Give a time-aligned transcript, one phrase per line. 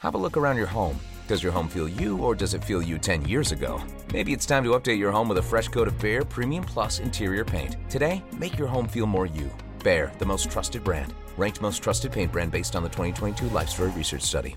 [0.00, 1.00] Have a look around your home.
[1.26, 3.82] Does your home feel you or does it feel you 10 years ago?
[4.12, 7.00] Maybe it's time to update your home with a fresh coat of Behr Premium Plus
[7.00, 7.76] interior paint.
[7.88, 9.50] Today, make your home feel more you.
[9.78, 11.14] Behr, the most trusted brand.
[11.38, 14.56] Ranked most trusted paint brand based on the 2022 Lifestory Research Study.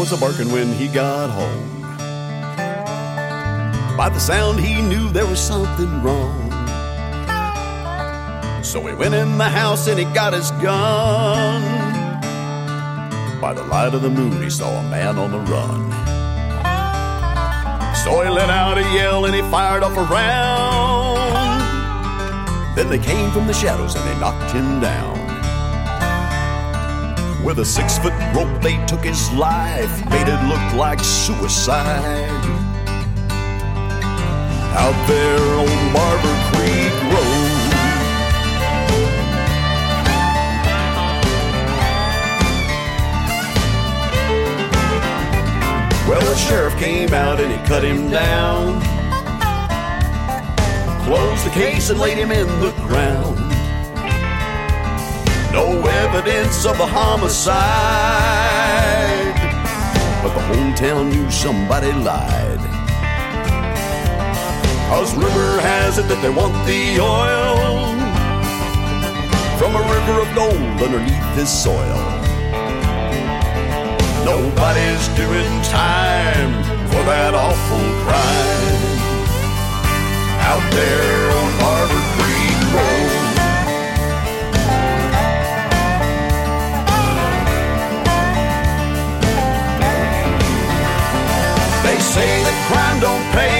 [0.00, 1.82] Was a barking when he got home.
[3.98, 6.50] By the sound, he knew there was something wrong.
[8.64, 11.60] So he went in the house and he got his gun.
[13.42, 15.90] By the light of the moon, he saw a man on the run.
[18.02, 21.60] So he let out a yell and he fired off a round.
[22.74, 25.09] Then they came from the shadows and they knocked him down.
[27.50, 32.44] With a six foot rope, they took his life, made it look like suicide.
[34.78, 37.50] out there on Barber Creek Road.
[46.08, 48.80] Well, the sheriff came out and he cut him down.
[51.04, 53.39] Closed the case and laid him in the ground.
[55.52, 57.56] No evidence of a homicide.
[60.22, 62.60] But the whole town knew somebody lied.
[64.88, 67.96] Cause rumor has it that they want the oil
[69.58, 72.00] from a river of gold underneath his soil.
[74.24, 76.52] Nobody's doing time
[76.90, 78.50] for that awful crime
[80.50, 82.49] out there on Harbor Creek
[92.10, 93.59] say that crime don't pay.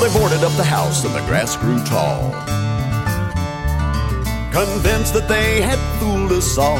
[0.00, 2.30] They boarded up the house and the grass grew tall.
[4.50, 6.76] Convinced that they had fooled us all.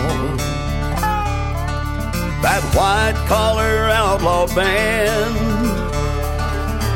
[2.40, 5.36] That white collar outlaw band,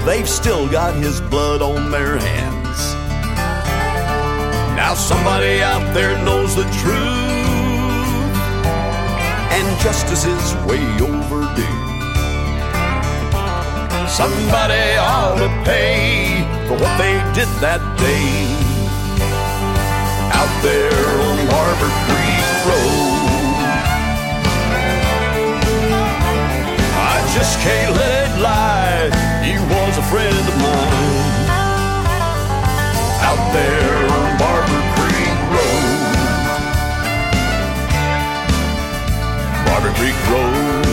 [0.07, 2.95] they've still got his blood on their hands.
[4.75, 7.35] Now somebody out there knows the truth,
[9.53, 11.74] and justice is way overdue.
[14.15, 18.47] Somebody ought to pay for what they did that day
[20.31, 23.59] out there on Harbor Creek Road.
[26.95, 29.11] I just can't let it lie.
[29.43, 31.51] He was a friend of mine
[33.19, 35.91] out there on Barber Creek Road.
[39.67, 40.84] Barber Creek Road.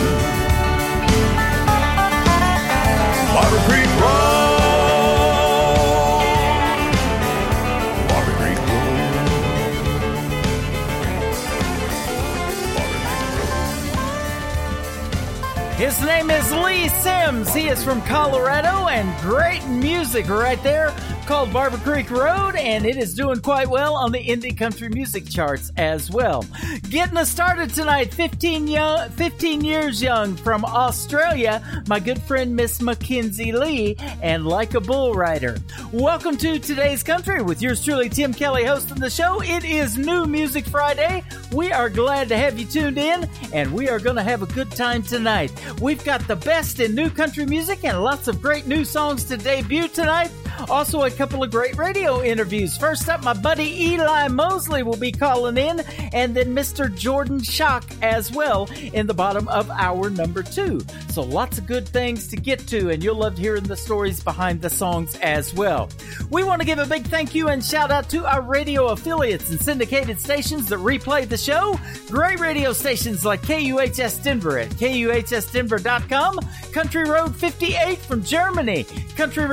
[17.54, 20.96] He is from Colorado and great music right there
[21.26, 25.30] called Barber Creek Road, and it is doing quite well on the indie country music
[25.30, 26.46] charts as well.
[26.90, 32.82] Getting us started tonight, 15, young, 15 years young from Australia, my good friend Miss
[32.82, 35.58] Mackenzie Lee, and Like a Bull Rider.
[35.94, 39.42] Welcome to today's country with yours truly, Tim Kelly, hosting the show.
[39.42, 41.22] It is New Music Friday.
[41.52, 44.46] We are glad to have you tuned in, and we are going to have a
[44.46, 45.52] good time tonight.
[45.82, 49.36] We've got the best in new country music and lots of great new songs to
[49.36, 50.32] debut tonight.
[50.70, 52.78] Also, a couple of great radio interviews.
[52.78, 55.80] First up, my buddy Eli Mosley will be calling in,
[56.14, 56.94] and then Mr.
[56.96, 60.82] Jordan Shock as well in the bottom of hour number two.
[61.10, 64.62] So, lots of good things to get to, and you'll love hearing the stories behind
[64.62, 65.90] the songs as well.
[66.30, 69.52] We want to give a big thank you and shout out to our radio affiliates
[69.52, 71.80] and syndicated stations that replay the show.
[72.08, 76.40] Great radio stations like KUHS Denver at KUHSdenver.com,
[76.72, 79.46] Country Road 58 from Germany, Country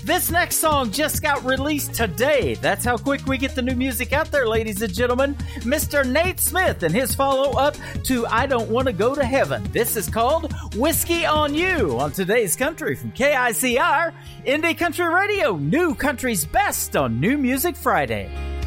[0.09, 2.55] this next song just got released today.
[2.55, 5.35] That's how quick we get the new music out there, ladies and gentlemen.
[5.59, 6.03] Mr.
[6.03, 9.63] Nate Smith and his follow up to I Don't Want to Go to Heaven.
[9.71, 14.11] This is called Whiskey on You on today's country from KICR,
[14.47, 18.58] Indie Country Radio, New Country's Best on New Music Friday.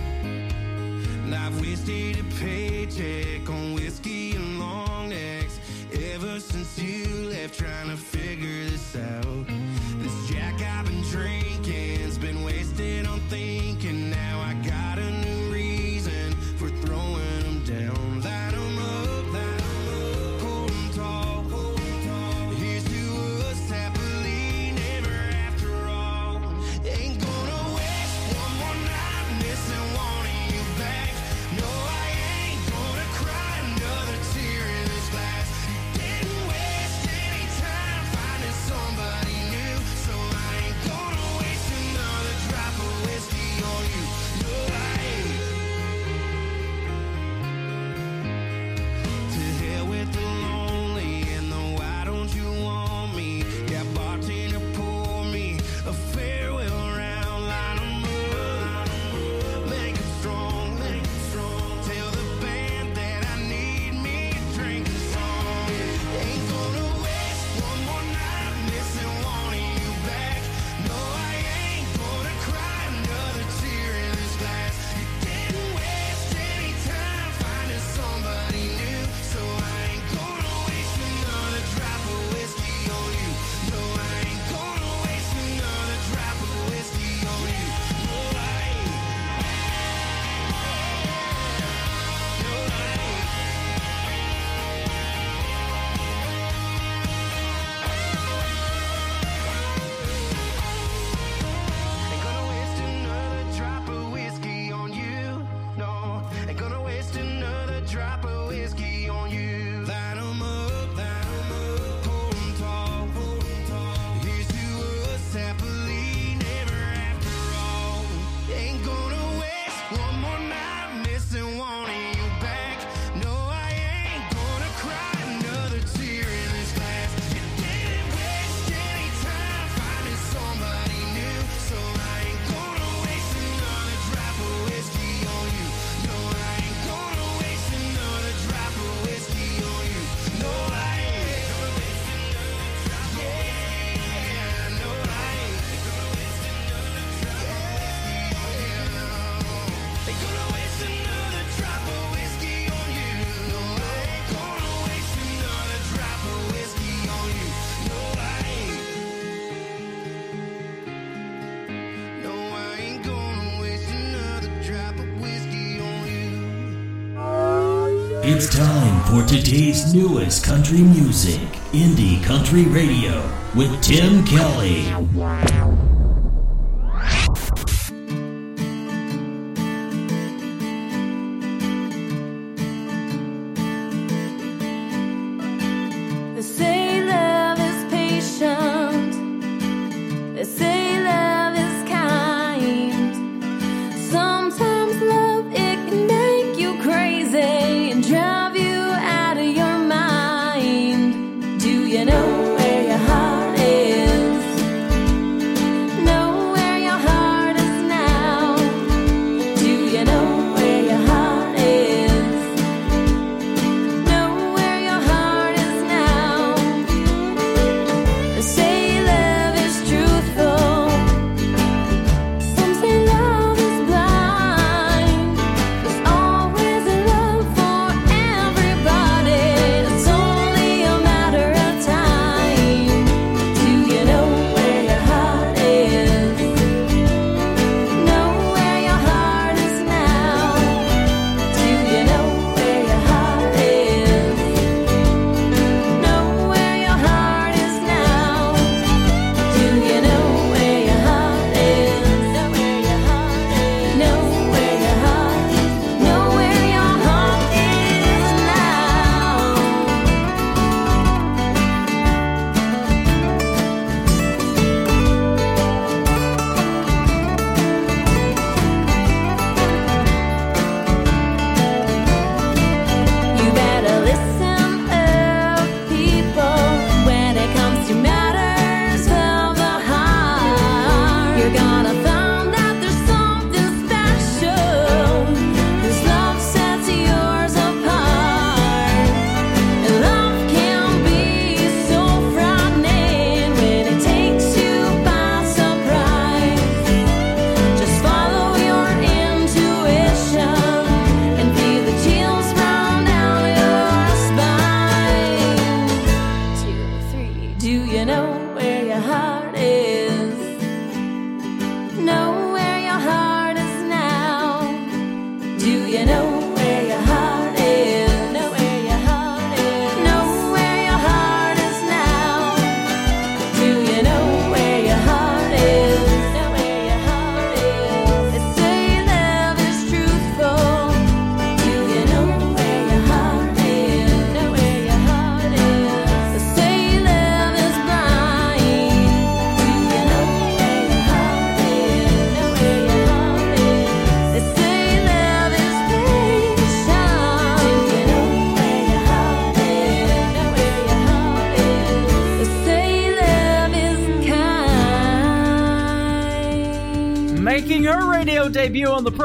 [169.33, 171.41] Today's newest country music,
[171.73, 174.85] Indie Country Radio, with Tim Kelly.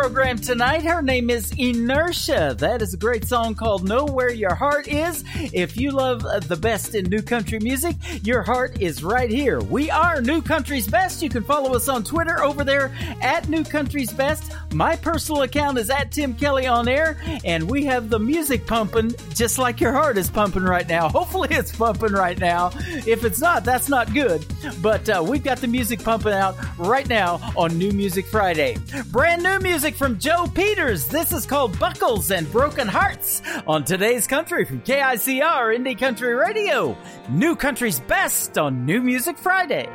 [0.07, 2.55] Program tonight, her name is Inertia.
[2.57, 5.25] That is a great song called Know Where Your Heart Is.
[5.51, 9.59] If you love the best in new country music, your heart is right here.
[9.59, 11.21] We are New Country's Best.
[11.21, 14.53] You can follow us on Twitter over there at New Country's Best.
[14.73, 19.13] My personal account is at Tim Kelly on air, and we have the music pumping
[19.35, 21.09] just like your heart is pumping right now.
[21.17, 22.71] Hopefully, it's pumping right now.
[23.05, 24.45] If it's not, that's not good.
[24.81, 28.77] But uh, we've got the music pumping out right now on New Music Friday.
[29.11, 31.07] Brand new music from Joe Peters.
[31.07, 36.97] This is called Buckles and Broken Hearts on today's country from KICR Indie Country Radio.
[37.29, 39.85] New Country's Best on New Music Friday.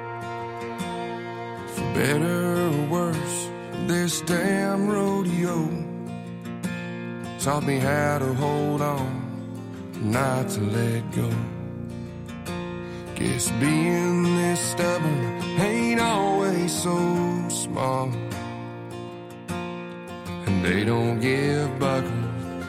[1.66, 3.50] For better or worse,
[3.86, 5.68] this damn rodeo
[7.38, 11.30] taught me how to hold on, not to let go.
[13.14, 18.10] Guess being this stubborn ain't always so small.
[20.62, 22.12] They don't give buckles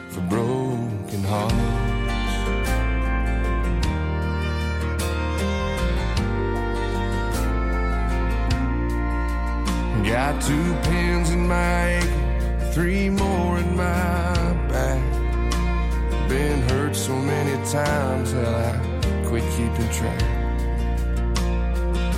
[0.08, 1.54] for broken hearts.
[10.04, 14.34] Got two pins in my ankle, three more in my
[14.68, 15.00] back.
[16.28, 20.20] Been hurt so many times that I quit keeping track.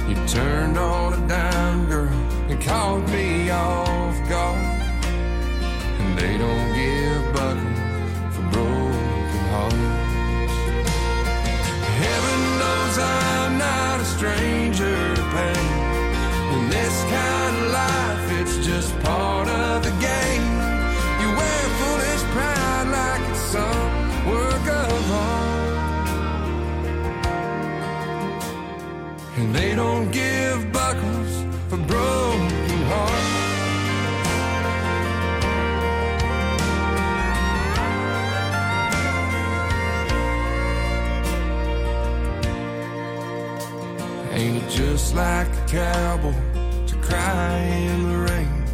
[0.09, 2.09] You turned on a dime, girl,
[2.49, 4.76] and caught me off guard.
[6.17, 10.55] They don't give buckles for broken hearts.
[12.03, 15.69] Heaven knows I'm not a stranger to pain.
[16.55, 20.47] In this kind of life, it's just part of the game.
[21.21, 23.91] You wear foolish pride like it's some
[24.33, 25.47] work of art.
[29.37, 30.26] And they don't give
[45.17, 46.35] like a cowboy
[46.87, 48.65] to cry in the rain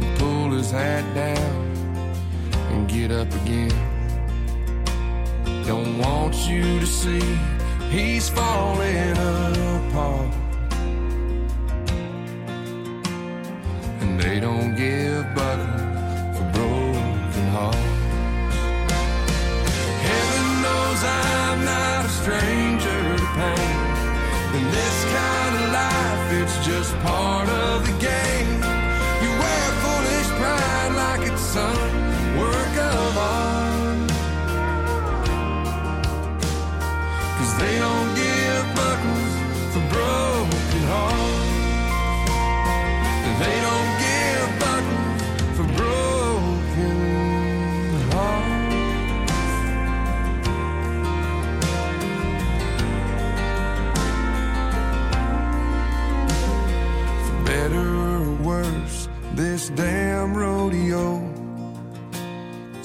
[0.00, 1.64] and pull his hat down
[2.72, 3.70] and get up again?
[5.64, 7.38] Don't want you to see
[7.88, 10.34] he's falling apart.
[14.00, 17.78] And they don't give buckles for broken hearts.
[20.08, 22.63] Heaven knows I'm not a stranger
[27.02, 27.63] part of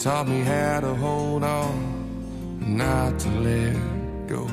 [0.09, 3.75] taught me how to hold on, not to let
[4.27, 4.47] go.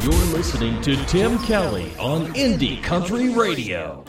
[0.00, 4.02] You're listening to Tim Kelly on Indie Country Radio.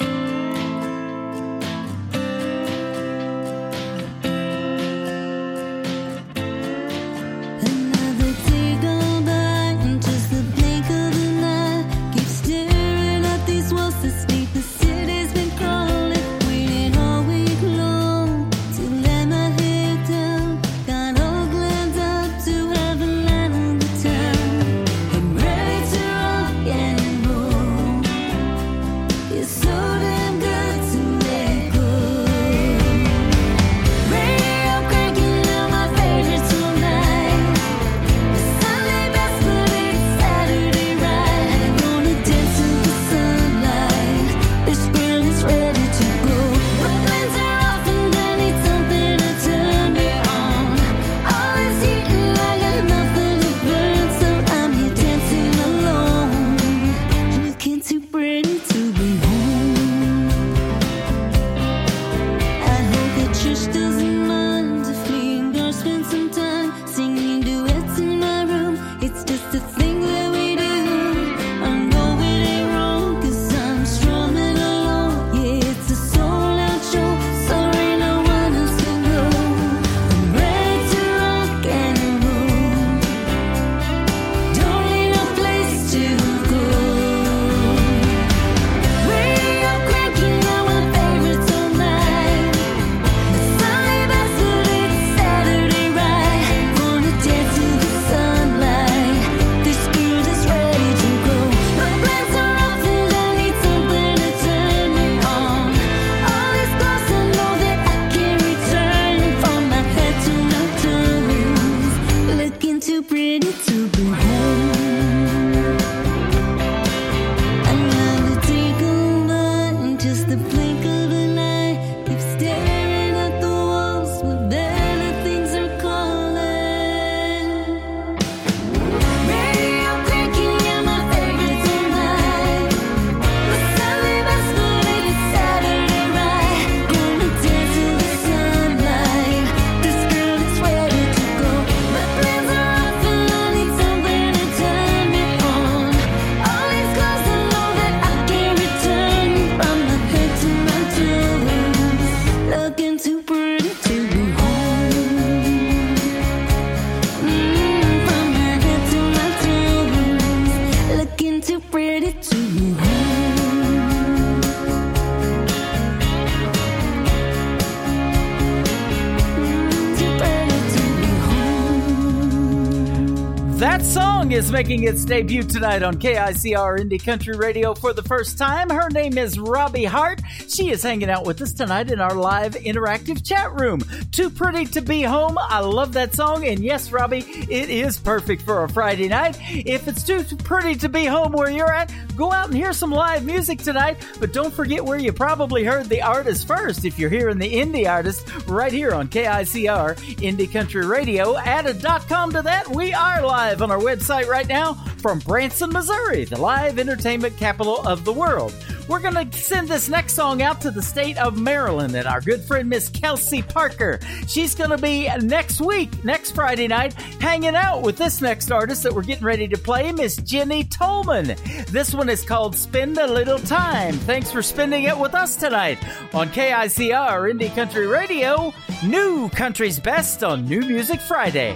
[174.52, 178.70] Making its debut tonight on KICR Indie Country Radio for the first time.
[178.70, 180.22] Her name is Robbie Hart.
[180.48, 183.82] She is hanging out with us tonight in our live interactive chat room.
[184.12, 185.38] Too Pretty to Be Home.
[185.38, 186.46] I love that song.
[186.46, 189.38] And yes, Robbie, it is perfect for a Friday night.
[189.50, 192.92] If it's too pretty to be home where you're at, go out and hear some
[192.92, 193.98] live music tonight.
[194.20, 197.90] But don't forget where you probably heard the artist first if you're hearing the indie
[197.90, 201.38] artist right here on KICR Indie Country Radio.
[201.38, 202.68] at a dot com to that.
[202.68, 207.88] We are live on our website right now from Branson, Missouri, the live entertainment capital
[207.88, 208.52] of the world.
[208.88, 212.22] We're going to send this next song out to the state of Maryland and our
[212.22, 214.00] good friend Miss Kelsey Parker.
[214.28, 218.82] She's going to be next week, next Friday night, hanging out with this next artist
[218.82, 221.36] that we're getting ready to play, Miss Jenny Tolman.
[221.68, 223.94] This one is called Spend a Little Time.
[223.94, 225.78] Thanks for spending it with us tonight
[226.16, 228.52] on KICR Indie Country Radio,
[228.84, 231.54] New Country's Best on New Music Friday.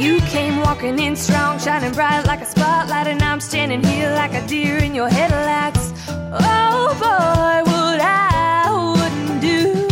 [0.00, 4.32] You came walking in strong, shining bright like a spotlight, and I'm standing here like
[4.32, 5.92] a deer in your headlights.
[6.08, 9.86] Oh boy, what I wouldn't do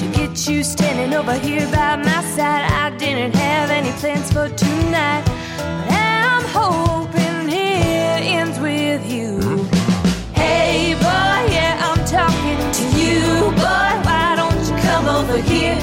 [0.00, 2.64] to get you standing over here by my side.
[2.72, 5.22] I didn't have any plans for tonight,
[5.86, 9.38] but I'm hoping it ends with you.
[10.34, 13.90] Hey boy, yeah, I'm talking to you, boy.
[14.08, 15.78] Why don't you come over here?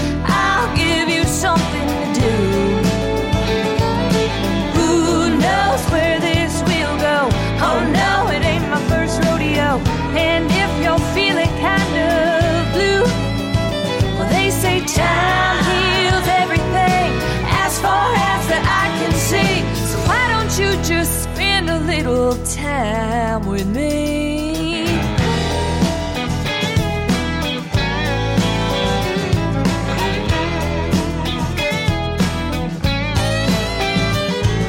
[23.37, 24.85] Time with me?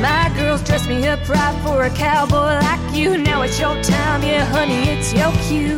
[0.01, 3.19] My girls dress me up right for a cowboy like you.
[3.19, 5.77] Now it's your time, yeah, honey, it's your cue.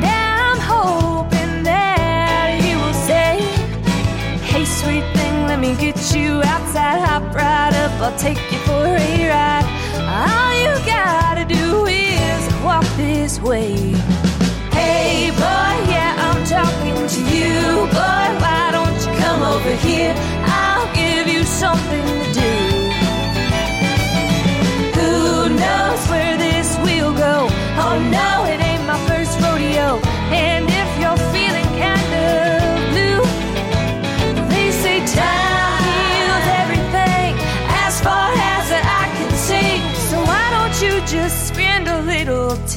[0.00, 3.40] Now I'm hoping that you will say,
[4.44, 7.00] Hey, sweet thing, let me get you outside.
[7.00, 9.66] Hop right up, I'll take you for a ride.
[10.08, 12.07] All you gotta do is
[12.96, 13.74] this way.
[14.72, 18.26] Hey boy, yeah, I'm talking to you, boy.
[18.44, 20.14] Why don't you come over here?
[20.44, 22.52] I'll give you something to do.
[25.00, 27.48] Who knows where this will go?
[27.80, 29.98] Oh no, it ain't my first rodeo.
[30.30, 30.67] And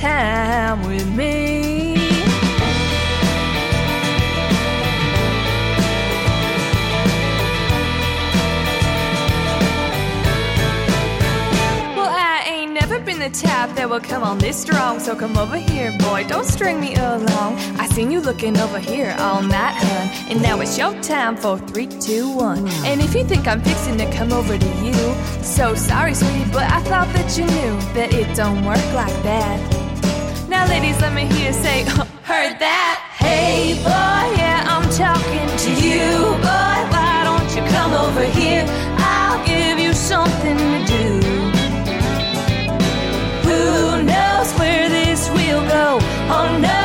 [0.02, 1.94] time with me?
[11.96, 15.00] Well, I ain't never been the type that will come on this strong.
[15.00, 17.60] So come over here, boy, don't string me along.
[17.78, 20.32] I seen you looking over here all night, hun.
[20.32, 22.68] And now it's your time for three, two, one.
[22.86, 24.96] And if you think I'm fixing to come over to you,
[25.44, 29.81] so sorry, sweetie, but I thought that you knew that it don't work like that.
[30.69, 31.84] Ladies, let me hear you say,
[32.24, 32.95] heard that?
[33.17, 36.78] Hey, boy, yeah, I'm talking to you, boy.
[36.93, 38.65] Why don't you come over here?
[38.97, 41.06] I'll give you something to do.
[43.47, 46.00] Who knows where this will go?
[46.36, 46.81] Oh no,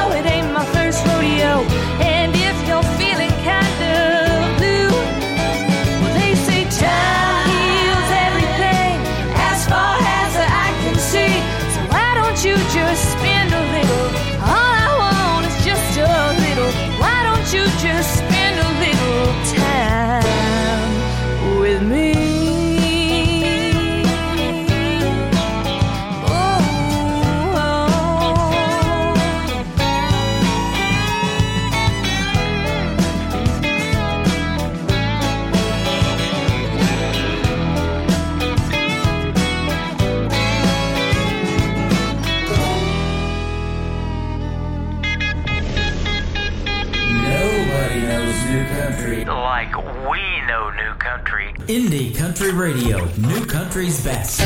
[51.68, 54.38] Indie Country Radio, New Country's best.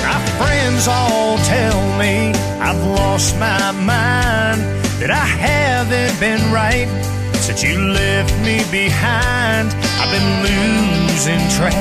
[0.00, 2.32] My friends all tell me
[2.62, 4.62] I've lost my mind,
[5.00, 6.88] that I haven't been right
[7.36, 9.68] since you left me behind.
[10.00, 11.76] I've been losing track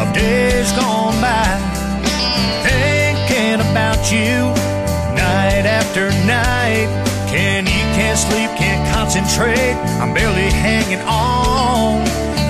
[0.00, 1.46] of days gone by,
[2.66, 4.50] thinking about you
[5.14, 6.90] night after night.
[7.30, 7.73] Can't eat,
[8.14, 9.74] can't sleep, can't concentrate.
[10.00, 12.00] I'm barely hanging on.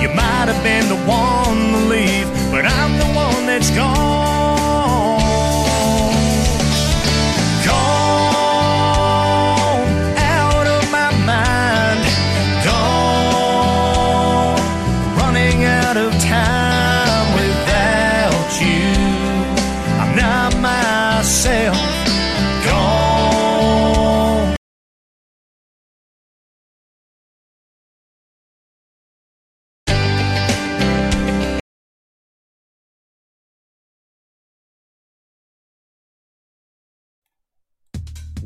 [0.01, 4.44] You might have been the one to leave, but I'm the one that's gone.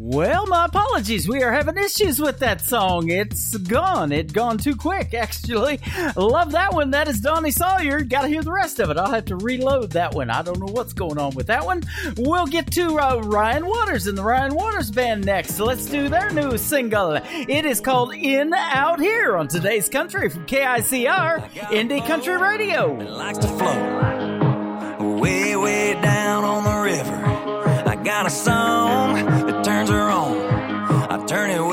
[0.09, 1.27] Well, my apologies.
[1.27, 3.11] We are having issues with that song.
[3.11, 4.11] It's gone.
[4.11, 5.79] It gone too quick, actually.
[6.15, 6.89] Love that one.
[6.89, 8.01] That is Donnie Sawyer.
[8.01, 8.97] Got to hear the rest of it.
[8.97, 10.31] I'll have to reload that one.
[10.31, 11.83] I don't know what's going on with that one.
[12.17, 15.53] We'll get to uh, Ryan Waters and the Ryan Waters Band next.
[15.53, 17.19] So let's do their new single.
[17.23, 22.95] It is called In Out Here on today's country from KICR Indie Country Radio.
[22.95, 27.29] likes to float way, way down on the river.
[27.87, 29.48] I got a song
[31.29, 31.68] turn it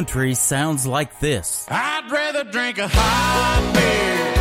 [0.00, 1.66] country sounds like this.
[1.68, 4.32] I'd rather drink a hot beer,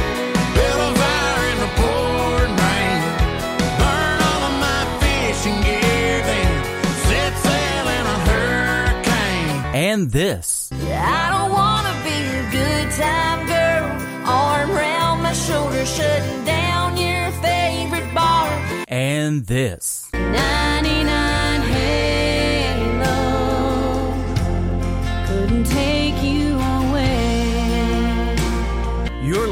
[0.55, 2.99] build a fire in the pouring rain,
[3.81, 6.51] burn all of my fishing gear, then
[7.07, 9.75] set sail in a hurricane.
[9.75, 10.71] And this.
[10.71, 13.87] I don't wanna be a good time girl.
[14.29, 18.47] Arm around my shoulder, shutting down your favorite bar.
[18.87, 19.98] And this.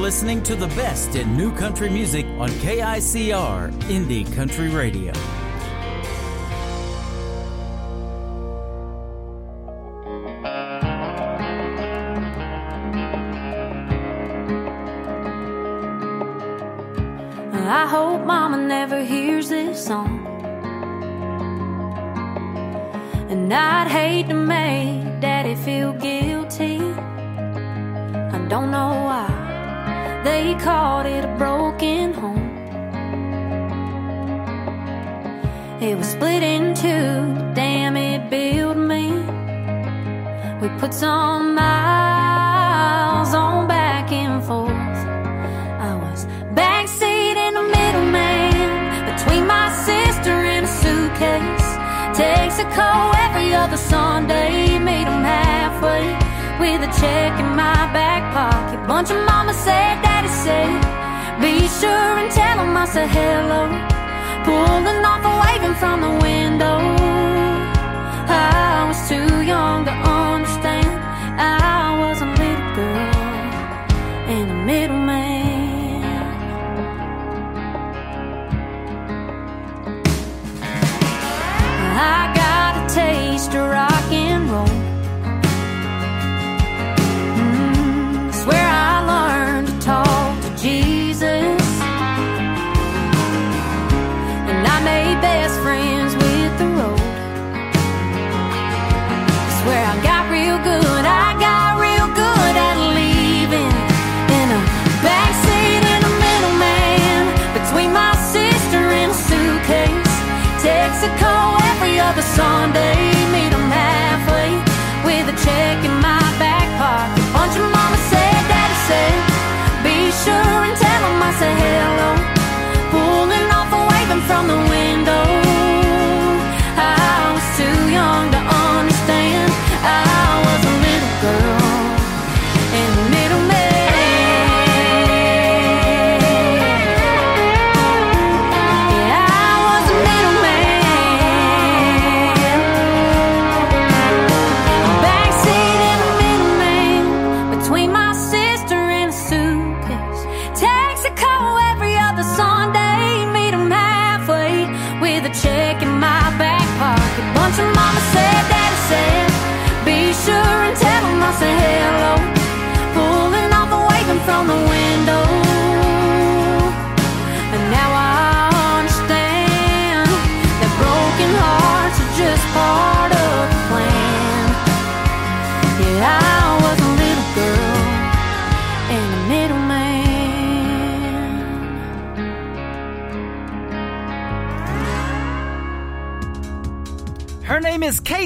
[0.07, 5.11] Listening to the best in new country music on KICR Indie Country Radio.
[17.51, 20.25] I hope mama never hears this song.
[23.29, 26.77] And I'd hate to make daddy feel guilty.
[26.77, 29.26] I don't know why
[30.27, 32.47] they called it a broken home.
[35.87, 37.13] It was split in two,
[37.59, 39.05] damn it built me.
[40.61, 44.99] We put some miles on back and forth.
[45.89, 46.19] I was
[46.59, 51.69] backseat in the middleman between my sister and a suitcase.
[52.19, 52.91] Texaco
[53.25, 56.05] every other Sunday, meet halfway
[56.61, 58.79] with a check in my back pocket.
[58.87, 60.81] Bunch of mama said, daddy said,
[61.41, 63.61] be sure and tell 'em I said hello.
[64.45, 66.77] Pulling off and waving from the window.
[68.29, 70.91] I was too young to understand.
[71.37, 73.15] I was a little girl
[74.33, 76.03] and a middleman.
[82.13, 83.65] I got a taste of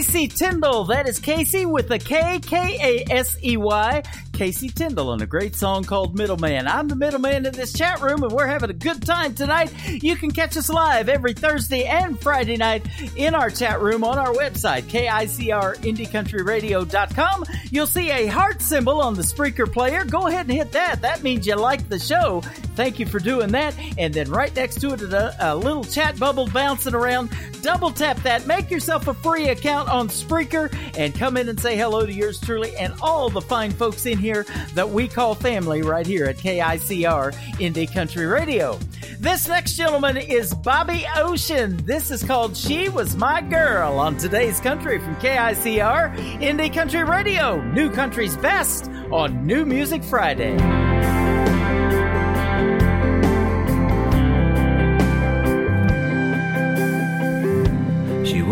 [0.01, 0.85] Kasey Tyndall.
[0.85, 4.01] That is Kasey with a K, K A S E Y.
[4.31, 6.67] Kasey Tyndall on a great song called Middleman.
[6.67, 9.71] I'm the middleman in this chat room, and we're having a good time tonight.
[10.01, 12.83] You can catch us live every Thursday and Friday night
[13.15, 17.45] in our chat room on our website, KICRIndieCountryRadio.com.
[17.69, 20.03] You'll see a heart symbol on the Spreaker player.
[20.03, 21.03] Go ahead and hit that.
[21.03, 22.41] That means you like the show.
[22.76, 23.76] Thank you for doing that.
[23.97, 27.30] And then right next to it, a, a uh, little chat bubble bouncing around.
[27.61, 28.47] Double tap that.
[28.47, 32.39] Make yourself a free account on Spreaker and come in and say hello to yours
[32.39, 36.38] truly and all the fine folks in here that we call family right here at
[36.38, 38.80] KICR Indie Country Radio.
[39.19, 41.78] This next gentleman is Bobby Ocean.
[41.86, 47.61] This is called She Was My Girl on today's country from KICR Indie Country Radio.
[47.74, 50.57] New Country's Best on New Music Friday.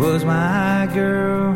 [0.00, 1.54] Was my girl,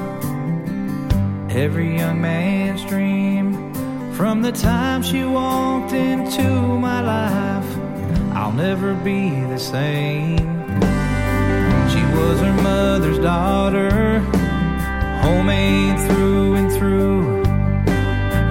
[1.49, 3.73] every young man's dream.
[4.13, 7.71] From the time she walked into my life,
[8.37, 10.37] I'll never be the same.
[11.93, 14.19] She was her mother's daughter,
[15.23, 17.23] homemade through and through.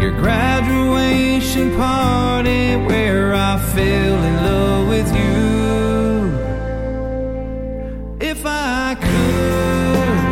[0.01, 5.92] Your graduation party where I fell in love with you.
[8.43, 10.22] If I could,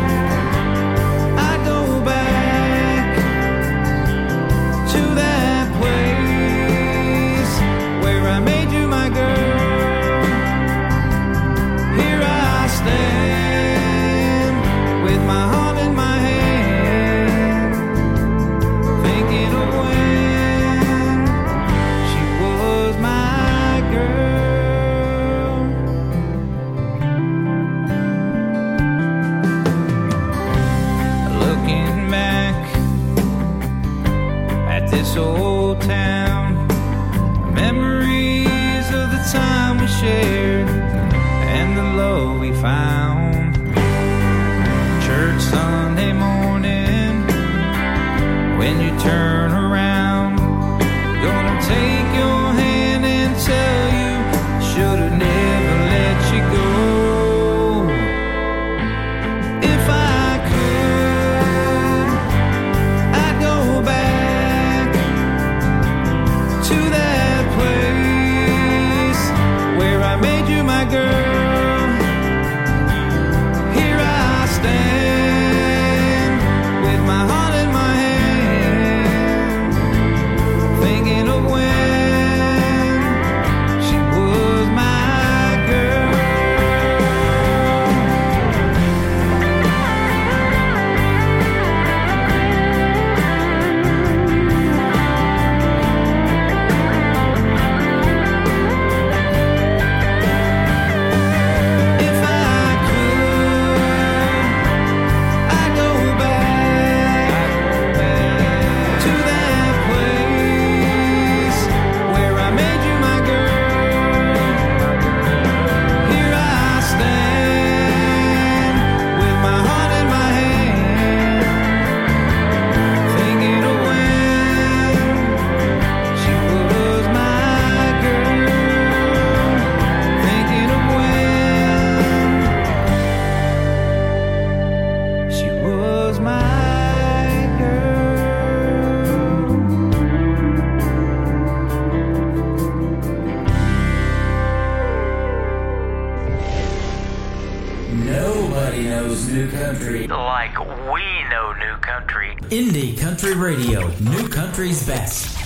[153.36, 155.38] Radio, New Country's Best.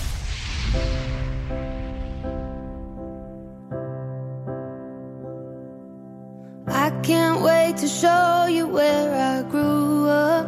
[6.67, 10.47] I can't wait to show you where I grew up.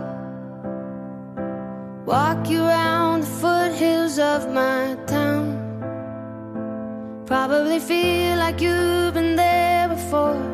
[2.06, 5.54] Walk you around the foothills of my town.
[7.26, 10.47] Probably feel like you've been there before.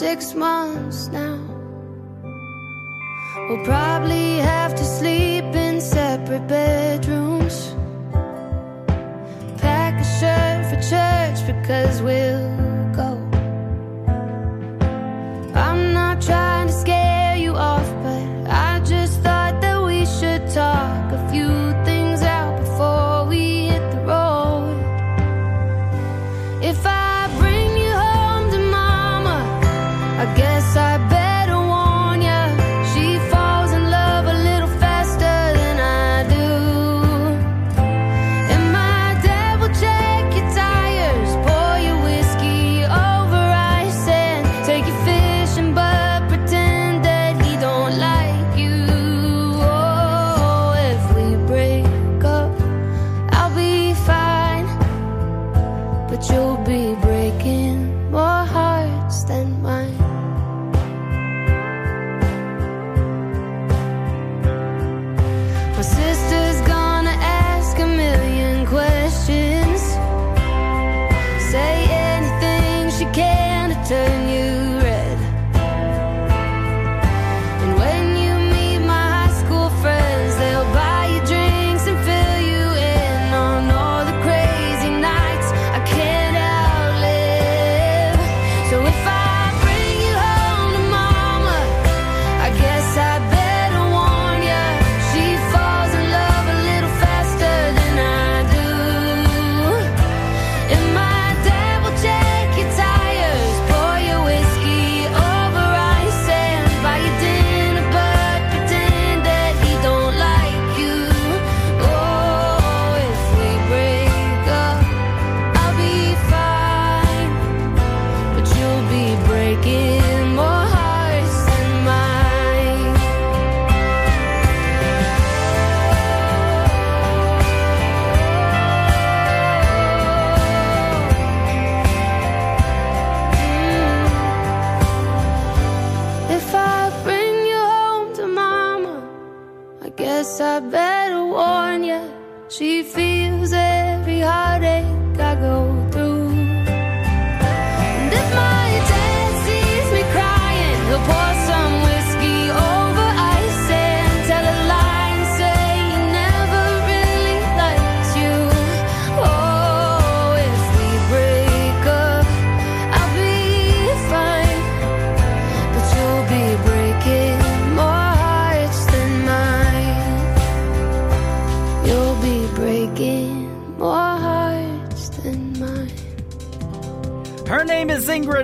[0.00, 1.38] Six months now.
[3.50, 7.74] We'll probably have to sleep in separate bedrooms.
[9.60, 12.49] Pack a shirt for church because we'll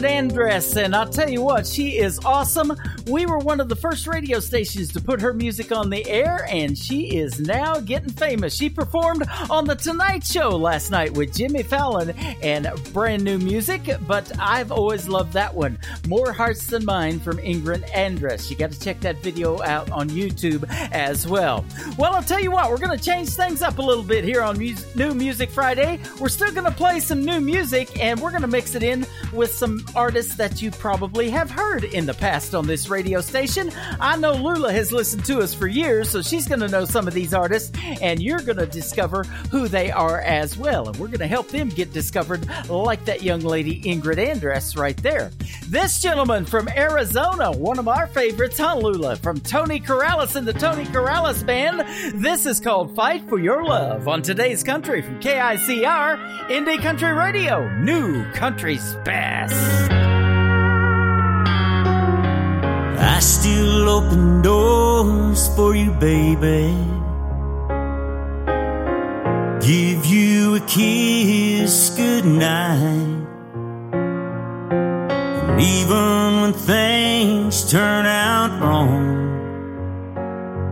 [0.03, 2.75] Andress, and I'll tell you what, she is awesome.
[3.09, 6.45] We were one of the first radio stations to put her music on the air,
[6.51, 8.53] and she is now getting famous.
[8.53, 12.11] She performed on The Tonight Show last night with Jimmy Fallon
[12.43, 15.79] and brand new music, but I've always loved that one.
[16.09, 18.51] More Hearts Than Mine from Ingrid Andress.
[18.51, 21.65] You got to check that video out on YouTube as well.
[21.97, 24.43] Well, I'll tell you what, we're going to change things up a little bit here
[24.43, 26.01] on New Music Friday.
[26.19, 29.07] We're still going to play some new music, and we're going to mix it in
[29.33, 33.71] with some artists that you probably have heard in the past on this radio station.
[34.01, 37.07] I know Lula has listened to us for years, so she's going to know some
[37.07, 40.89] of these artists, and you're going to discover who they are as well.
[40.89, 44.97] And we're going to help them get discovered, like that young lady Ingrid Andress right
[45.03, 45.31] there.
[45.69, 49.17] This gentleman from Arizona, one of our favorites, huh, Lula?
[49.17, 51.81] From Tony Corrales and the Tony Corrales Band.
[52.23, 57.69] This is called Fight for Your Love on today's country from KICR, Indie Country Radio,
[57.81, 60.06] New Country's Best.
[63.27, 66.73] Still open doors for you, baby.
[69.67, 73.27] Give you a kiss goodnight.
[75.49, 79.27] And even when things turn out wrong,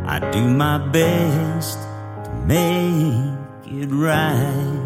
[0.07, 1.79] I do my best
[2.25, 4.84] to make it right.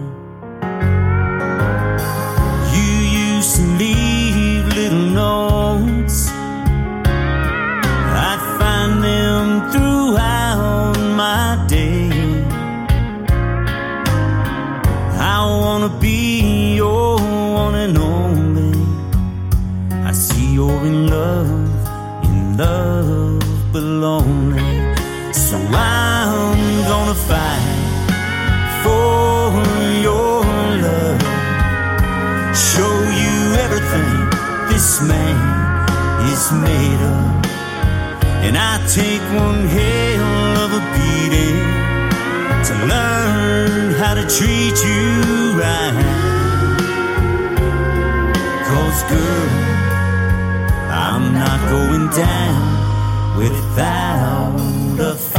[11.28, 12.08] My day.
[15.34, 16.20] I wanna be
[16.82, 17.16] your
[17.62, 18.76] one and only.
[20.10, 21.72] I see you're in love,
[22.28, 24.70] in love but lonely.
[25.46, 25.56] So
[25.94, 26.62] I'm
[26.92, 27.68] gonna fight
[28.82, 29.36] for
[30.06, 30.38] your
[30.86, 31.22] love.
[32.70, 34.14] Show you everything
[34.70, 35.38] this man
[36.32, 37.26] is made of.
[38.46, 40.27] And I take one hell
[42.68, 46.04] to learn how to treat you right.
[48.68, 49.48] Cause girl,
[50.90, 54.54] I'm not going down without
[55.00, 55.37] a fight.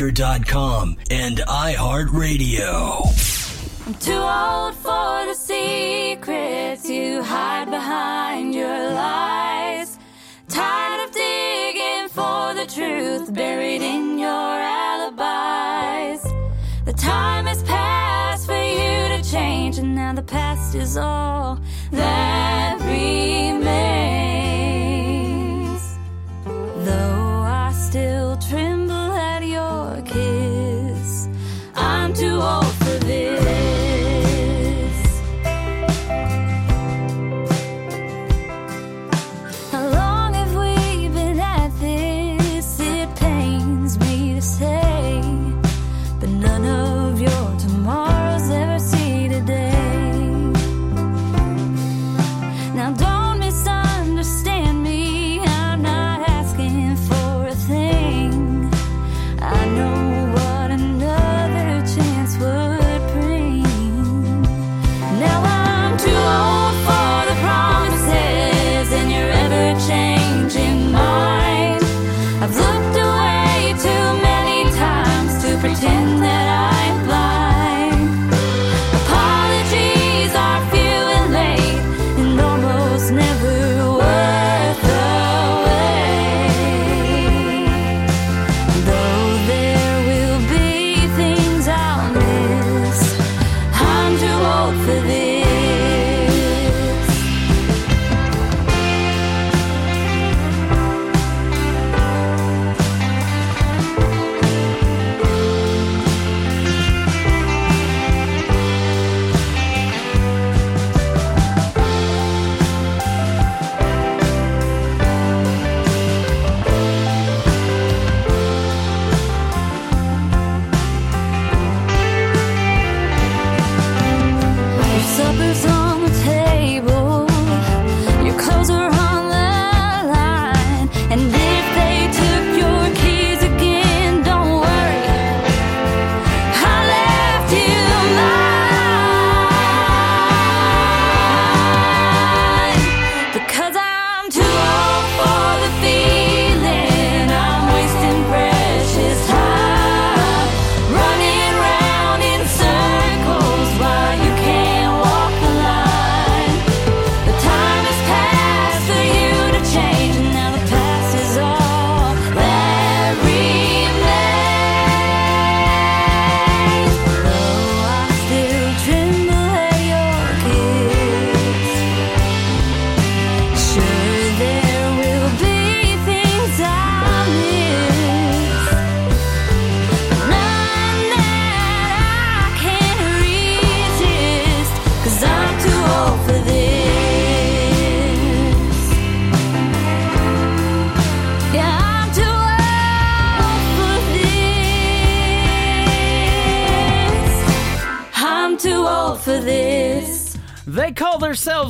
[0.00, 0.59] Spreaker.com.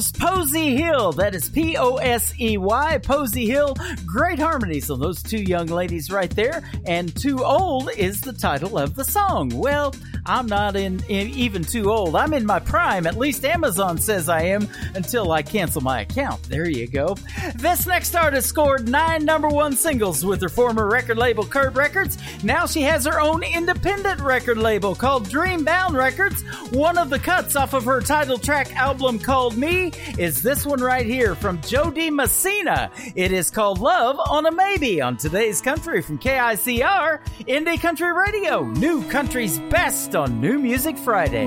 [0.01, 1.13] loves Posey Hill.
[1.13, 3.77] That is P O S E Y, Posey Hill.
[4.07, 6.63] Great harmonies on those two young ladies right there.
[6.87, 9.51] And Too Old is the title of the song.
[9.51, 9.95] Well,
[10.27, 12.15] I'm not in, in, even too old.
[12.17, 13.07] I'm in my prime.
[13.07, 16.43] At least Amazon says I am until I cancel my account.
[16.45, 17.17] There you go.
[17.57, 22.19] This next artist scored nine number one singles with her former record label Curb Records.
[22.45, 26.43] Now she has her own independent record label called Dreambound Records.
[26.73, 30.81] One of the cuts off of her title track album called Me is this one
[30.81, 32.91] right here from Jo Dee Messina.
[33.15, 38.65] It is called Love on a Maybe on today's country from KICR, Indie Country Radio,
[38.65, 41.47] New Country's Best next on New Music Friday.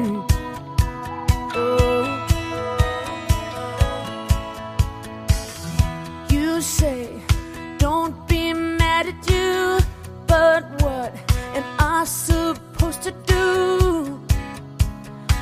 [6.30, 7.10] You say,
[7.78, 9.80] don't be mad at you,
[10.28, 11.14] but what
[11.56, 14.20] am I supposed to do?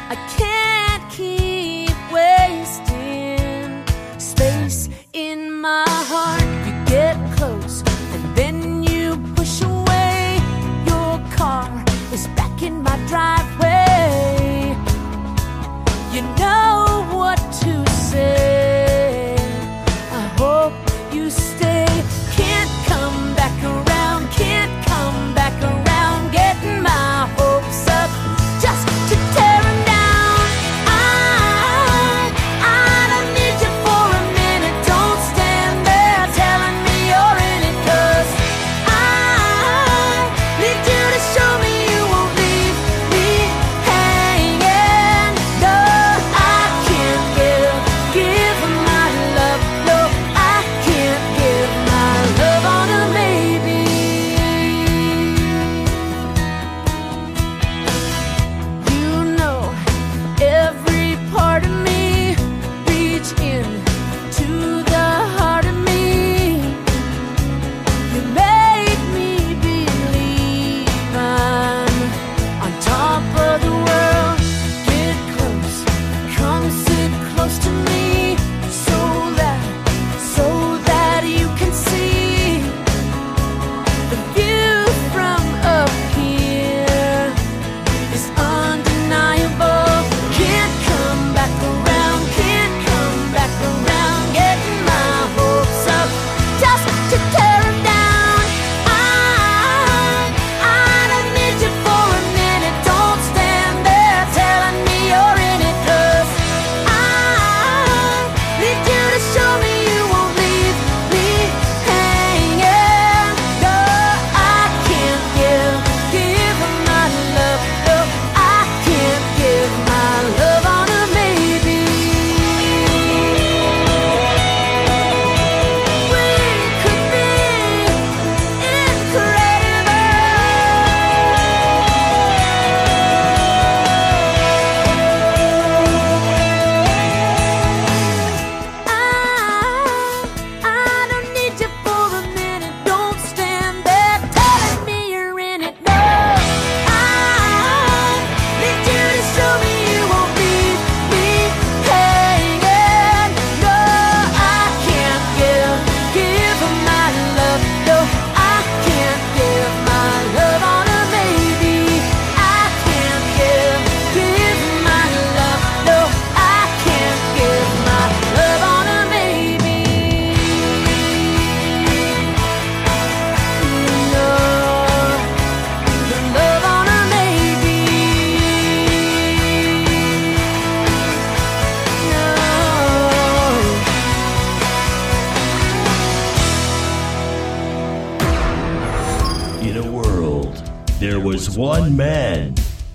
[0.10, 3.86] I can't keep wasting
[4.20, 6.42] space in my heart.
[6.66, 10.40] You get close and then you push away.
[10.88, 11.70] Your car
[12.12, 12.28] is
[13.12, 14.74] driveway.
[16.14, 18.61] You know what to say.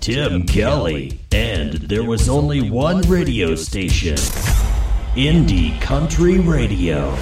[0.07, 4.15] Tim Kelly, and there was only one radio station.
[5.17, 7.13] Indie Country Radio.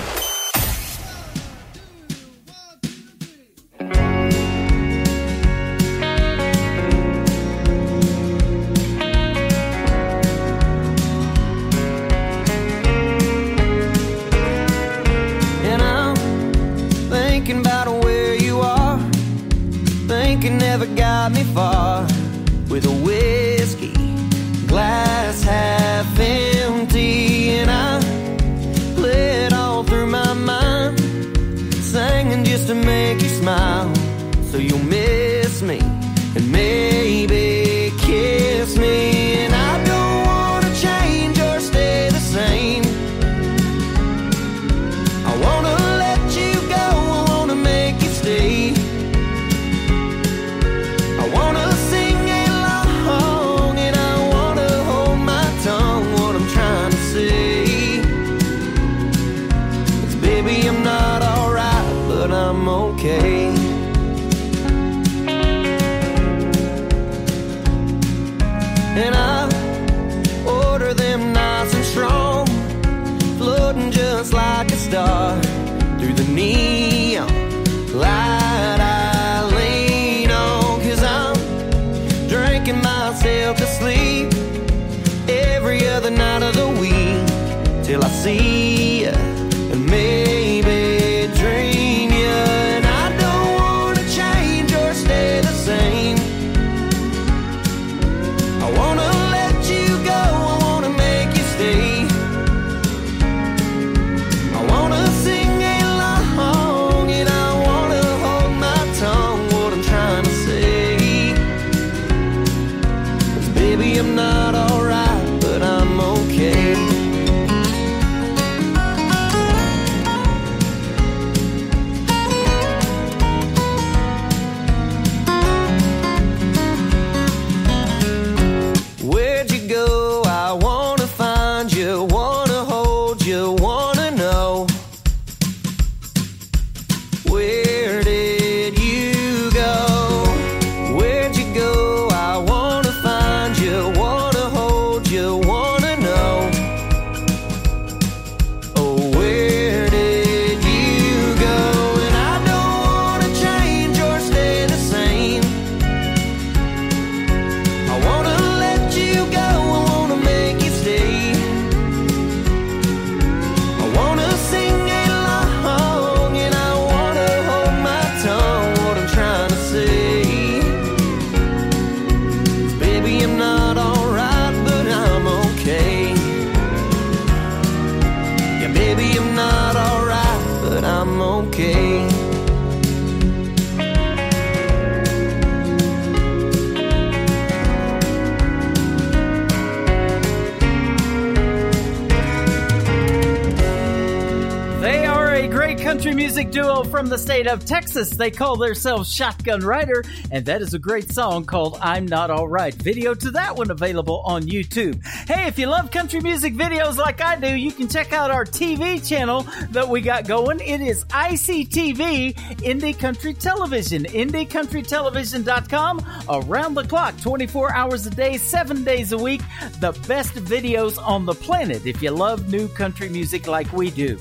[197.35, 198.11] State of Texas.
[198.11, 202.75] They call themselves Shotgun Rider, and that is a great song called I'm Not Alright.
[202.75, 205.03] Video to that one available on YouTube.
[205.03, 208.45] Hey, if you love country music videos like I do, you can check out our
[208.45, 210.61] TV channel that we got going.
[210.61, 214.05] It is ICTV Indie Country Television.
[214.05, 219.41] IndieCountryTelevision.com around the clock, 24 hours a day, 7 days a week.
[219.81, 224.17] The best videos on the planet if you love new country music like we do.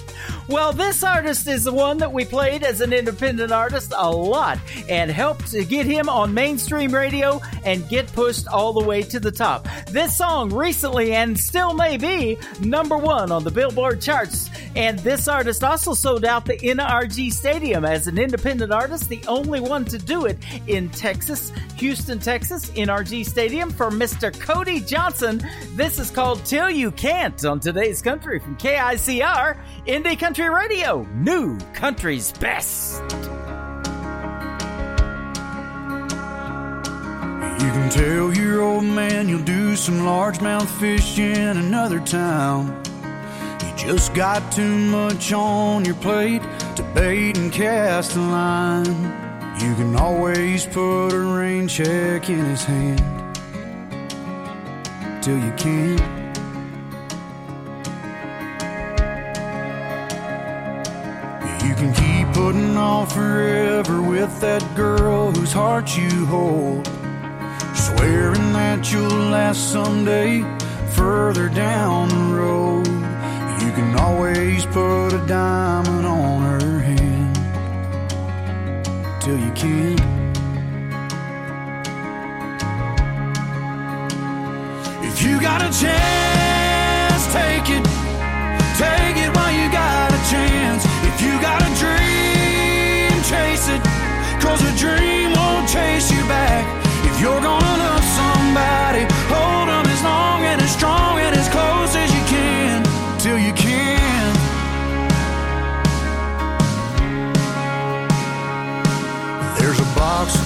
[0.47, 4.59] Well, this artist is the one that we played as an independent artist a lot
[4.91, 9.19] and helped to get him on mainstream radio and get pushed all the way to
[9.19, 9.67] the top.
[9.87, 14.51] This song recently and still may be number one on the Billboard charts.
[14.77, 19.61] And this artist also sold out the NRG Stadium as an independent artist, the only
[19.61, 24.37] one to do it in Texas, Houston, Texas, NRG Stadium for Mr.
[24.39, 25.41] Cody Johnson.
[25.75, 31.59] This is called Till You Can't on today's country from KICR, Indie Country Radio, New
[31.73, 33.03] Country's Best.
[37.61, 42.83] You can tell your old man you'll do some largemouth fishing another town.
[43.87, 46.41] Just got too much on your plate
[46.77, 48.87] to bait and cast a line.
[49.61, 52.99] You can always put a rain check in his hand
[55.23, 56.01] till you can't.
[61.63, 66.87] You can keep putting off forever with that girl whose heart you hold.
[67.75, 70.41] Swearing that you'll last someday
[70.95, 73.04] further down the road.
[73.75, 77.35] Can always put a diamond on her hand
[79.21, 80.01] till you can't.
[85.03, 87.85] If you got a chance, take it.
[88.79, 90.85] Take it while you got a chance.
[91.11, 93.83] If you got a dream, chase it.
[94.41, 96.63] Cause a dream won't chase you back.
[97.05, 99.03] If you're gonna love somebody,
[99.35, 101.34] hold them as long and as strong and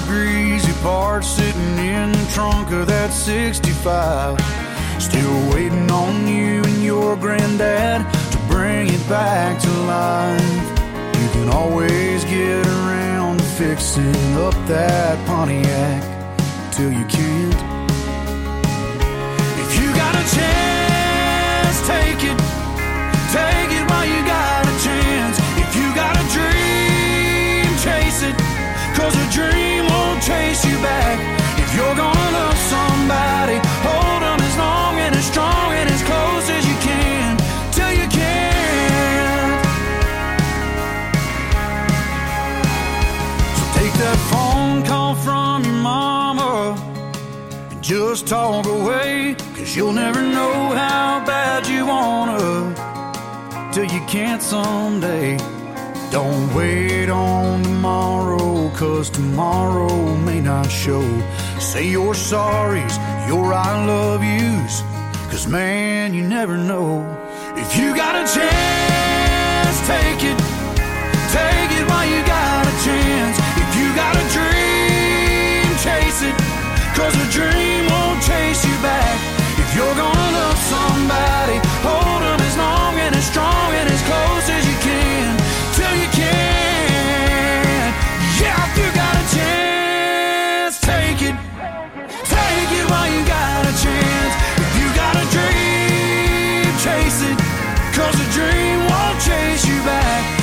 [0.09, 4.41] greasy part sitting in the trunk of that 65.
[5.01, 8.01] Still waiting on you and your granddad
[8.33, 10.65] to bring it back to life.
[11.21, 16.03] You can always get around fixing up that Pontiac
[16.73, 17.61] till you can't.
[19.63, 22.39] If you got a chance, take it.
[23.29, 25.37] Take it while you got a chance.
[25.61, 28.37] If you got a dream, chase it.
[28.97, 29.68] Cause a dream
[30.29, 31.17] chase you back.
[31.63, 33.59] If you're gonna love somebody,
[33.89, 37.29] hold them as long and as strong and as close as you can.
[37.77, 39.65] Till you can't.
[43.59, 46.53] So take that phone call from your mama
[47.71, 49.35] and just talk away.
[49.57, 52.39] Cause you'll never know how bad you wanna
[53.73, 55.39] till you can't someday.
[56.11, 61.05] Don't wait on tomorrow, cause tomorrow may not show.
[61.61, 62.97] Say your sorries,
[63.29, 64.81] your I love yous,
[65.31, 67.05] cause man, you never know.
[67.57, 70.39] If you got a chance, take it.
[71.29, 73.37] Take it while you got a chance.
[73.61, 76.37] If you got a dream, chase it.
[76.97, 79.19] Cause a dream won't chase you back.
[79.61, 84.49] If you're gonna love somebody, hold them as long and as strong and as close
[84.49, 84.78] as you
[99.29, 100.38] chase you back.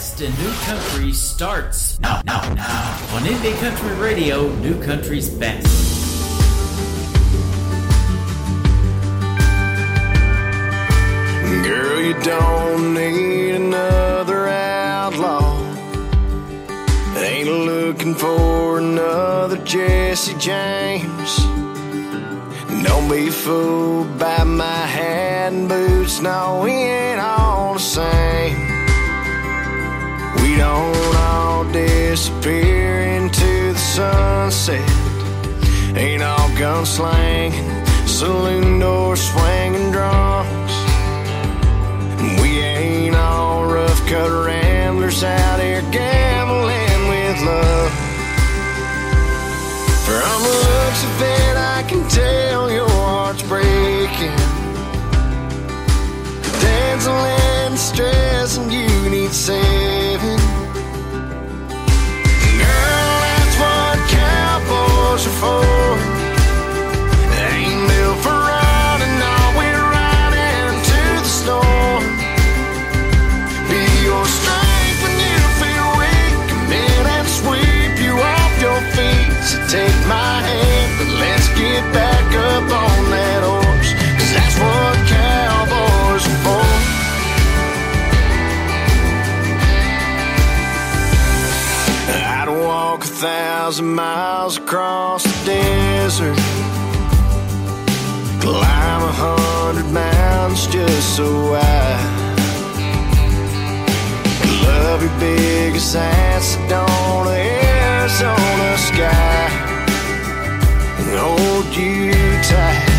[0.00, 5.66] Best in new country starts now, now, now on Indie Country Radio, New Country's Best.
[11.66, 15.60] Girl, you don't need another outlaw.
[17.18, 21.36] Ain't looking for another Jesse James.
[22.84, 26.22] Don't be fooled by my hat and boots.
[26.22, 28.69] No, we ain't all the same.
[30.60, 34.90] Don't all disappear into the sunset.
[35.96, 37.66] Ain't all gunslanging,
[38.06, 40.76] saloon doors swinging drunks.
[42.42, 47.92] We ain't all rough cut ramblers out here gambling with love.
[50.04, 54.36] From the looks of it, I can tell your heart's breaking.
[56.60, 57.24] Dancing
[57.56, 60.09] and stress, and you need saving.
[65.20, 65.69] Cowboys are
[93.70, 96.36] thousand miles across the desert.
[98.40, 101.94] Climb a hundred mountains just so I
[104.64, 107.36] love you big as that Sedona,
[108.02, 109.46] Arizona sky
[110.98, 112.10] and hold you
[112.42, 112.89] tight.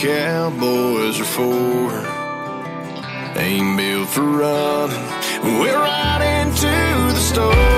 [0.00, 1.92] Cowboys are for.
[3.38, 5.06] Ain't built for running.
[5.60, 7.69] We're riding to the store.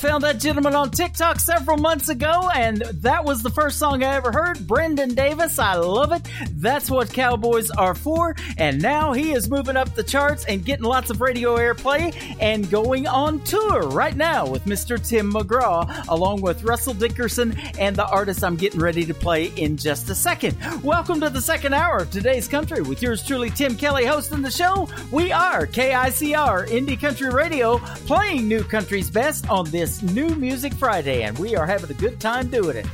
[0.00, 4.14] Found that gentleman on TikTok several months ago, and that was the first song I
[4.14, 4.66] ever heard.
[4.66, 6.28] Brandon Davis, I love it.
[6.50, 8.36] That's what Cowboys are for.
[8.58, 12.70] And now he is moving up the charts and getting lots of radio airplay and
[12.70, 15.02] going on tour right now with Mr.
[15.02, 19.78] Tim McGraw, along with Russell Dickerson and the artist I'm getting ready to play in
[19.78, 20.56] just a second.
[20.82, 24.50] Welcome to the second hour of today's country with yours truly, Tim Kelly, hosting the
[24.50, 24.88] show.
[25.10, 31.22] We are KICR Indie Country Radio, playing new country's best on this New Music Friday,
[31.22, 32.86] and we are having a good time doing it.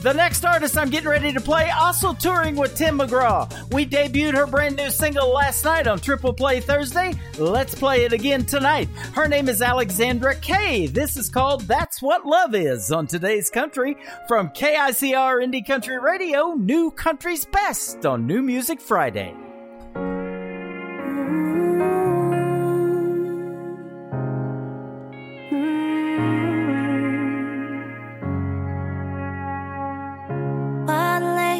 [0.00, 3.72] The next artist I'm getting ready to play, also touring with Tim McGraw.
[3.72, 7.14] We debuted her brand new single last night on Triple Play Thursday.
[7.38, 8.88] Let's play it again tonight.
[9.14, 10.86] Her name is Alexandra Kay.
[10.86, 13.96] This is called That's What Love Is on today's country
[14.26, 19.34] from KICR Indie Country Radio, New Country's Best on New Music Friday.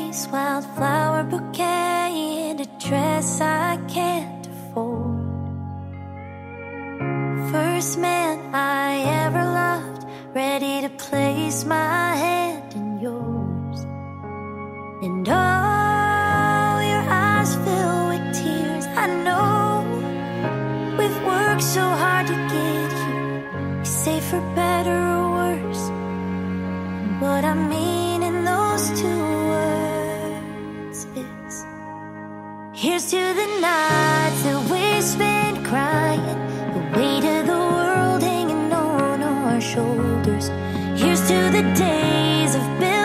[0.09, 5.18] Wildflower bouquet, and a dress I can't afford.
[7.52, 8.88] First man I
[9.24, 13.78] ever loved, ready to place my hand in yours.
[15.04, 18.86] And oh, your eyes fill with tears.
[19.04, 19.84] I know
[20.98, 23.78] we've worked so hard to get here.
[23.78, 25.84] You say for better or worse.
[27.20, 28.07] What I mean
[32.89, 36.24] Here's to the nights that we spent crying,
[36.72, 40.49] the weight of the world hanging on our shoulders.
[40.99, 42.97] Here's to the days of bills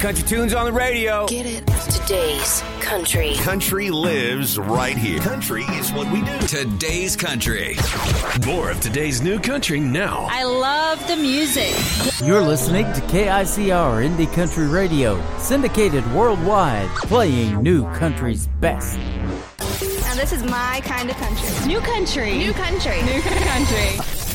[0.00, 1.26] Country tunes on the radio.
[1.26, 1.66] Get it.
[1.90, 3.34] Today's country.
[3.36, 5.18] Country lives right here.
[5.20, 6.38] Country is what we do.
[6.46, 7.76] Today's country.
[8.44, 10.28] More of today's new country now.
[10.30, 11.74] I love the music.
[12.26, 18.98] You're listening to KICR Indie Country Radio, syndicated worldwide, playing new country's best.
[18.98, 21.66] Now, this is my kind of country.
[21.66, 22.38] New country.
[22.38, 23.02] New country.
[23.02, 24.16] New country.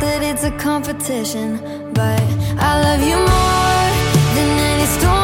[0.00, 1.58] that it's a competition,
[1.92, 2.20] but
[2.58, 3.86] I love you more
[4.34, 5.19] than any storm.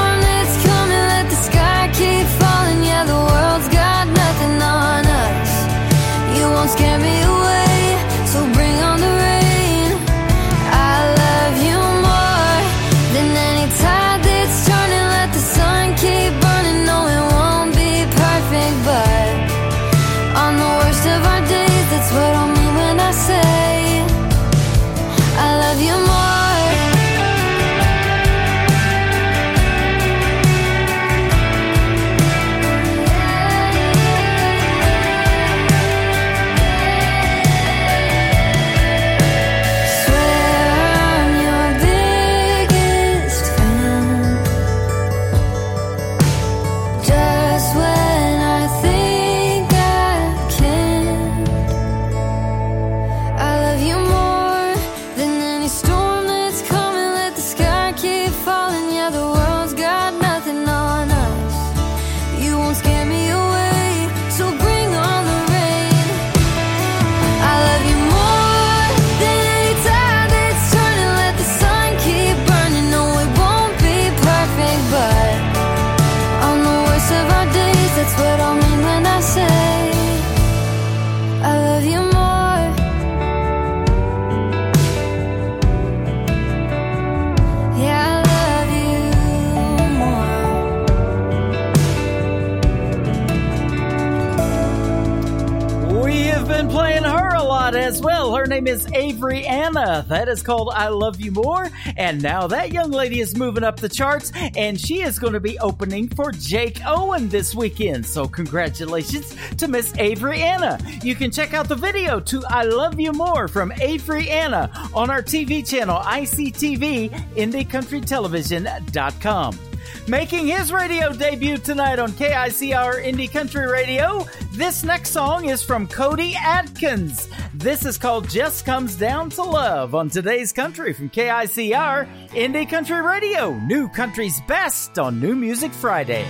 [99.35, 100.05] Avery.
[100.09, 101.69] That is called I Love You More.
[101.97, 105.41] And now that young lady is moving up the charts and she is going to
[105.41, 108.07] be opening for Jake Owen this weekend.
[108.07, 110.79] So, congratulations to Miss Avery Anna.
[111.03, 115.11] You can check out the video to I Love You More from Avery Anna on
[115.11, 119.66] our TV channel, ICTV, IndieCountryTelevision.com.
[120.09, 125.87] Making his radio debut tonight on KICR Indie Country Radio, this next song is from
[125.89, 127.29] Cody Atkins.
[127.55, 133.01] This is called Just Comes Down to Love on today's country from KICR Indie Country
[133.01, 136.25] Radio, New Country's Best on New Music Friday.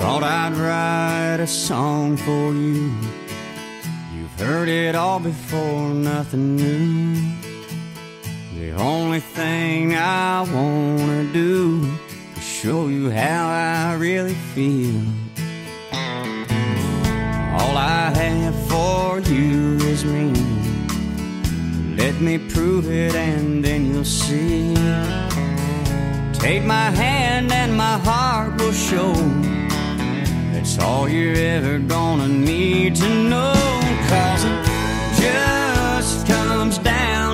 [0.00, 2.92] Thought I'd write a song for you.
[4.14, 7.41] You've heard it all before, nothing new.
[8.62, 11.84] The only thing I wanna do
[12.36, 15.02] is show you how I really feel.
[17.58, 20.30] All I have for you is me.
[21.96, 24.76] Let me prove it and then you'll see.
[26.32, 29.12] Take my hand and my heart will show.
[30.52, 33.54] That's all you're ever gonna need to know.
[34.08, 34.58] Cause it
[35.20, 37.31] just comes down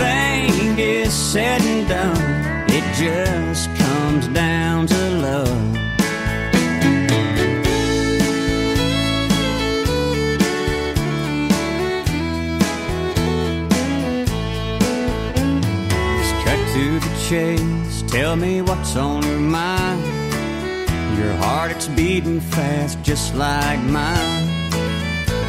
[0.00, 5.74] everything is said and done, it just comes down to love.
[16.18, 18.02] Just cut the chase.
[18.10, 20.04] Tell me what's on your mind.
[21.18, 24.48] Your heart, it's beating fast, just like mine.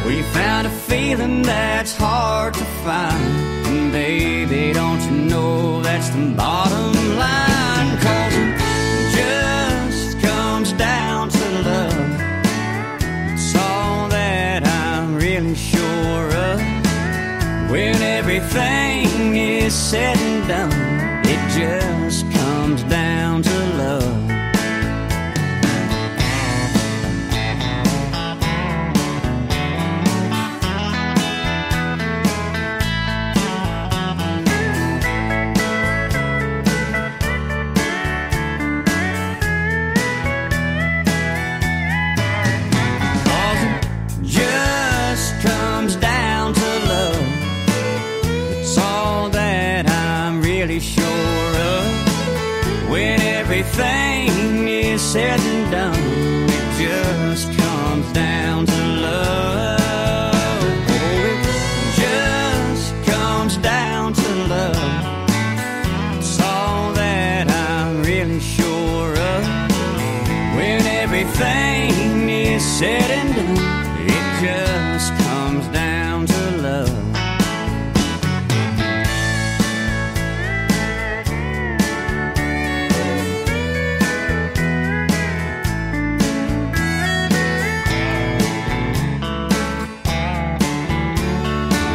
[0.06, 3.51] We found a feeling that's hard to find.
[3.92, 7.98] Baby, don't you know that's the bottom line?
[8.00, 8.56] Cause it
[9.14, 12.20] just comes down to love.
[13.34, 16.58] It's all that I'm really sure of.
[17.70, 20.91] When everything is said and done,
[72.82, 73.58] said and done,
[74.08, 76.88] it just comes down to love.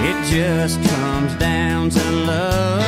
[0.10, 2.86] It just comes down to love.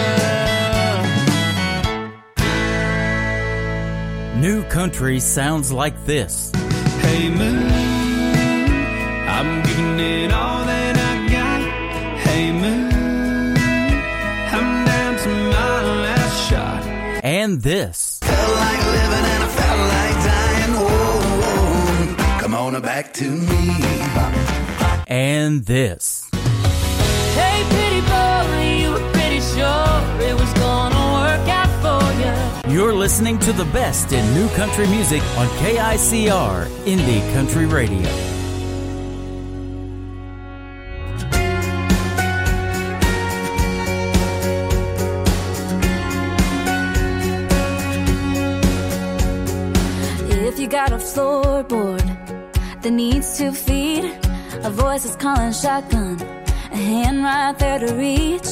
[4.40, 6.49] New country sounds like this.
[17.24, 18.20] And this.
[18.24, 20.74] Felt like living and I felt like dying.
[20.74, 22.40] Whoa, whoa.
[22.40, 23.76] Come on back to me.
[25.08, 26.30] And this.
[26.32, 32.74] Hey, pretty boy, you were pretty sure it was gonna work out for you.
[32.74, 38.29] You're listening to the best in new country music on KICR Indie Country Radio.
[51.20, 52.08] Floorboard
[52.82, 54.06] that needs two feet,
[54.64, 56.16] a voice is calling shotgun,
[56.72, 58.50] a hand right there to reach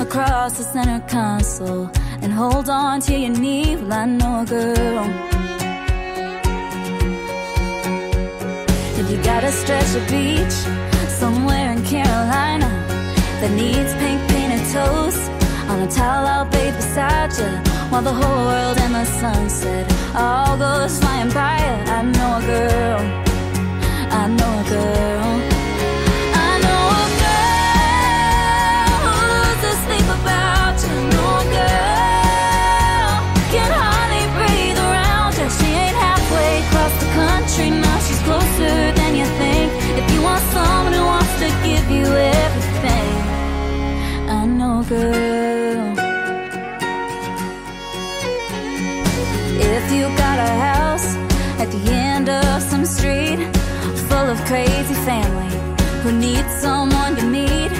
[0.00, 1.88] across the center console
[2.22, 3.76] and hold on to your knee.
[3.76, 5.04] Well, I know a girl.
[9.00, 10.58] If you got a stretch of beach
[11.22, 12.70] somewhere in Carolina
[13.40, 15.18] that needs pink painted toes,
[15.70, 20.56] on a towel I'll bathe beside you while the whole world and the sunset all
[20.58, 21.58] goes flying by.
[21.96, 23.00] I know a girl,
[24.20, 25.30] I know a girl.
[26.46, 30.94] I know a girl who's asleep about you.
[31.12, 33.10] Know a girl
[33.52, 35.48] can hardly breathe around you.
[35.58, 39.68] She ain't halfway across the country, now she's closer than you think.
[40.00, 42.06] If you want someone who wants to give you
[42.44, 43.12] everything,
[44.28, 45.27] I know a girl.
[54.38, 55.48] Of crazy family
[56.02, 57.70] who needs someone to meet,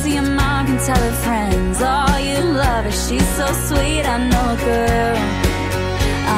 [0.00, 4.04] so your mom can tell her friends, Oh, you love her, she's so sweet.
[4.04, 5.16] I know a girl,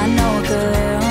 [0.01, 1.10] I know a girl,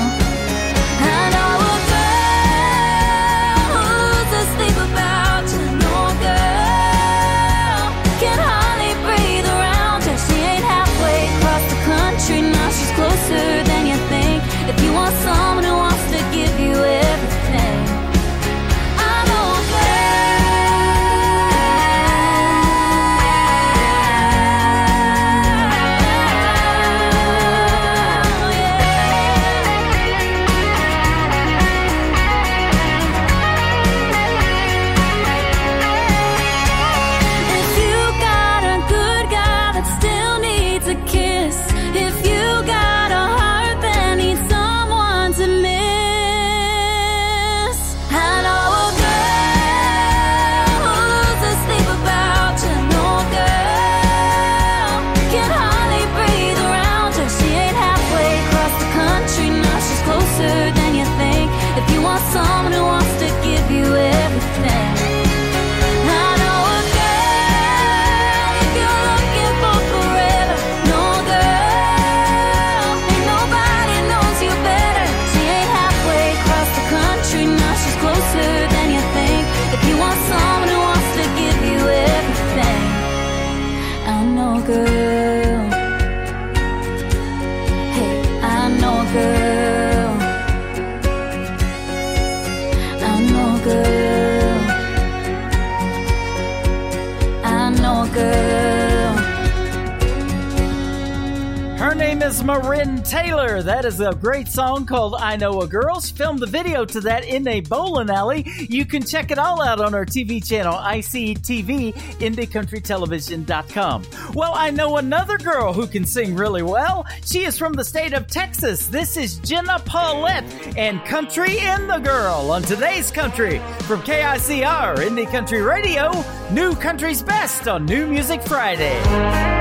[102.50, 103.62] Marin Taylor.
[103.62, 106.00] That is a great song called I Know a Girl.
[106.00, 108.44] She filmed the video to that in a bowling alley.
[108.68, 114.02] You can check it all out on our TV channel, ICTV, IndieCountryTelevision.com.
[114.34, 117.06] Well, I know another girl who can sing really well.
[117.24, 118.88] She is from the state of Texas.
[118.88, 125.30] This is Jenna Paulette and Country in the Girl on today's Country from KICR, Indie
[125.30, 126.10] Country Radio,
[126.50, 129.59] New Country's Best on New Music Friday.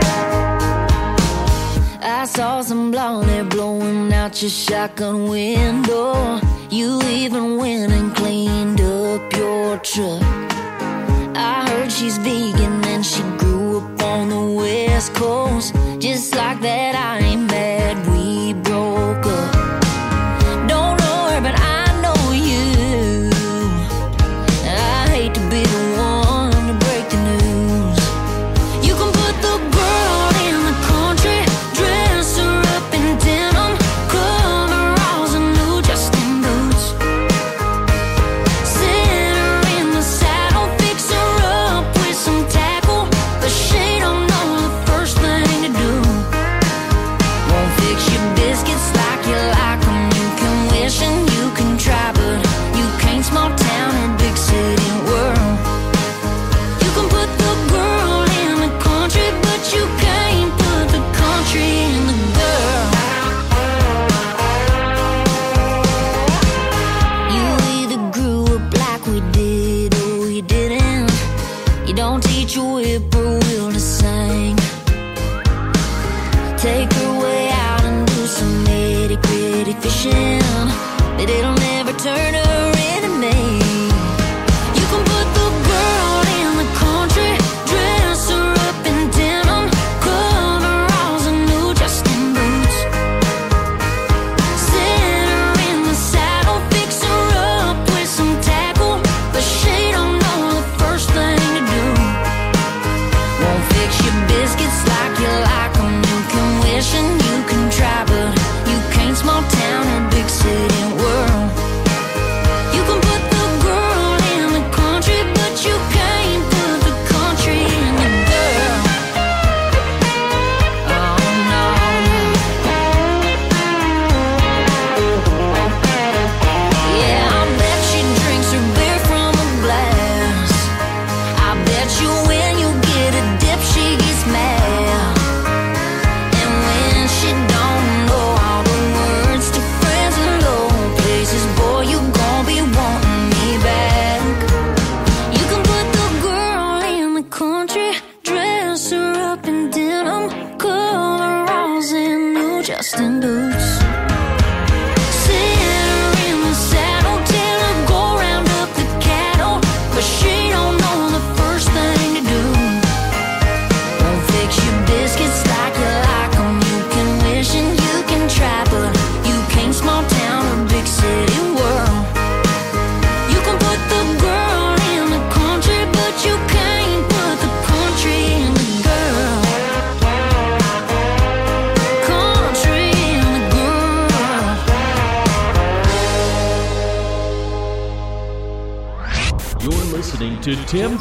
[2.09, 6.41] I saw some blonde blowing out your shotgun window.
[6.71, 10.23] You even went and cleaned up your truck.
[11.35, 15.75] I heard she's vegan and she grew up on the west coast.
[15.99, 17.28] Just like that, I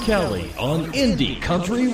[0.08, 1.87] Kelly on Indie Country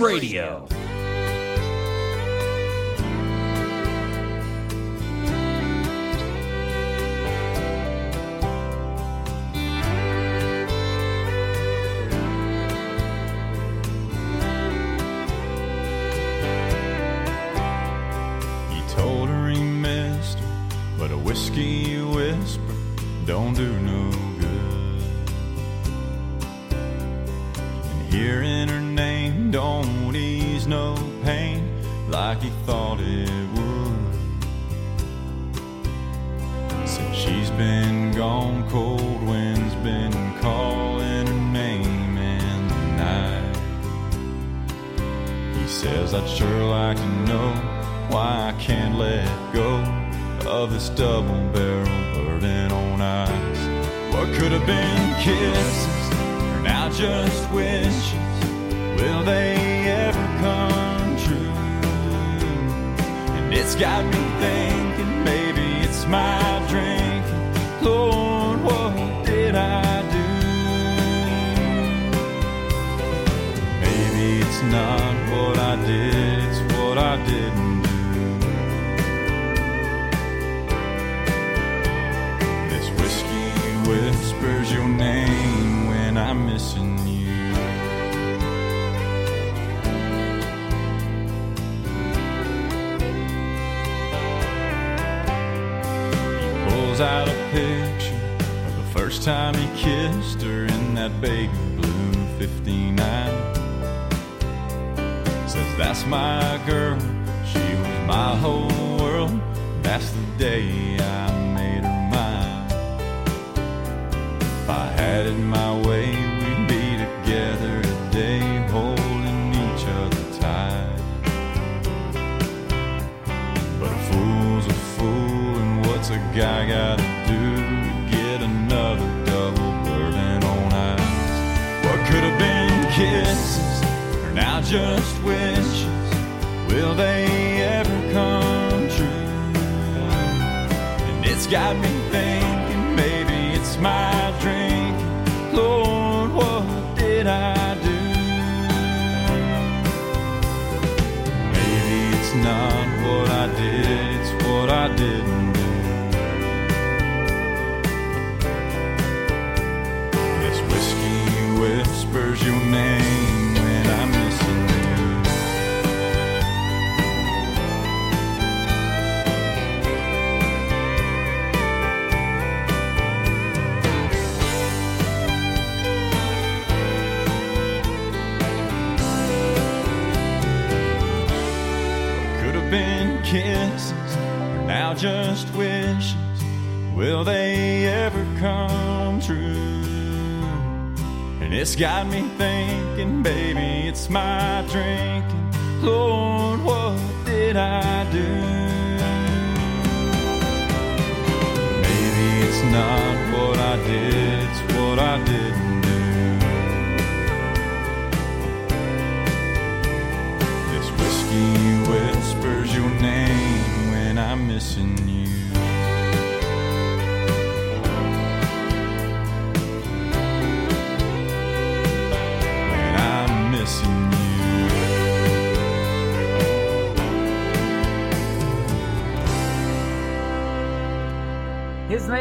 [191.75, 194.94] It's got me thinking, baby, it's my dream.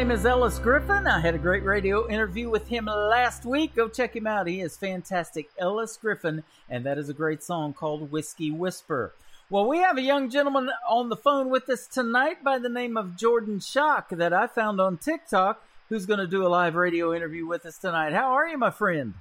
[0.03, 1.07] name is Ellis Griffin.
[1.07, 3.73] I had a great radio interview with him last week.
[3.73, 4.47] Go check him out.
[4.47, 5.49] He is fantastic.
[5.57, 9.13] Ellis Griffin, and that is a great song called Whiskey Whisper.
[9.49, 12.97] Well, we have a young gentleman on the phone with us tonight by the name
[12.97, 17.13] of Jordan Shock that I found on TikTok who's going to do a live radio
[17.13, 18.11] interview with us tonight.
[18.11, 19.13] How are you, my friend?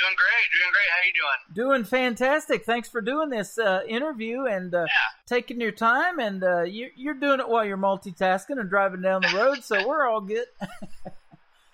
[0.00, 0.88] Doing great, doing great.
[0.90, 1.66] How you doing?
[1.70, 2.64] Doing fantastic.
[2.64, 4.86] Thanks for doing this uh, interview and uh,
[5.26, 6.18] taking your time.
[6.18, 9.86] And uh, you, you're doing it while you're multitasking and driving down the road, so
[9.86, 10.46] we're all good.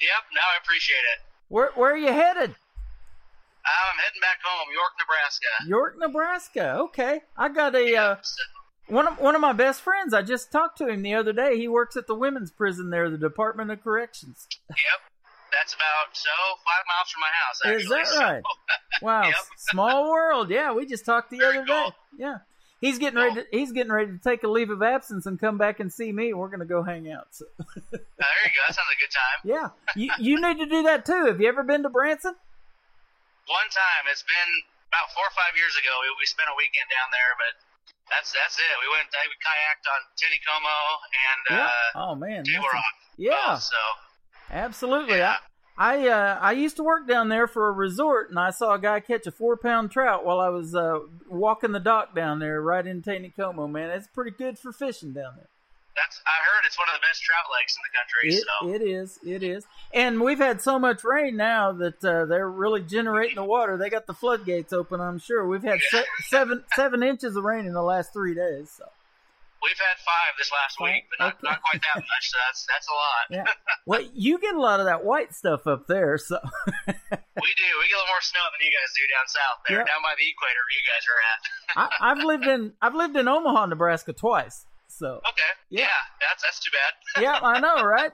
[0.00, 1.20] Yep, no, I appreciate it.
[1.48, 2.54] where Where are you headed?
[3.66, 5.46] I'm heading back home, York, Nebraska.
[5.68, 6.74] York, Nebraska.
[6.84, 8.16] Okay, I got a uh,
[8.86, 10.14] one of one of my best friends.
[10.14, 11.58] I just talked to him the other day.
[11.58, 14.46] He works at the women's prison there, the Department of Corrections.
[14.70, 15.09] Yep,
[15.60, 16.32] that's about so
[16.64, 17.56] five miles from my house.
[17.60, 18.42] Actually, Is that so- right?
[19.02, 20.48] Wow, small world.
[20.50, 21.86] Yeah, we just talked the other day.
[22.18, 22.38] Yeah,
[22.80, 23.36] he's getting ready.
[23.40, 26.12] To, he's getting ready to take a leave of absence and come back and see
[26.12, 26.32] me.
[26.34, 27.28] We're going to go hang out.
[27.32, 27.44] So.
[28.20, 28.60] Uh, there you go.
[28.68, 29.38] That sounds like a good time.
[29.48, 29.66] yeah,
[29.96, 31.24] you you need to do that too.
[31.32, 32.36] Have you ever been to Branson?
[33.48, 34.50] One time, it's been
[34.92, 35.88] about four or five years ago.
[36.04, 37.52] We, we spent a weekend down there, but
[38.12, 38.74] that's that's it.
[38.84, 39.08] We went.
[39.08, 40.76] We kayaked on Taneycomo
[41.16, 41.72] and Yeah.
[41.96, 42.94] uh, oh man, Table Rock.
[43.16, 43.80] yeah, So
[44.52, 45.22] absolutely.
[45.24, 45.40] I
[45.80, 48.78] I uh, I used to work down there for a resort, and I saw a
[48.78, 52.60] guy catch a four pound trout while I was uh, walking the dock down there,
[52.60, 53.68] right in Taneycomo.
[53.70, 55.48] Man, it's pretty good for fishing down there.
[55.96, 56.20] that's.
[56.26, 58.36] I heard it's one of the best trout lakes in the country.
[58.36, 62.26] It, so it is, it is, and we've had so much rain now that uh,
[62.26, 63.78] they're really generating the water.
[63.78, 65.00] They got the floodgates open.
[65.00, 68.70] I'm sure we've had se- seven seven inches of rain in the last three days.
[68.76, 68.84] So.
[69.62, 72.24] We've had five this last week, but not, not quite that much.
[72.30, 73.24] So that's that's a lot.
[73.30, 73.44] Yeah.
[73.86, 76.38] Well, you get a lot of that white stuff up there, so
[76.86, 76.92] we do.
[76.94, 76.94] We
[77.88, 79.86] get a little more snow than you guys do down south there, Yep.
[79.86, 81.90] down by the equator where you guys are at.
[82.00, 84.66] I, I've lived in I've lived in Omaha, Nebraska twice.
[84.88, 85.50] So okay.
[85.70, 85.86] Yeah.
[86.20, 87.22] that's that's too bad.
[87.22, 88.12] yeah, I know, right?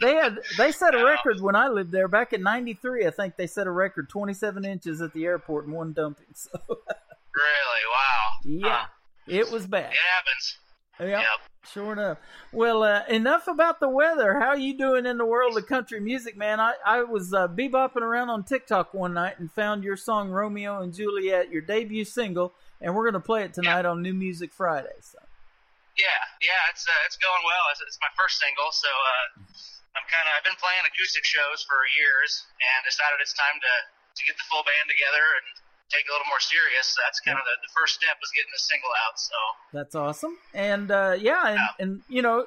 [0.00, 3.06] They had they set a record when I lived there back in '93.
[3.06, 6.26] I think they set a record 27 inches at the airport in one dumping.
[6.34, 7.82] So Really?
[7.92, 8.30] Wow.
[8.44, 8.84] yeah,
[9.26, 9.92] it was bad.
[9.92, 10.58] It happens.
[11.00, 11.22] Yep,
[11.72, 12.18] sure enough.
[12.52, 14.38] Well, uh, enough about the weather.
[14.38, 16.60] How are you doing in the world of country music, man?
[16.60, 20.80] I, I was uh, bebopping around on TikTok one night and found your song "Romeo
[20.80, 24.52] and Juliet," your debut single, and we're going to play it tonight on New Music
[24.52, 24.94] Friday.
[25.00, 25.18] So.
[25.98, 27.64] Yeah, yeah, it's uh, it's going well.
[27.74, 29.42] It's, it's my first single, so uh,
[29.98, 33.74] I'm kind of I've been playing acoustic shows for years, and decided it's time to
[34.14, 35.63] to get the full band together and
[35.94, 36.96] take a little more serious.
[37.04, 39.18] That's kind of the, the first step was getting the single out.
[39.18, 39.36] So
[39.72, 40.36] That's awesome.
[40.52, 42.46] And uh, yeah, and, and you know,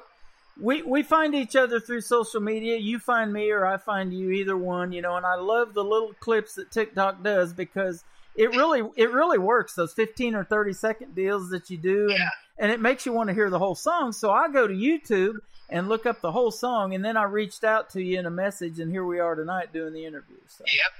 [0.60, 2.76] we we find each other through social media.
[2.76, 4.92] You find me or I find you, either one.
[4.92, 8.04] You know, and I love the little clips that TikTok does because
[8.36, 9.74] it really it really works.
[9.74, 13.28] Those fifteen or thirty second deals that you do, and and it makes you want
[13.28, 14.12] to hear the whole song.
[14.12, 15.38] So I go to YouTube
[15.70, 18.30] and look up the whole song, and then I reached out to you in a
[18.30, 20.38] message, and here we are tonight doing the interview.
[20.46, 20.64] So.
[20.66, 20.92] yep,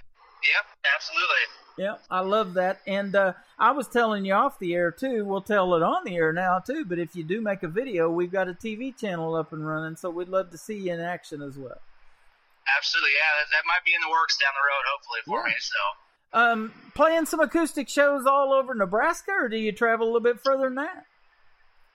[0.45, 1.45] yep, absolutely.
[1.79, 2.81] Yeah, I love that.
[2.87, 5.25] And uh, I was telling you off the air too.
[5.25, 6.85] We'll tell it on the air now too.
[6.85, 9.95] But if you do make a video, we've got a TV channel up and running,
[9.97, 11.79] so we'd love to see you in action as well.
[12.77, 13.31] Absolutely, yeah.
[13.41, 15.55] That, that might be in the works down the road, hopefully for Yeah.
[15.55, 15.57] me.
[15.61, 15.81] So
[16.37, 20.41] Um, playing some acoustic shows all over Nebraska, or do you travel a little bit
[20.43, 21.07] further than that?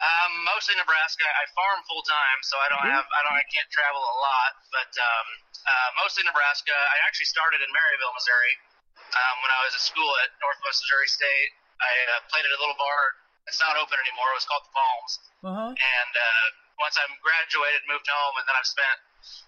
[0.04, 1.24] Um, mostly Nebraska.
[1.24, 4.52] I farm full time, so I don't have I don't I can't travel a lot.
[4.74, 5.28] But um,
[5.64, 6.76] uh, mostly Nebraska.
[6.76, 8.54] I actually started in Maryville, Missouri,
[9.00, 11.52] um, when I was at school at Northwest Missouri State.
[11.80, 13.02] I uh, played at a little bar.
[13.48, 14.32] It's not open anymore.
[14.36, 15.14] It was called the Palms.
[15.44, 15.72] Uh-huh.
[15.76, 16.46] And uh,
[16.80, 18.98] once I graduated, moved home, and then I've spent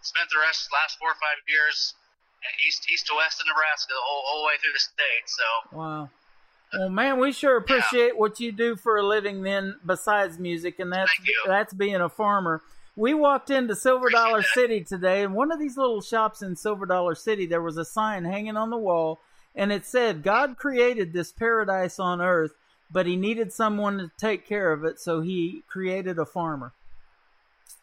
[0.03, 1.95] spent the rest last four or five years
[2.67, 5.25] east east to west of Nebraska, the whole whole way through the state.
[5.27, 6.09] So Wow.
[6.73, 9.43] Well, man, we sure appreciate what you do for a living.
[9.43, 11.11] Then, besides music, and that's
[11.45, 12.61] that's being a farmer.
[12.95, 16.85] We walked into Silver Dollar City today, and one of these little shops in Silver
[16.85, 19.19] Dollar City, there was a sign hanging on the wall,
[19.53, 22.53] and it said, "God created this paradise on earth,
[22.89, 26.71] but He needed someone to take care of it, so He created a farmer."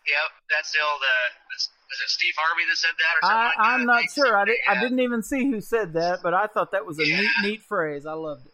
[0.07, 1.17] yep, that's still the
[1.55, 3.59] is uh, is it Steve Harvey that said that or something I, like?
[3.61, 4.37] I'm not sure.
[4.37, 7.03] I, did, I didn't even see who said that, but I thought that was a
[7.05, 8.07] neat, neat phrase.
[8.07, 8.53] I loved it.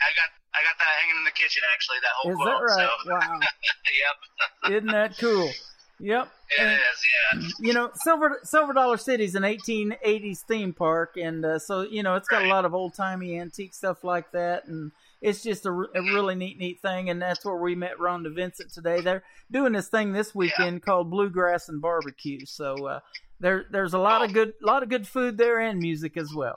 [0.00, 1.98] I got I got that hanging in the kitchen actually.
[2.00, 2.48] That whole Is quote.
[2.48, 2.90] that right?
[3.04, 3.12] So.
[3.12, 3.40] Wow.
[4.72, 4.72] yep.
[4.72, 5.50] Isn't that cool?
[6.00, 6.28] Yep.
[6.50, 7.66] It And, is, yeah.
[7.66, 12.02] You know, Silver Silver Dollar City is an 1880s theme park, and uh, so you
[12.02, 15.66] know it's got a lot of old timey antique stuff like that, and it's just
[15.66, 17.10] a really neat, neat thing.
[17.10, 19.00] And that's where we met Rhonda Vincent today.
[19.00, 22.46] They're doing this thing this weekend called Bluegrass and Barbecue.
[22.46, 23.00] So uh,
[23.40, 26.54] there there's a lot of good lot of good food there and music as well.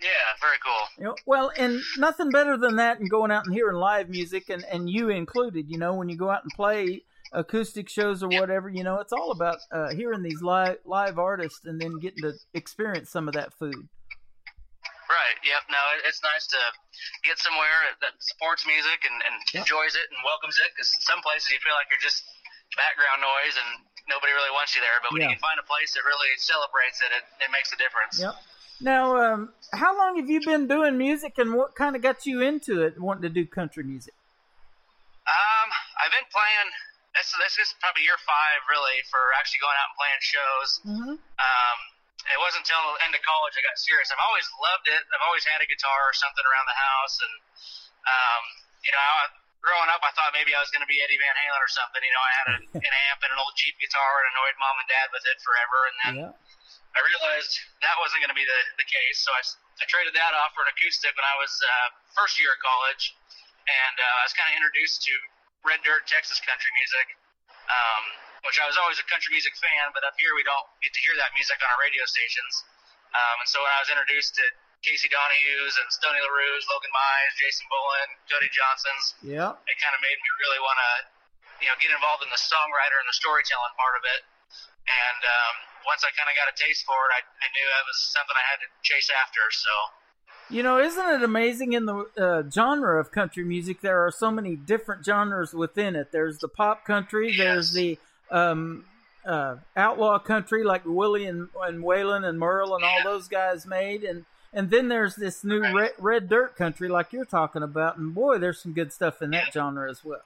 [0.00, 0.08] Yeah,
[0.40, 0.86] very cool.
[0.96, 4.48] You know, well, and nothing better than that and going out and hearing live music,
[4.48, 5.68] and, and you included.
[5.68, 7.02] You know, when you go out and play
[7.32, 11.64] acoustic shows or whatever, you know, it's all about uh, hearing these live live artists
[11.64, 13.88] and then getting to experience some of that food.
[15.10, 15.38] Right.
[15.42, 15.62] Yep.
[15.70, 16.60] No, it's nice to
[17.26, 20.70] get somewhere that supports music and, and enjoys it and welcomes it.
[20.70, 22.22] Because some places you feel like you're just
[22.78, 25.02] background noise and nobody really wants you there.
[25.02, 25.34] But when Yeah.
[25.34, 28.22] you can find a place that really celebrates it, it, it makes a difference.
[28.22, 28.38] Yep.
[28.80, 32.40] Now, um, how long have you been doing music, and what kind of got you
[32.40, 34.14] into it, wanting to do country music?
[35.26, 35.68] Um,
[36.00, 36.70] I've been playing.
[37.14, 40.70] This this is probably year five, really, for actually going out and playing shows.
[40.86, 41.14] Mm-hmm.
[41.18, 41.78] Um,
[42.28, 44.12] it wasn't until the end of college I got serious.
[44.12, 45.02] I've always loved it.
[45.10, 47.34] I've always had a guitar or something around the house, and
[48.06, 48.42] um,
[48.84, 49.26] you know, I,
[49.64, 52.00] growing up, I thought maybe I was going to be Eddie Van Halen or something.
[52.00, 52.56] You know, I had a,
[52.88, 55.78] an amp and an old cheap guitar and annoyed mom and dad with it forever,
[55.88, 56.32] and then Yeah.
[56.90, 57.54] I realized
[57.86, 59.22] that wasn't going to be the, the case.
[59.22, 59.42] So I,
[59.78, 61.86] I traded that off for an acoustic when I was uh,
[62.18, 63.14] first year of college,
[63.62, 65.14] and uh, I was kind of introduced to
[65.66, 67.06] red dirt Texas country music,
[67.68, 68.02] um,
[68.48, 71.00] which I was always a country music fan, but up here we don't get to
[71.04, 72.54] hear that music on our radio stations.
[73.12, 74.44] Um, and so when I was introduced to
[74.80, 79.52] Casey Donahew's and Stoney LaRue's, Logan Mize, Jason Boland, Cody Johnson's, Yeah.
[79.68, 80.92] it kind of made me really want to,
[81.60, 84.22] you know, get involved in the songwriter and the storytelling part of it.
[84.88, 85.54] And um,
[85.84, 88.32] once I kind of got a taste for it, I, I knew that was something
[88.32, 89.44] I had to chase after.
[89.52, 89.68] So
[90.50, 93.80] You know, isn't it amazing in the uh, genre of country music?
[93.80, 96.10] There are so many different genres within it.
[96.10, 97.36] There's the pop country.
[97.36, 97.98] There's the
[98.32, 98.84] um,
[99.24, 104.02] uh, outlaw country, like Willie and, and Waylon and Merle and all those guys made,
[104.02, 107.98] and and then there's this new red, red dirt country, like you're talking about.
[107.98, 110.22] And boy, there's some good stuff in that genre as well.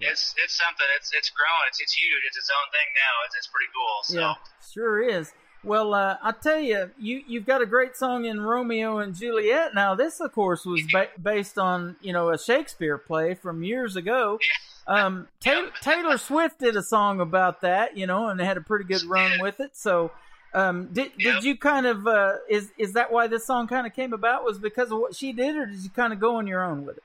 [0.00, 0.86] it's it's something.
[0.96, 1.62] It's it's growing.
[1.68, 2.22] It's it's huge.
[2.26, 3.26] It's its own thing now.
[3.26, 4.02] It's it's pretty cool.
[4.02, 4.34] So Yeah,
[4.72, 5.32] sure is.
[5.64, 9.74] Well, uh, I tell you, you you've got a great song in Romeo and Juliet.
[9.74, 13.96] Now, this, of course, was ba- based on you know a Shakespeare play from years
[13.96, 14.38] ago.
[14.86, 18.84] Um, Taylor, Taylor Swift did a song about that, you know, and had a pretty
[18.84, 19.76] good run with it.
[19.76, 20.12] So,
[20.52, 23.94] um, did did you kind of uh, is is that why this song kind of
[23.94, 24.44] came about?
[24.44, 26.84] Was because of what she did, or did you kind of go on your own
[26.84, 27.04] with it?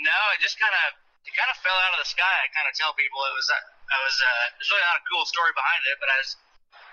[0.00, 0.96] no, it just kind of
[1.28, 2.24] it kind of fell out of the sky.
[2.24, 5.24] I kind of tell people it was I was uh, there's really not a cool
[5.28, 6.30] story behind it, but I was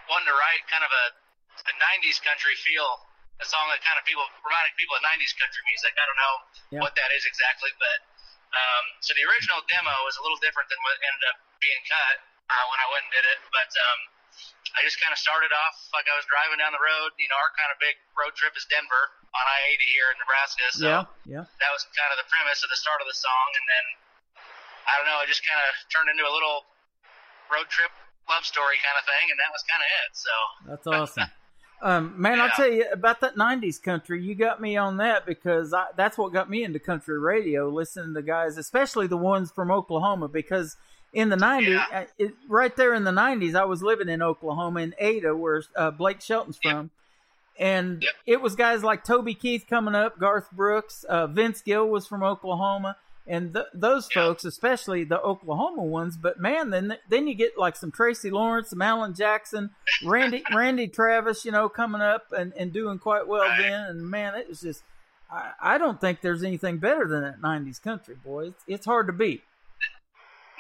[0.10, 1.06] wanting to write kind of a
[1.68, 2.88] a '90s country feel.
[3.38, 5.94] A song that kind of people reminding people of '90s country music.
[5.94, 6.36] I don't know
[6.74, 6.82] Yeah.
[6.82, 7.98] what that is exactly, but
[8.50, 12.16] um, so the original demo was a little different than what ended up being cut
[12.50, 13.40] uh, when I went and did it.
[13.54, 14.00] But um,
[14.74, 17.14] I just kind of started off like I was driving down the road.
[17.22, 19.04] You know, our kind of big road trip is Denver
[19.38, 20.66] on I-80 here in Nebraska.
[20.74, 21.46] So yeah, yeah.
[21.46, 23.86] that was kind of the premise of the start of the song, and then
[24.88, 26.66] I don't know, it just kind of turned into a little
[27.54, 27.92] road trip
[28.30, 30.10] love story kind of thing, and that was kind of it.
[30.14, 30.34] So
[30.70, 31.32] That's awesome.
[31.80, 34.20] Um, man, I'll tell you about that '90s country.
[34.24, 37.70] You got me on that because I, that's what got me into country radio.
[37.70, 40.76] Listening to guys, especially the ones from Oklahoma, because
[41.14, 44.80] in the '90s, uh, it, right there in the '90s, I was living in Oklahoma
[44.82, 46.90] in Ada, where uh, Blake Shelton's from,
[47.60, 52.08] and it was guys like Toby Keith coming up, Garth Brooks, uh, Vince Gill was
[52.08, 52.98] from Oklahoma,
[53.28, 56.18] and th- those folks, especially the Oklahoma ones.
[56.18, 59.72] But man, then then you get like some Tracy Lawrence, some Alan Jackson,
[60.04, 63.86] Randy Randy Travis, you know, coming up and, and doing quite well then.
[63.90, 64.84] And man, it was just
[65.30, 68.48] I, I don't think there's anything better than that '90s country, boy.
[68.48, 69.44] It's, it's hard to beat.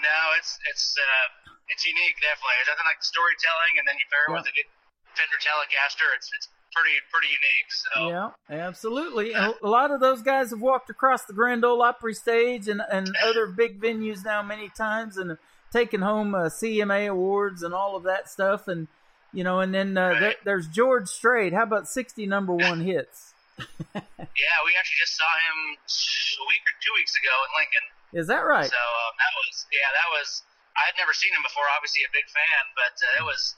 [0.01, 2.55] no, it's it's uh, it's unique, definitely.
[2.59, 4.67] There's nothing like the storytelling, and then you pair it with a good
[5.15, 6.07] Fender Telecaster.
[6.15, 6.47] It's it's
[6.77, 7.71] pretty pretty unique.
[7.71, 8.09] So
[8.49, 9.33] Yeah, absolutely.
[9.33, 12.81] And a lot of those guys have walked across the Grand Ole Opry stage and,
[12.91, 15.39] and other big venues now many times and have
[15.71, 18.67] taken home uh, CMA awards and all of that stuff.
[18.67, 18.87] And,
[19.33, 21.53] you know, and then uh, there, there's George Strait.
[21.53, 23.33] How about 60 number one hits?
[23.95, 27.85] yeah, we actually just saw him a week or two weeks ago in Lincoln.
[28.13, 28.69] Is that right?
[28.69, 30.45] So um, that was yeah, that was
[30.77, 31.65] I had never seen him before.
[31.73, 33.57] Obviously a big fan, but uh, it was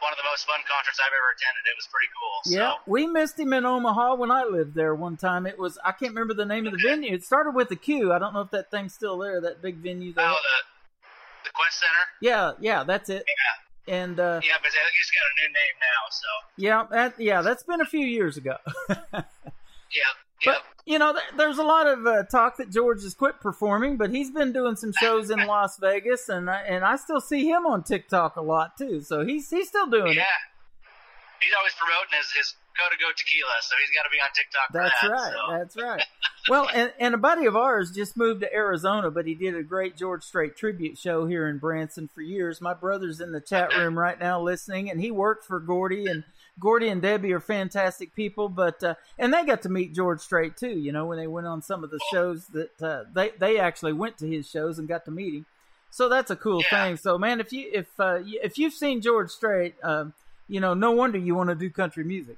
[0.00, 1.62] one of the most fun concerts I've ever attended.
[1.66, 2.36] It was pretty cool.
[2.44, 2.58] So.
[2.58, 5.46] Yeah, we missed him in Omaha when I lived there one time.
[5.46, 7.12] It was I can't remember the name of the venue.
[7.12, 8.12] It started with a Q.
[8.12, 9.40] I don't know if that thing's still there.
[9.40, 10.12] That big venue.
[10.12, 10.24] There.
[10.26, 12.04] Oh, the the Qwest Center.
[12.20, 13.24] Yeah, yeah, that's it.
[13.26, 13.94] Yeah.
[13.94, 16.10] And uh, Yeah, but he's got a new name now.
[16.10, 18.56] So yeah, that yeah, that's been a few years ago.
[18.88, 20.12] yeah,
[20.44, 23.96] But you know, th- there's a lot of uh, talk that George has quit performing,
[23.96, 27.48] but he's been doing some shows in Las Vegas, and I, and I still see
[27.48, 29.00] him on TikTok a lot too.
[29.00, 31.42] So he's he's still doing yeah, it.
[31.42, 34.28] he's always promoting his his Go to Go Tequila, so he's got to be on
[34.34, 34.68] TikTok.
[34.70, 35.32] for That's that, right.
[35.32, 35.58] so.
[35.58, 36.02] That's right.
[36.48, 39.64] Well, and, and a buddy of ours just moved to Arizona, but he did a
[39.64, 42.60] great George Strait tribute show here in Branson for years.
[42.60, 46.22] My brother's in the chat room right now listening, and he worked for Gordy, and
[46.58, 48.48] Gordy and Debbie are fantastic people.
[48.48, 50.78] But uh, and they got to meet George Strait too.
[50.78, 53.92] You know, when they went on some of the shows that uh, they they actually
[53.92, 55.46] went to his shows and got to meet him.
[55.90, 56.96] So that's a cool thing.
[56.96, 60.12] So man, if you if uh, if you've seen George Strait, um,
[60.48, 62.36] you know, no wonder you want to do country music.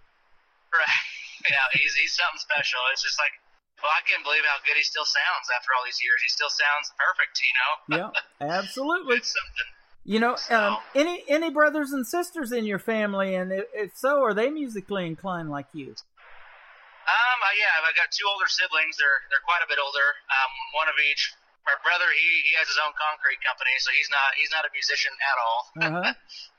[0.73, 0.89] Right.
[1.49, 2.77] Yeah, he's he's something special.
[2.93, 3.33] It's just like,
[3.81, 6.21] well, I can't believe how good he still sounds after all these years.
[6.21, 7.73] He still sounds perfect, you know.
[7.89, 8.11] Yeah,
[8.59, 9.17] absolutely.
[9.17, 9.71] It's something.
[10.09, 14.25] You know, um, any any brothers and sisters in your family, and if, if so,
[14.25, 15.93] are they musically inclined like you?
[15.93, 18.97] Um, uh, yeah, I've got two older siblings.
[18.97, 20.09] They're they're quite a bit older.
[20.33, 21.37] Um, one of each.
[21.69, 24.73] My brother, he he has his own concrete company, so he's not he's not a
[24.73, 25.61] musician at all.
[25.85, 26.01] Uh-huh.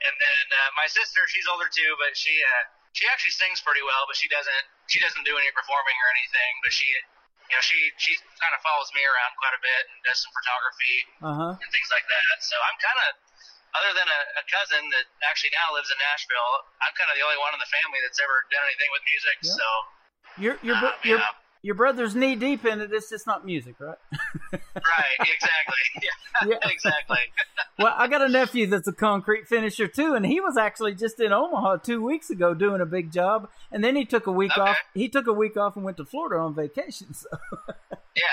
[0.06, 2.64] and then uh, my sister, she's older too, but she uh,
[2.94, 6.54] she actually sings pretty well, but she doesn't she doesn't do any performing or anything.
[6.62, 9.98] But she, you know, she she kind of follows me around quite a bit and
[10.06, 10.96] does some photography
[11.26, 11.54] Uh huh.
[11.58, 12.36] and things like that.
[12.46, 13.10] So I'm kind of,
[13.78, 17.24] other than a, a cousin that actually now lives in Nashville, I'm kind of the
[17.26, 19.36] only one in the family that's ever done anything with music.
[19.46, 19.58] Yeah.
[19.58, 19.68] So
[20.42, 21.38] Your your Um, your yeah.
[21.62, 22.90] your brother's knee deep in it.
[22.94, 24.00] It's just not music, right?
[24.54, 26.70] right, exactly, yeah, Yeah.
[26.72, 27.20] exactly.
[27.80, 31.20] well, I got a nephew that's a concrete finisher too, and he was actually just
[31.20, 34.58] in Omaha two weeks ago doing a big job, and then he took a week
[34.58, 34.78] off.
[34.94, 37.14] He took a week off and went to Florida on vacation.
[37.14, 37.28] So
[38.16, 38.24] yeah,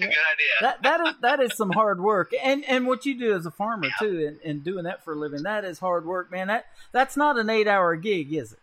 [0.00, 0.56] good idea.
[0.60, 3.50] that that is that is some hard work, and and what you do as a
[3.50, 6.48] farmer too, and, and doing that for a living, that is hard work, man.
[6.48, 8.60] That that's not an eight hour gig, is it?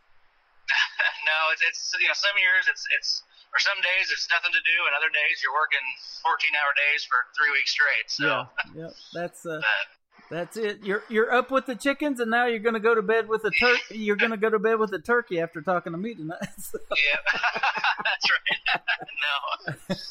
[1.26, 3.24] no, it's, it's you know some years it's it's
[3.54, 5.86] or some days it's nothing to do, and other days you're working
[6.26, 8.08] 14 hour days for three weeks straight.
[8.10, 9.62] So Yeah, yeah, that's uh,
[10.30, 10.84] that's it.
[10.84, 13.44] You're you're up with the chickens, and now you're going to go to bed with
[13.46, 13.98] a turkey.
[14.00, 16.40] You're going to go to bed with a turkey after talking to me tonight.
[16.58, 17.40] So- yeah,
[18.04, 18.82] that's right.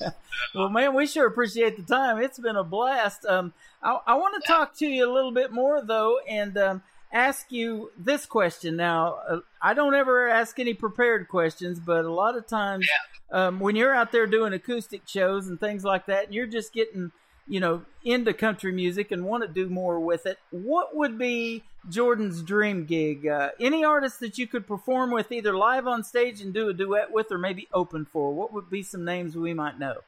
[0.03, 0.11] no,
[0.55, 2.19] well, man, we sure appreciate the time.
[2.23, 3.25] It's been a blast.
[3.25, 3.53] Um,
[3.83, 6.83] I, I want to talk to you a little bit more though, and um,
[7.13, 8.77] ask you this question.
[8.77, 12.87] Now, uh, I don't ever ask any prepared questions, but a lot of times,
[13.31, 16.73] um, when you're out there doing acoustic shows and things like that, and you're just
[16.73, 17.13] getting,
[17.47, 21.65] you know, into country music and want to do more with it, what would be
[21.89, 23.27] Jordan's dream gig?
[23.27, 26.75] Uh, any artist that you could perform with, either live on stage and do a
[26.75, 28.33] duet with, or maybe open for?
[28.33, 29.99] What would be some names we might know?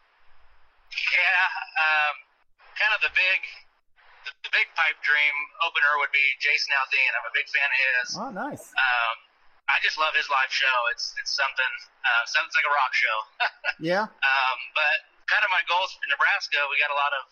[0.95, 1.47] yeah,
[1.83, 2.15] um,
[2.79, 3.41] kind of the big.
[4.25, 5.37] The, the big pipe dream
[5.69, 7.13] opener would be Jason Aldean.
[7.13, 8.09] I'm a big fan of his.
[8.17, 8.73] Oh, nice.
[8.73, 9.17] Um,
[9.69, 10.77] I just love his live show.
[10.97, 11.73] It's it's something.
[12.05, 13.19] Uh, sounds like a rock show.
[13.83, 14.07] Yeah.
[14.07, 14.99] Um, but
[15.31, 17.23] kind of my goals for Nebraska, we got a lot of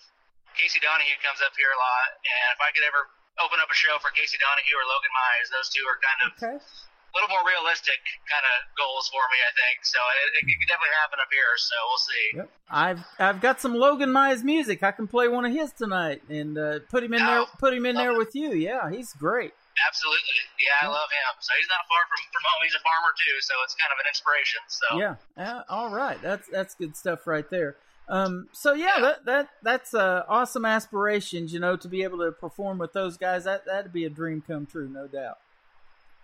[0.57, 3.09] Casey Donahew comes up here a lot, and if I could ever
[3.41, 6.29] open up a show for Casey Donahew or Logan Mize, those two are kind of
[6.37, 6.57] Okay.
[6.61, 7.97] a little more realistic
[8.29, 9.77] kind of goals for me, I think.
[9.89, 11.53] So it, it could definitely happen up here.
[11.57, 12.27] So we'll see.
[12.37, 12.49] Yep.
[12.69, 14.83] I've I've got some Logan Mize music.
[14.85, 17.45] I can play one of his tonight and uh, put him in there.
[17.59, 18.53] Put him in there with you.
[18.53, 19.53] Yeah, he's great.
[19.89, 21.33] Absolutely, yeah, I love him.
[21.41, 22.61] So he's not far from from home.
[22.63, 24.61] He's a farmer too, so it's kind of an inspiration.
[24.69, 25.15] So Yeah.
[25.37, 26.21] Uh, all right.
[26.21, 27.77] That's that's good stuff right there.
[28.09, 31.53] Um, so yeah, that that that's uh, awesome aspirations.
[31.53, 34.43] You know, to be able to perform with those guys, that that'd be a dream
[34.47, 35.39] come true, no doubt.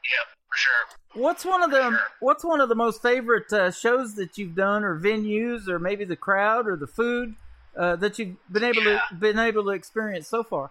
[0.05, 1.23] Yep, for sure.
[1.23, 4.85] What's one of the What's one of the most favorite uh, shows that you've done,
[4.85, 7.35] or venues, or maybe the crowd, or the food
[7.77, 10.71] uh, that you've been able to been able to experience so far?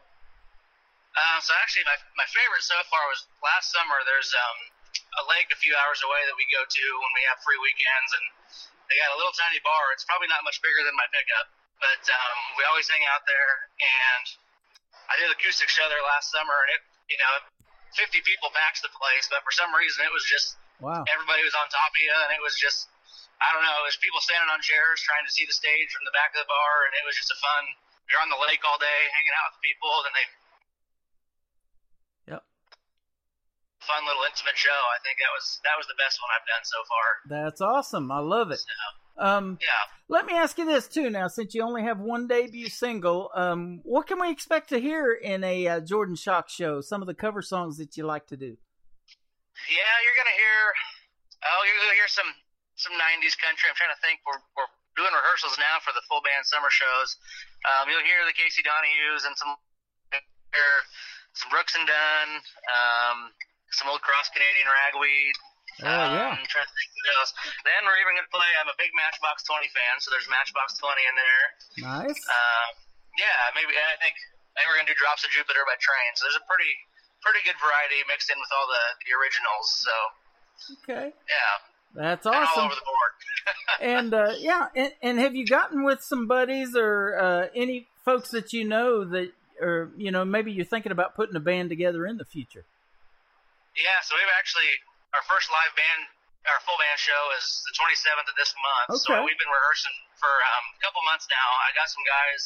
[1.17, 3.97] Um, so actually, my my favorite so far was last summer.
[4.05, 4.57] There's um,
[5.17, 8.11] a lake a few hours away that we go to when we have free weekends,
[8.13, 8.25] and
[8.85, 9.93] they got a little tiny bar.
[9.97, 11.47] It's probably not much bigger than my pickup,
[11.81, 13.51] but um, we always hang out there.
[13.81, 14.25] And
[15.09, 17.33] I did acoustic show there last summer, and it, you know,
[17.97, 21.01] 50 people packs the place, but for some reason it was just Wow.
[21.09, 22.85] everybody was on top of you, and it was just
[23.41, 26.05] I don't know, it was people standing on chairs trying to see the stage from
[26.05, 27.63] the back of the bar, and it was just a fun.
[28.09, 30.25] You're on the lake all day, hanging out with people, and they
[32.27, 32.43] Yep.
[33.87, 34.75] Fun little intimate show.
[34.91, 37.07] I think that was that was the best one I've done so far.
[37.31, 38.11] That's awesome.
[38.11, 38.59] I love it.
[39.17, 39.83] Um, yeah.
[40.11, 41.09] Let me ask you this too.
[41.09, 45.11] Now, since you only have one debut single, um, what can we expect to hear
[45.11, 46.81] in a uh, Jordan Shock show?
[46.81, 48.59] Some of the cover songs that you like to do.
[49.71, 50.61] Yeah, you're gonna hear.
[51.47, 52.29] Oh, you're gonna hear some
[52.75, 53.71] some '90s country.
[53.71, 54.19] I'm trying to think.
[54.27, 54.69] We're we're
[54.99, 57.17] doing rehearsals now for the full band summer shows.
[57.65, 59.55] Um, you'll hear the Casey Donahews and some
[61.37, 62.29] some Brooks and Dunn,
[62.69, 63.17] um,
[63.75, 65.35] some old cross Canadian ragweed.
[65.77, 66.33] Oh, yeah.
[66.33, 67.31] Um, trying to think what else.
[67.61, 68.49] Then we're even gonna play.
[68.57, 71.43] I'm a big Matchbox 20 fan, so there's Matchbox 20 in there.
[71.85, 72.17] Nice.
[72.17, 72.67] Um,
[73.21, 74.17] yeah, maybe I think
[74.57, 76.09] I think we're gonna do Drops of Jupiter by Train.
[76.17, 76.73] So there's a pretty
[77.21, 79.67] pretty good variety mixed in with all the the originals.
[79.85, 79.93] So
[80.81, 81.13] Okay.
[81.13, 81.53] yeah,
[81.93, 82.65] That's awesome.
[82.65, 83.13] over the board.
[83.81, 88.29] and uh, yeah, and, and have you gotten with some buddies or uh, any folks
[88.31, 89.31] that you know that,
[89.61, 92.65] or you know, maybe you're thinking about putting a band together in the future?
[93.77, 94.67] Yeah, so we've actually
[95.15, 96.01] our first live band,
[96.49, 98.87] our full band show is the 27th of this month.
[98.99, 99.05] Okay.
[99.07, 101.47] So we've been rehearsing for um, a couple months now.
[101.65, 102.41] I got some guys.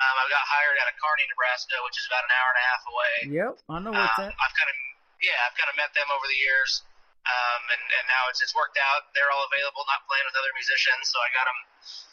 [0.00, 2.66] Um, I got hired out of Kearney, Nebraska, which is about an hour and a
[2.72, 3.14] half away.
[3.36, 4.32] Yep, I know what's Um, that.
[4.32, 4.76] I've kind of
[5.20, 6.80] yeah, I've kind of met them over the years,
[7.28, 9.12] um, and and now it's it's worked out.
[9.12, 11.60] They're all available, not playing with other musicians, so I got them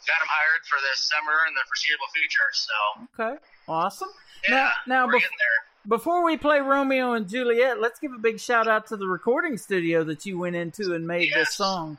[0.04, 2.50] got them hired for this summer and the foreseeable future.
[2.52, 2.76] So
[3.16, 3.34] Okay,
[3.72, 4.12] awesome.
[4.52, 5.60] Yeah, now, now we're bef- getting there.
[5.88, 9.56] Before we play Romeo and Juliet, let's give a big shout out to the recording
[9.56, 11.98] studio that you went into and made this song.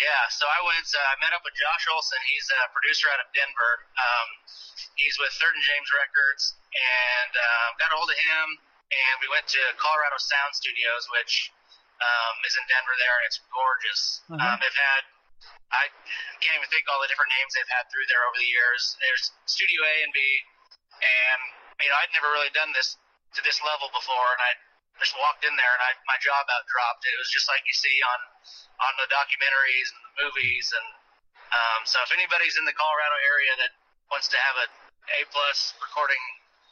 [0.00, 0.88] Yeah, so I went.
[0.88, 2.16] Uh, I met up with Josh Olson.
[2.32, 3.72] He's a producer out of Denver.
[3.92, 4.28] Um,
[4.96, 8.56] he's with Third and James Records, and um, got a hold of him.
[8.88, 11.52] And we went to Colorado Sound Studios, which
[12.00, 12.96] um, is in Denver.
[12.96, 14.02] There, and it's gorgeous.
[14.32, 14.40] Uh-huh.
[14.40, 15.02] Um, they've had.
[15.72, 15.88] I
[16.40, 18.96] can't even think all the different names they've had through there over the years.
[18.96, 20.20] There's Studio A and B,
[21.04, 21.40] and
[21.82, 22.96] you know I'd never really done this
[23.34, 24.52] to this level before, and I
[25.00, 27.02] just walked in there and I my jaw about dropped.
[27.04, 28.20] It was just like you see on
[28.82, 30.88] on the documentaries and the movies, and
[31.52, 33.72] um, so if anybody's in the Colorado area that
[34.08, 34.66] wants to have a
[35.18, 36.22] A plus recording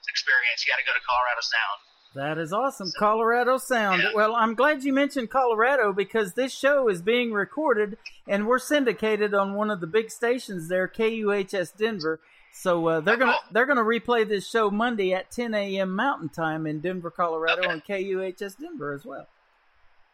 [0.08, 1.78] experience, you got to go to Colorado Sound.
[2.14, 2.90] That is awesome.
[2.98, 4.02] Colorado Sound.
[4.14, 9.32] Well, I'm glad you mentioned Colorado because this show is being recorded and we're syndicated
[9.32, 12.20] on one of the big stations there, KUHS Denver.
[12.52, 15.94] So uh, they're gonna they're gonna replay this show Monday at 10 a.m.
[15.94, 19.26] Mountain Time in Denver, Colorado, on KUHS Denver as well.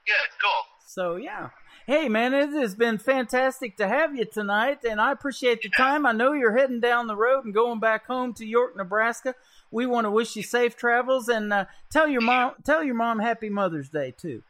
[0.07, 0.77] Good, cool.
[0.87, 1.51] So yeah.
[1.87, 6.05] Hey man, it has been fantastic to have you tonight, and I appreciate the time.
[6.05, 9.37] I know you're heading down the road and going back home to York, Nebraska.
[9.71, 13.21] We want to wish you safe travels and uh, tell your mom tell your mom
[13.21, 14.43] Happy Mother's Day too.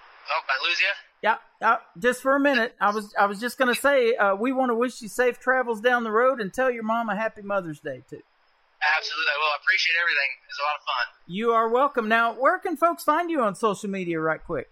[0.00, 0.86] Oh, I lose you?
[1.62, 2.76] Uh, just for a minute.
[2.80, 5.80] I was I was just gonna say uh, we want to wish you safe travels
[5.80, 8.20] down the road and tell your mom a Happy Mother's Day too.
[8.76, 9.52] Absolutely, I will.
[9.56, 10.30] I appreciate everything.
[10.44, 11.06] It's a lot of fun.
[11.24, 12.12] You are welcome.
[12.12, 14.68] Now, where can folks find you on social media, right quick?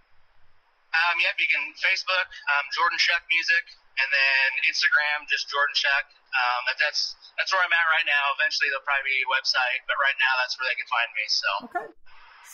[0.93, 3.65] Um, yep, you can Facebook um, Jordan Shuck Music,
[3.97, 6.07] and then Instagram just Jordan Shuck.
[6.37, 8.37] Um, that, that's that's where I'm at right now.
[8.37, 11.25] Eventually, there'll probably be a website, but right now that's where they can find me.
[11.33, 11.87] So okay.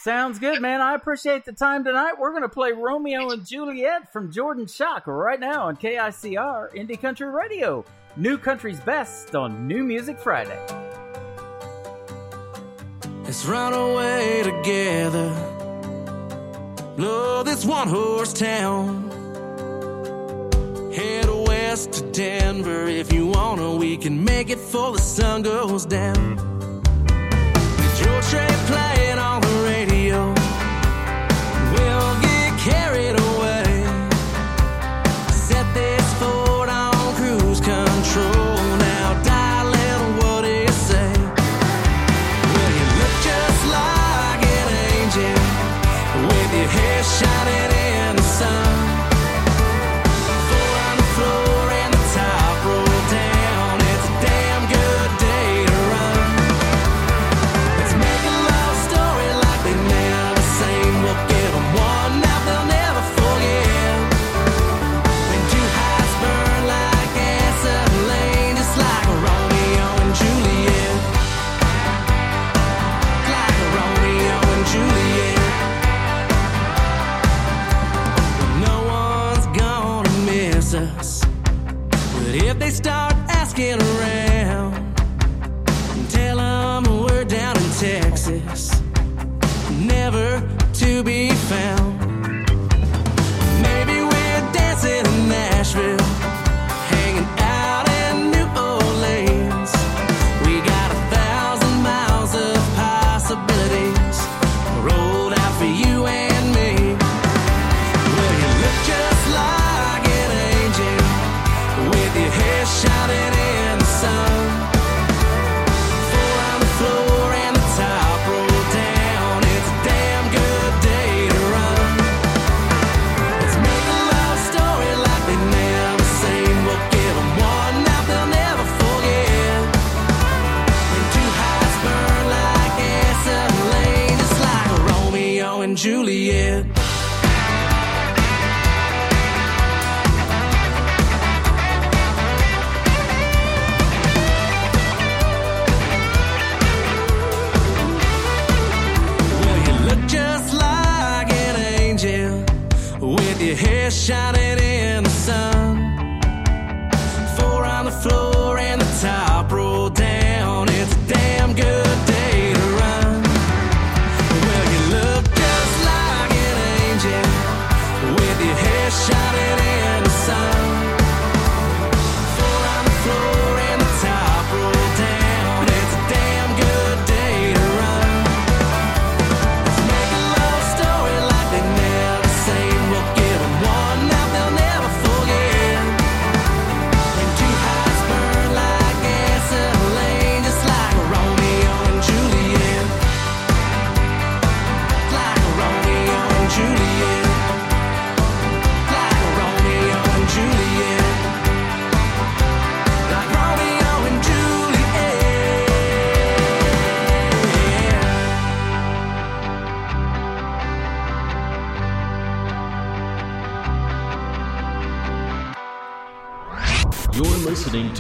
[0.03, 0.81] Sounds good, man.
[0.81, 2.15] I appreciate the time tonight.
[2.19, 6.99] We're going to play Romeo and Juliet from Jordan Shock right now on KICR Indie
[6.99, 7.85] Country Radio.
[8.17, 10.59] New Country's Best on New Music Friday.
[13.25, 15.29] Let's run away together.
[16.97, 19.11] Love this one horse town.
[20.95, 23.77] Head west to Denver if you wanna.
[23.77, 26.37] We can make it before the sun goes down.
[26.37, 29.00] With George Strait playing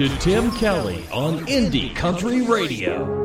[0.01, 3.20] to Tim Kelly on Indie Country Radio.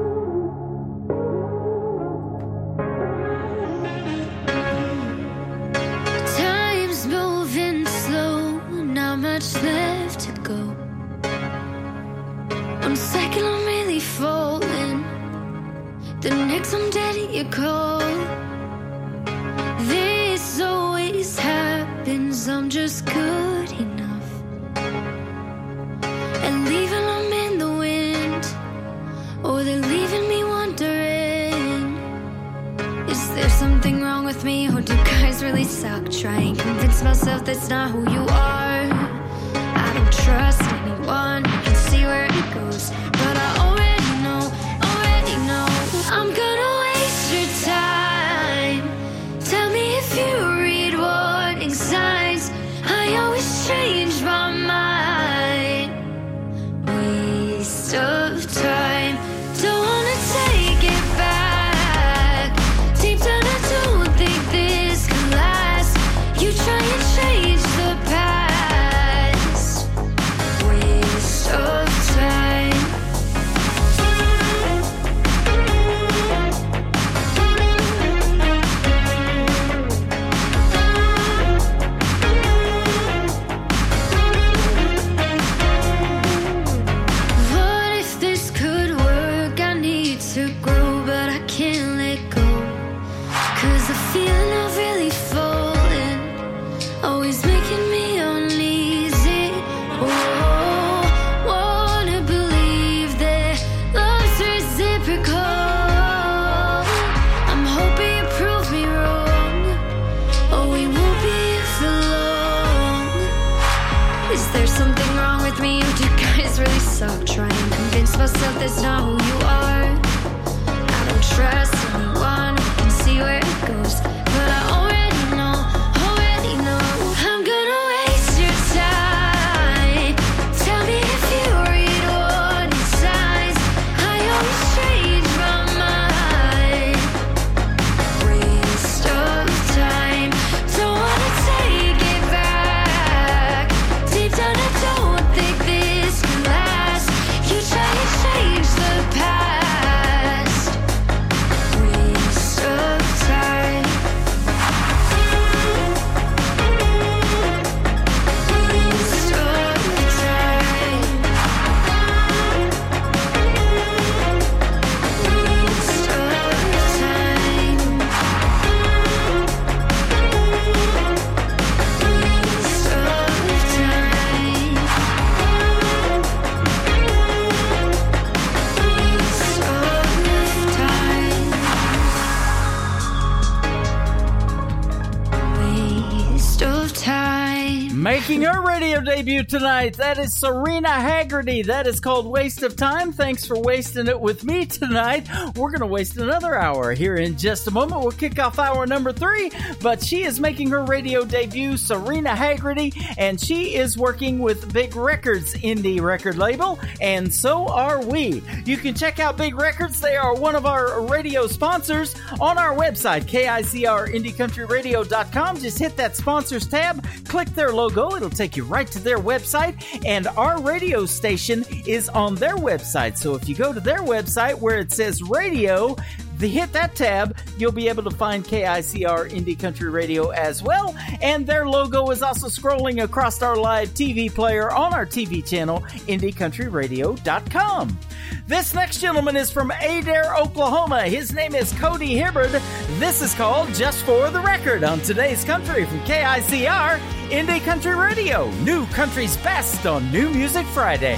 [189.91, 191.61] Tonight, that is Serena Haggerty.
[191.63, 193.11] That is called Waste of Time.
[193.11, 195.27] Thanks for wasting it with me tonight.
[195.55, 198.01] We're going to waste another hour here in just a moment.
[198.01, 199.51] We'll kick off hour number three,
[199.81, 204.95] but she is making her radio debut, Serena Haggerty, and she is working with Big
[204.95, 208.41] Records indie record label, and so are we.
[208.63, 209.99] You can check out Big Records.
[209.99, 215.57] They are one of our radio sponsors on our website, KICRIndieCountryRadio.com.
[215.57, 218.15] Just hit that sponsors tab, click their logo.
[218.15, 223.17] It'll take you right to their website, and our radio station is on their website.
[223.17, 225.95] So if you go to their website where it says radio,
[226.37, 230.95] the, hit that tab, you'll be able to find KICR Indie Country Radio as well.
[231.21, 235.79] And their logo is also scrolling across our live TV player on our TV channel,
[236.07, 237.99] IndieCountryRadio.com.
[238.47, 241.03] This next gentleman is from Adair, Oklahoma.
[241.03, 242.61] His name is Cody Hibbard.
[242.99, 246.99] This is called Just for the Record on today's country from KICR
[247.29, 248.49] Indie Country Radio.
[248.63, 251.15] New country's best on New Music Friday.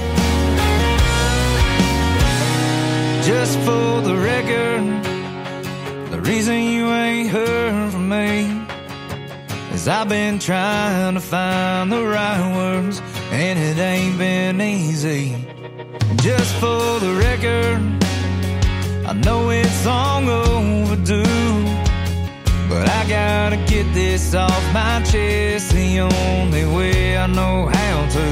[3.24, 4.84] Just for the record,
[6.12, 8.66] the reason you ain't heard from me
[9.74, 13.02] is I've been trying to find the right words,
[13.32, 15.36] and it ain't been easy.
[16.18, 17.82] Just for the record,
[19.06, 21.24] I know it's long overdue,
[22.70, 25.72] but I gotta get this off my chest.
[25.72, 28.26] The only way I know how to.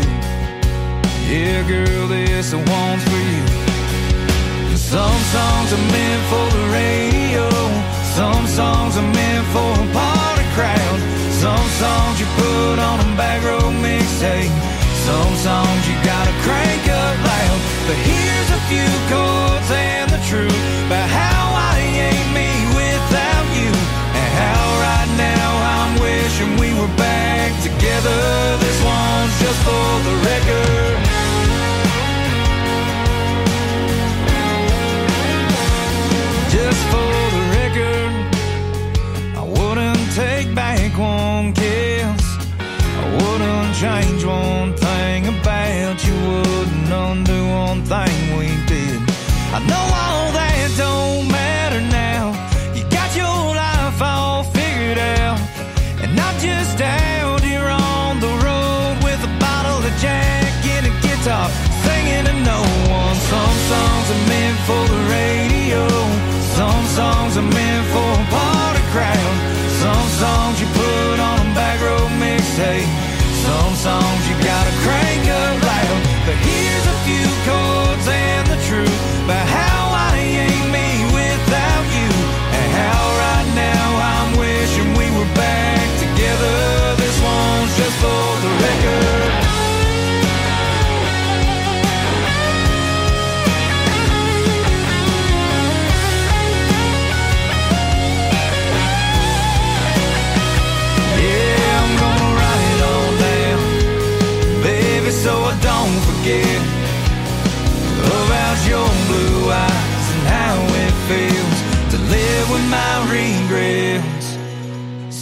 [1.32, 3.46] Yeah, girl, this one's for you.
[4.76, 7.48] Some songs are meant for the radio.
[8.20, 11.00] Some songs are meant for a party crowd.
[11.32, 14.52] Some songs you put on a back row mixtape.
[15.08, 17.60] Some songs you gotta crank up loud.
[17.88, 21.78] But here's a few chords and the truth About how I
[22.10, 22.55] ain't me
[26.36, 28.58] wishing we were back together.
[28.60, 30.98] This one's just for the record.
[36.52, 38.14] Just for the record,
[39.38, 42.24] I wouldn't take back one kiss.
[42.60, 46.14] I wouldn't change one thing about you.
[46.14, 49.00] Wouldn't undo one thing we did.
[49.54, 51.45] I know all that don't matter.
[64.16, 65.84] are meant for the radio.
[66.56, 69.36] Some songs are meant for a party crowd.
[69.84, 72.88] Some songs you put on a back road mixtape.
[73.44, 76.00] Some songs you gotta crank up loud.
[76.26, 79.82] But here's a few chords and the truth about how
[80.12, 80.16] I
[80.48, 82.12] ain't me without you.
[82.60, 86.56] And how right now I'm wishing we were back together.
[87.04, 88.35] This one's just for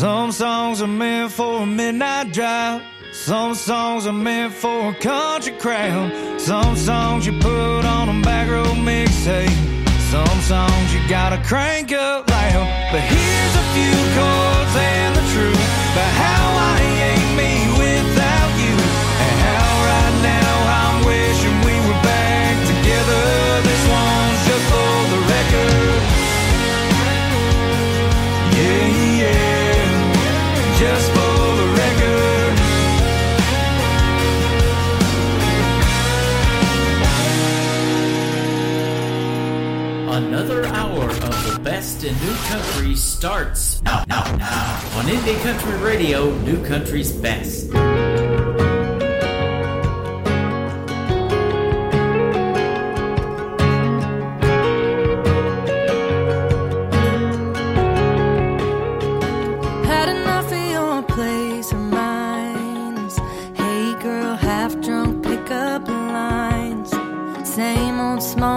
[0.04, 2.82] Some songs are meant for a midnight drive.
[3.14, 6.12] Some songs are meant for a country crowd.
[6.42, 9.48] Some songs you put on a back road mixtape.
[10.12, 12.68] Some songs you gotta crank up loud.
[12.92, 15.64] But here's a few chords and the truth
[15.94, 17.73] about how I ain't me.
[40.14, 45.78] Another hour of the best in new country starts now, now, now on Indie Country
[45.80, 47.72] Radio, New Country's Best.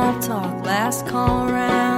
[0.06, 1.95] small talk last call round.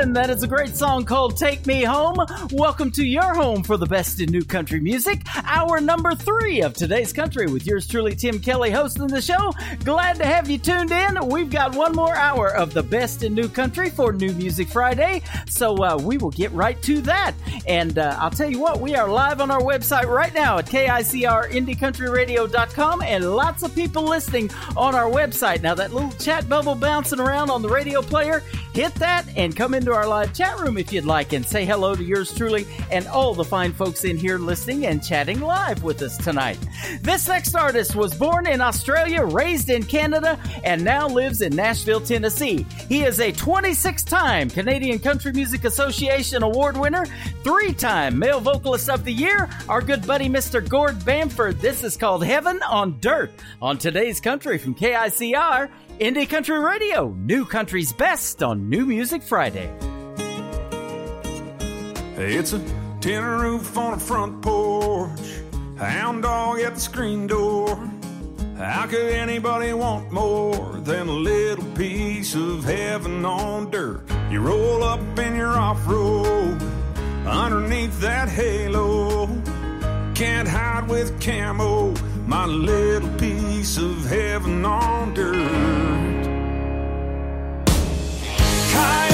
[0.00, 0.14] Hayden.
[0.14, 2.16] That is a great song called Take Me Home.
[2.52, 5.20] Welcome to your home for the best in new country music.
[5.44, 9.52] Hour number three of today's country with yours truly, Tim Kelly, hosting the show.
[9.84, 11.28] Glad to have you tuned in.
[11.28, 15.20] We've got one more hour of the best in new country for New Music Friday.
[15.46, 17.34] So uh, we will get right to that.
[17.66, 20.66] And uh, I'll tell you what, we are live on our website right now at
[20.66, 25.62] KICRIndieCountryRadio.com and lots of people listening on our website.
[25.62, 28.42] Now, that little chat bubble bouncing around on the radio player,
[28.80, 31.94] hit that and come into our live chat room if you'd like and say hello
[31.94, 36.00] to yours truly and all the fine folks in here listening and chatting live with
[36.00, 36.58] us tonight.
[37.02, 42.00] This next artist was born in Australia, raised in Canada, and now lives in Nashville,
[42.00, 42.64] Tennessee.
[42.88, 47.04] He is a 26 time Canadian Country Music Association award winner,
[47.44, 50.66] three time Male Vocalist of the Year, our good buddy Mr.
[50.66, 51.60] Gord Bamford.
[51.60, 53.30] This is called Heaven on Dirt
[53.60, 55.68] on today's country from KICR.
[56.00, 59.70] Indie Country Radio, New Country's Best on New Music Friday.
[62.16, 62.64] It's a
[63.02, 65.20] tin roof on a front porch,
[65.76, 67.76] hound dog at the screen door.
[68.56, 74.00] How could anybody want more than a little piece of heaven on dirt?
[74.30, 76.62] You roll up in your off road
[77.26, 79.26] underneath that halo.
[80.14, 81.92] Can't hide with camo,
[82.30, 85.34] my little piece of heaven on dirt.
[88.70, 89.09] Coyotes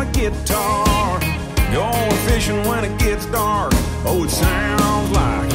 [0.00, 1.20] a guitar.
[1.72, 3.72] Going fishing when it gets dark.
[4.04, 5.49] Oh, it sounds like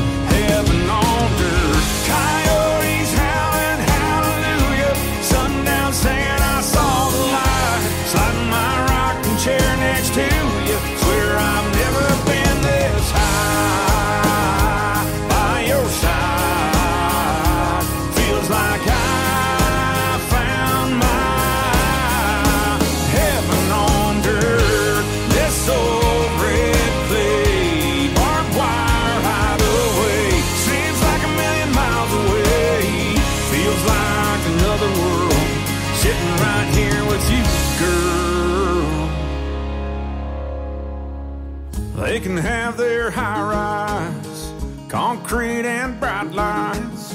[42.15, 44.53] They can have their high rise,
[44.87, 47.13] concrete and bright lights.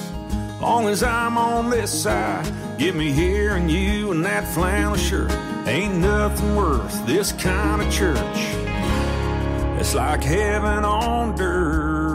[0.61, 2.45] Long as I'm on this side,
[2.77, 5.33] get me here and you and that flannel shirt.
[5.67, 8.19] Ain't nothing worth this kind of church.
[9.81, 12.10] It's like heaven on dirt.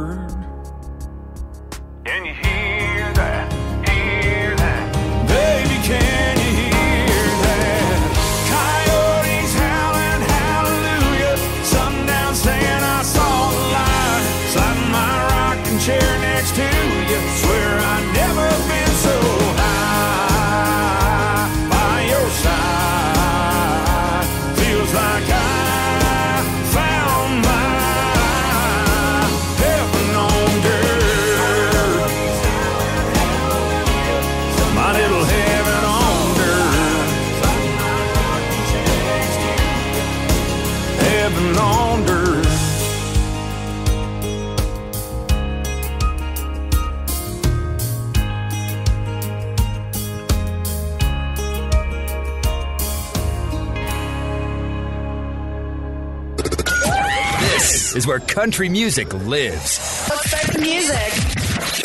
[57.96, 60.10] This is where country music lives.
[60.10, 61.14] Let's music.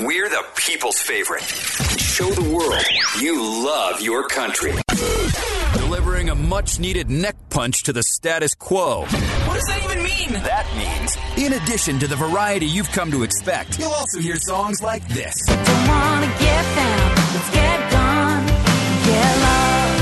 [0.01, 1.45] We're the people's favorite.
[1.45, 2.85] Show the world
[3.21, 4.73] you love your country.
[5.73, 9.03] Delivering a much needed neck punch to the status quo.
[9.03, 10.33] What does that even mean?
[10.43, 14.83] That means, in addition to the variety you've come to expect, you'll also hear songs
[14.83, 15.47] like this.
[15.47, 18.47] Don't wanna get found, let's get gone,
[19.07, 20.01] get lost.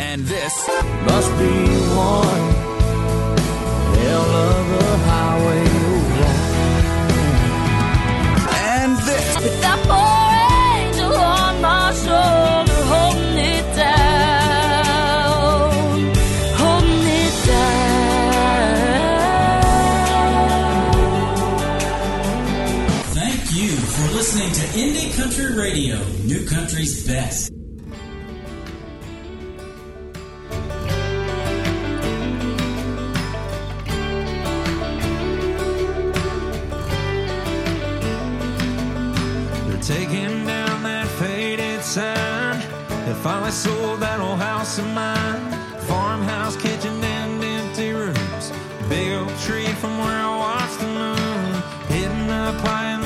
[0.00, 0.66] And this.
[1.04, 1.52] Must be
[1.94, 2.71] one
[24.72, 27.52] Indie Country Radio, New Country's best.
[39.68, 42.58] They're Taking down that faded sign
[43.04, 45.52] They finally sold that old house of mine.
[45.82, 48.52] Farmhouse, kitchen, and empty rooms.
[48.88, 51.62] Big old tree from where I watched the moon.
[51.88, 53.01] Hitting up pine.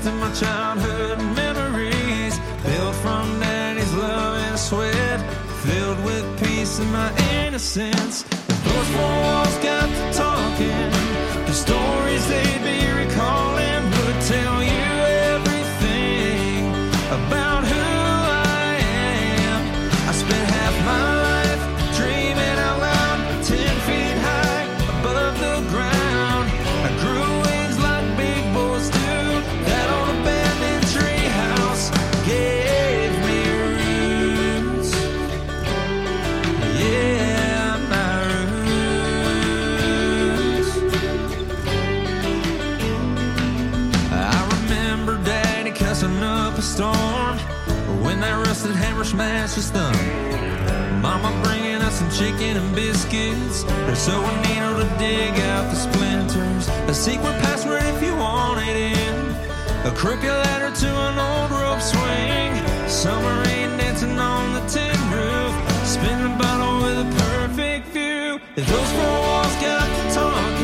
[0.00, 2.38] Of my childhood memories.
[2.64, 5.20] Built from daddy's love and sweat.
[5.62, 7.12] Filled with peace and my
[7.44, 8.22] innocence.
[8.22, 10.19] Those walls got to
[49.50, 51.02] smashed his thumb.
[51.02, 53.62] Mama bringing us some chicken and biscuits.
[53.62, 56.68] Her sewing needle to dig out the splinters.
[56.88, 59.14] A secret password if you want it in.
[59.86, 62.52] A crooked ladder to an old rope swing.
[62.88, 65.54] Summer rain dancing on the tin roof.
[65.86, 68.38] Spin the bottle with a perfect view.
[68.56, 70.59] If those four walls got to talking,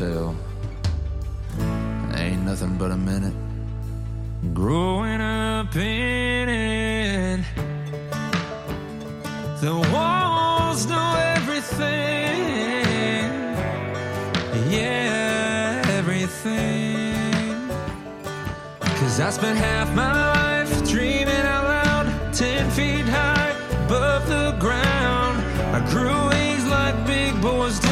[0.00, 0.34] tell.
[2.14, 3.34] Ain't nothing but a minute.
[4.54, 7.44] Growing up in it,
[9.60, 13.26] the walls know everything.
[14.72, 17.68] Yeah, everything.
[18.98, 23.50] Cause I spent half my life dreaming out loud, ten feet high
[23.84, 25.36] above the ground.
[25.76, 27.89] I grew wings like big boys do.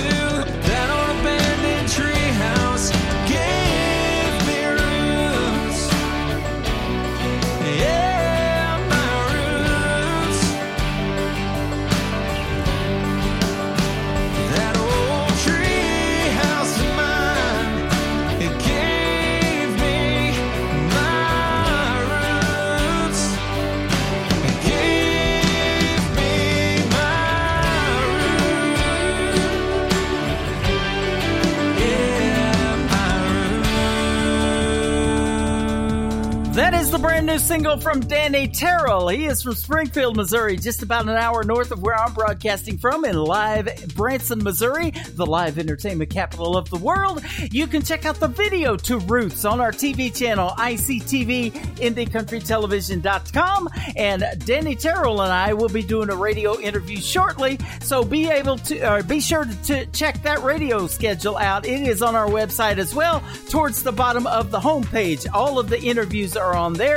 [36.99, 39.09] The brand new single from Danny Terrell.
[39.09, 43.05] He is from Springfield, Missouri, just about an hour north of where I'm broadcasting from
[43.05, 47.23] in live Branson, Missouri, the live entertainment capital of the world.
[47.51, 53.69] You can check out the video to Roots on our TV channel, ICTV, IndieCountryTelevision.com.
[53.97, 58.59] And Danny Terrell and I will be doing a radio interview shortly, so be able
[58.59, 61.67] to, uh, be sure to, to check that radio schedule out.
[61.67, 65.27] It is on our website as well, towards the bottom of the homepage.
[65.33, 66.88] All of the interviews are on there,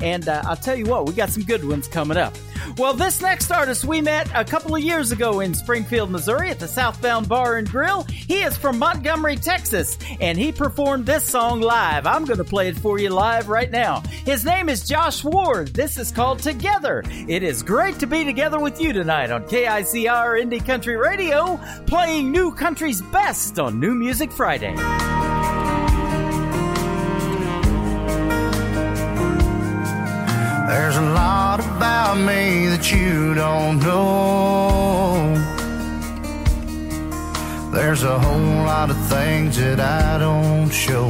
[0.00, 2.34] and uh, I'll tell you what, we got some good ones coming up.
[2.76, 6.58] Well, this next artist we met a couple of years ago in Springfield, Missouri at
[6.58, 8.04] the Southbound Bar and Grill.
[8.04, 12.06] He is from Montgomery, Texas, and he performed this song live.
[12.06, 14.00] I'm going to play it for you live right now.
[14.24, 15.68] His name is Josh Ward.
[15.68, 17.02] This is called Together.
[17.06, 22.30] It is great to be together with you tonight on KICR Indie Country Radio, playing
[22.30, 24.74] new country's best on New Music Friday.
[31.30, 35.34] Lot about me that you don't know.
[37.74, 41.08] There's a whole lot of things that I don't show.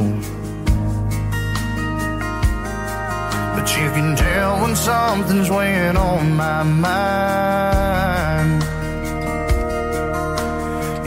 [3.55, 8.59] But you can tell when something's weighing on my mind.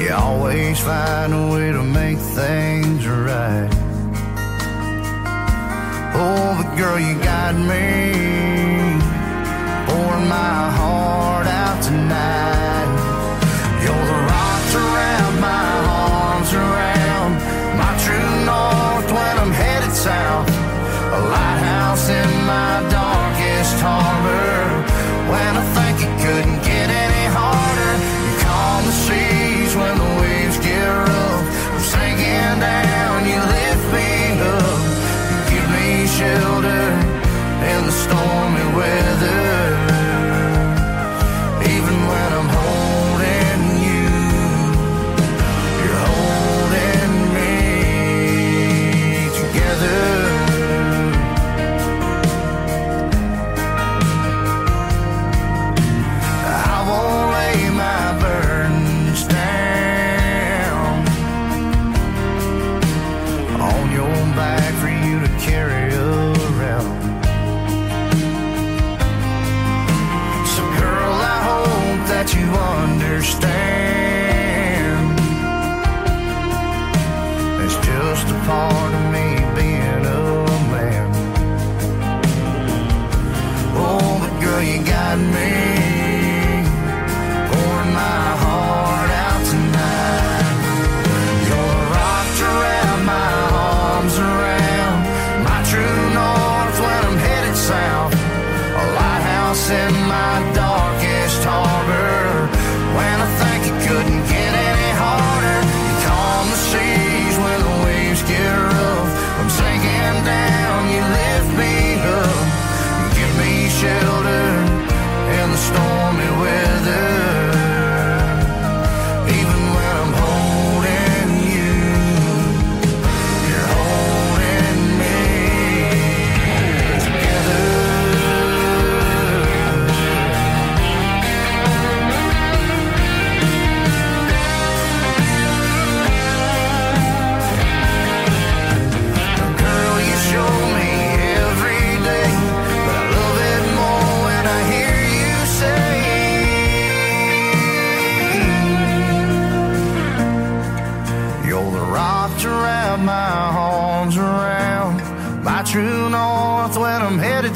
[0.00, 3.72] You always find a way to make things right.
[6.20, 8.73] Oh, but girl, you got me
[9.86, 12.88] pouring my heart out tonight.
[13.82, 15.68] You're the rocks around my
[16.08, 17.32] arms around
[17.82, 20.48] my true north when I'm headed south.
[21.18, 24.54] A lighthouse in my darkest harbor.
[25.32, 25.73] When I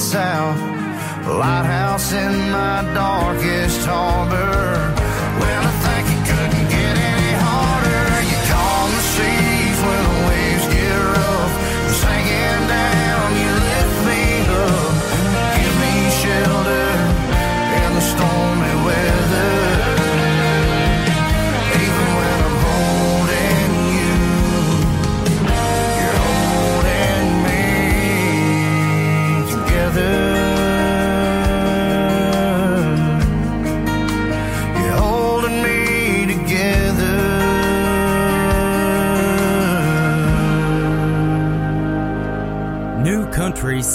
[0.01, 0.61] south,
[1.27, 4.57] lighthouse in my darkest harbor.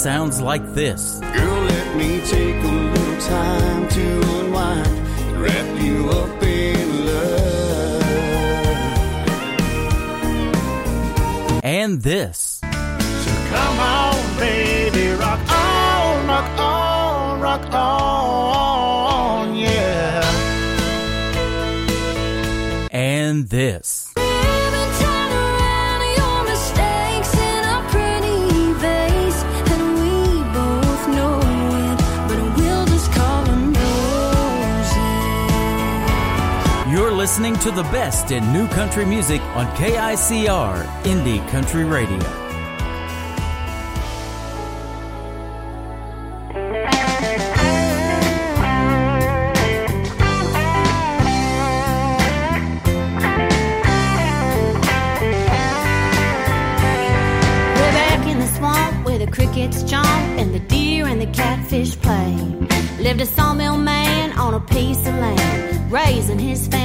[0.04, 1.18] sounds like this.
[1.20, 4.06] Girl, let me take a little time to
[4.38, 4.96] unwind,
[5.40, 8.02] wrap you up in love.
[11.64, 12.60] And this.
[12.60, 20.20] So come on, baby, rock on, rock on, rock on, yeah.
[22.92, 23.83] And this.
[37.64, 42.18] to the best in new country music on KICR Indie Country Radio.
[42.18, 42.22] We're
[57.94, 62.36] back in the swamp where the crickets and the deer and the catfish play.
[63.00, 66.83] Lived a sawmill man on a piece of land, raising his family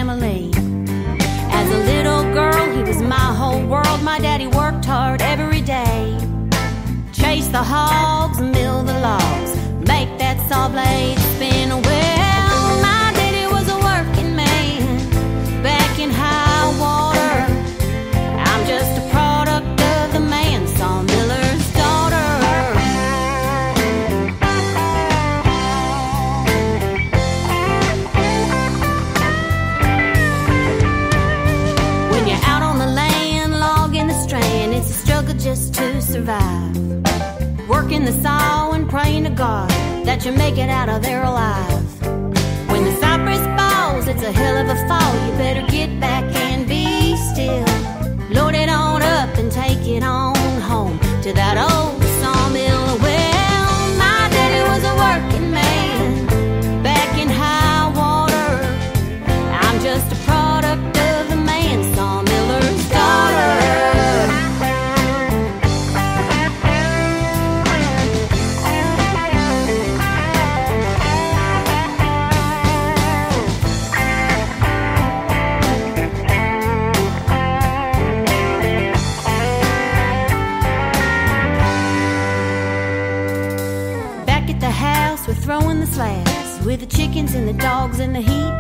[7.52, 9.56] the hogs, mill the logs,
[9.88, 11.19] make that saw blade
[38.22, 39.70] saw and praying to God
[40.06, 41.86] that you make it out of there alive.
[42.70, 45.14] When the cypress falls, it's a hell of a fall.
[45.26, 47.66] You better get back and be still.
[48.30, 51.99] Load it on up and take it on home to that old
[88.00, 88.54] in the heat.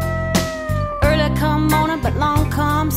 [1.01, 2.91] Early come morning, but long come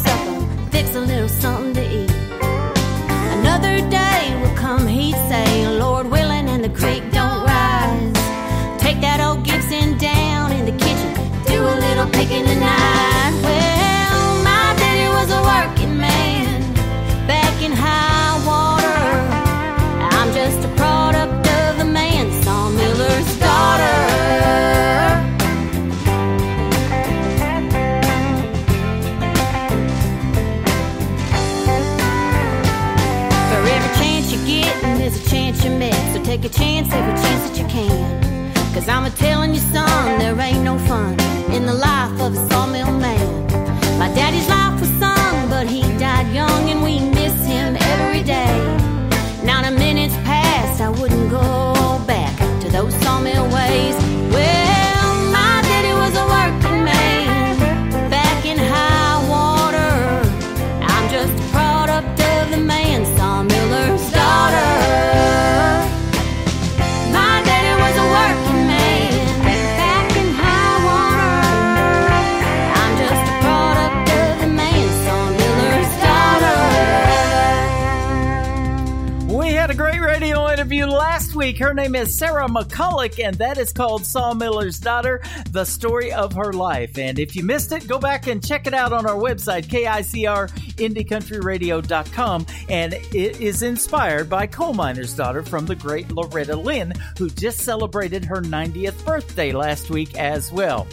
[81.52, 81.58] week.
[81.58, 85.22] Her name is Sarah McCulloch, and that is called Sawmiller's Daughter,
[85.52, 86.98] the story of her life.
[86.98, 92.46] And if you missed it, go back and check it out on our website, KICRIndieCountryRadio.com.
[92.68, 97.58] And it is inspired by Coal Miner's Daughter from the great Loretta Lynn, who just
[97.58, 100.86] celebrated her 90th birthday last week as well.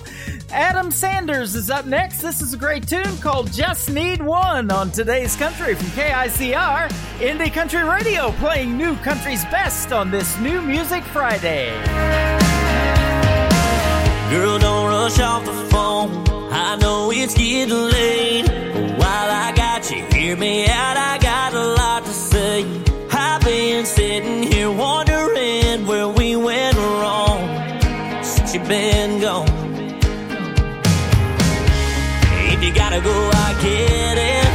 [0.51, 2.21] Adam Sanders is up next.
[2.21, 6.89] This is a great tune called Just Need One on today's country from KICR
[7.19, 12.48] Indie Country Radio, playing new country's best on this New Music Friday.
[14.29, 16.09] Girl, don't rush off the phone.
[16.51, 18.45] I know it's getting late.
[18.45, 20.97] But while I got you, hear me out.
[20.97, 22.63] I got a lot to say.
[23.11, 27.41] I've been sitting here wondering where we went wrong
[28.23, 29.47] since you've been gone.
[32.53, 34.48] If you gotta go, I get it.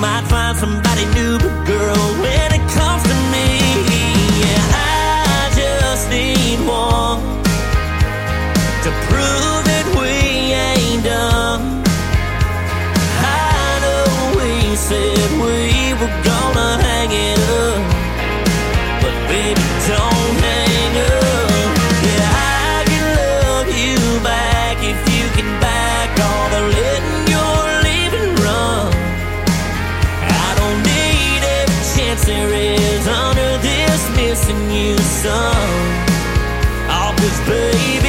[0.00, 1.38] Might find somebody new,
[37.46, 38.05] baby,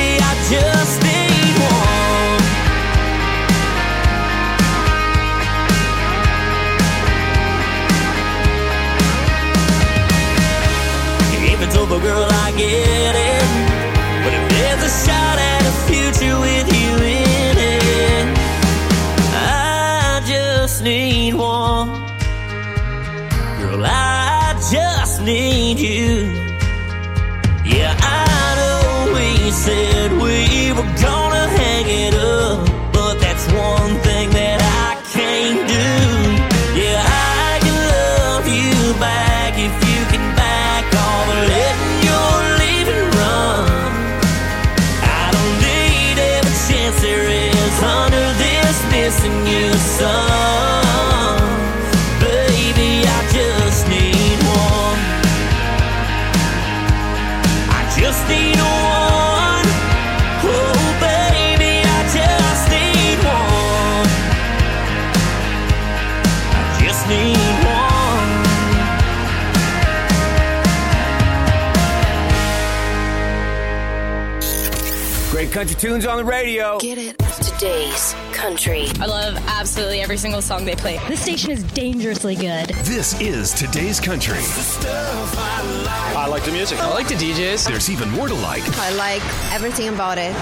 [75.57, 76.77] country tunes on the radio.
[76.77, 77.17] Get it.
[77.17, 78.89] Today's country.
[78.99, 80.99] I love absolutely every single song they play.
[81.07, 82.67] This station is dangerously good.
[82.85, 84.37] This is today's country.
[84.37, 86.77] I like the music.
[86.77, 87.67] I like the DJs.
[87.67, 88.61] There's even more to like.
[88.77, 90.35] I like everything about it.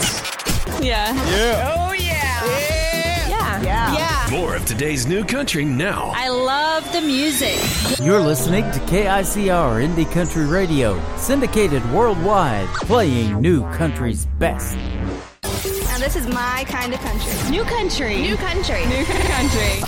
[0.84, 1.14] Yeah.
[1.14, 1.74] Yeah.
[1.77, 3.30] Oh yeah.
[3.30, 3.64] Yeah.
[3.64, 3.95] Yeah.
[3.95, 4.38] Yeah.
[4.38, 6.11] More of today's new country now.
[6.14, 7.58] I love the music.
[8.02, 14.77] You're listening to KICR Indie Country Radio, syndicated worldwide, playing new country's best.
[16.06, 17.50] Now this is my kind of country.
[17.50, 18.22] New country.
[18.22, 18.85] New country.
[18.85, 19.82] New country.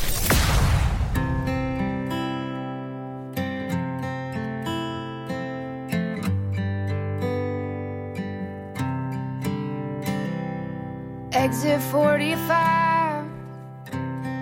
[11.33, 13.27] Exit 45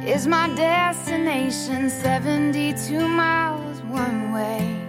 [0.08, 4.82] is my destination, 72 miles one way.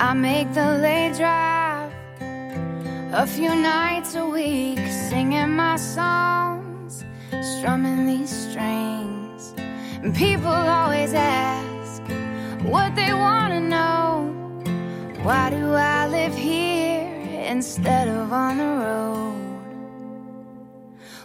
[0.00, 1.67] I make the late drive
[3.12, 4.78] a few nights a week,
[5.08, 7.04] singing my songs,
[7.40, 9.54] strumming these strings.
[10.02, 12.02] And people always ask
[12.64, 14.34] what they want to know.
[15.22, 17.08] Why do I live here
[17.46, 19.34] instead of on the road?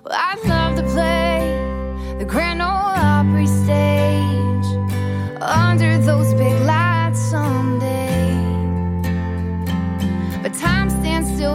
[0.06, 4.68] Well, I'd love to play the Grand Ole Opry stage
[5.42, 6.63] under those big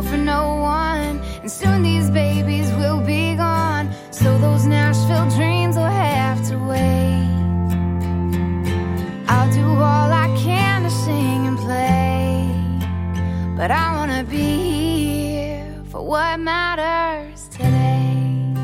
[0.03, 3.91] for no one, and soon these babies will be gone.
[4.11, 7.29] So those Nashville dreams will have to wait.
[9.29, 12.47] I'll do all I can to sing and play,
[13.57, 18.55] but I wanna be here for what matters today.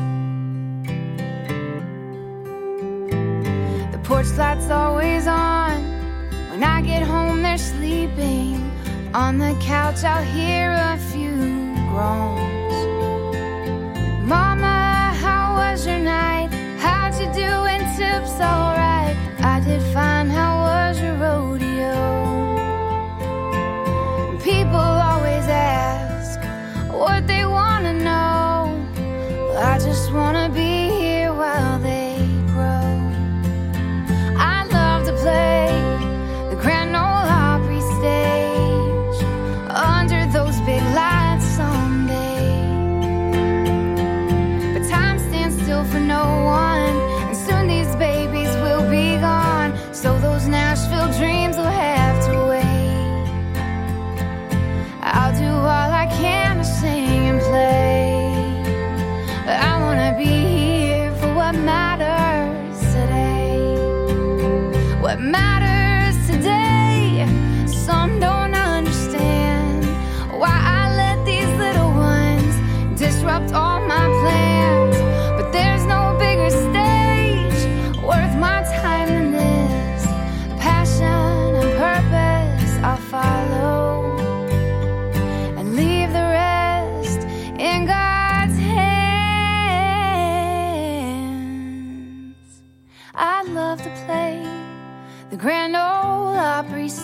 [3.91, 5.83] The porch light's always on.
[6.49, 8.64] When I get home, they're sleeping.
[9.15, 12.75] On the couch, I'll hear a few groans.
[14.27, 16.49] Mama, how was your night?
[16.79, 18.33] How'd you do in tips?
[18.41, 20.27] Alright, I did fine.
[20.27, 21.95] How was your rodeo?
[24.43, 26.37] People always ask
[26.91, 28.85] what they wanna know.
[29.57, 30.64] I just wanna be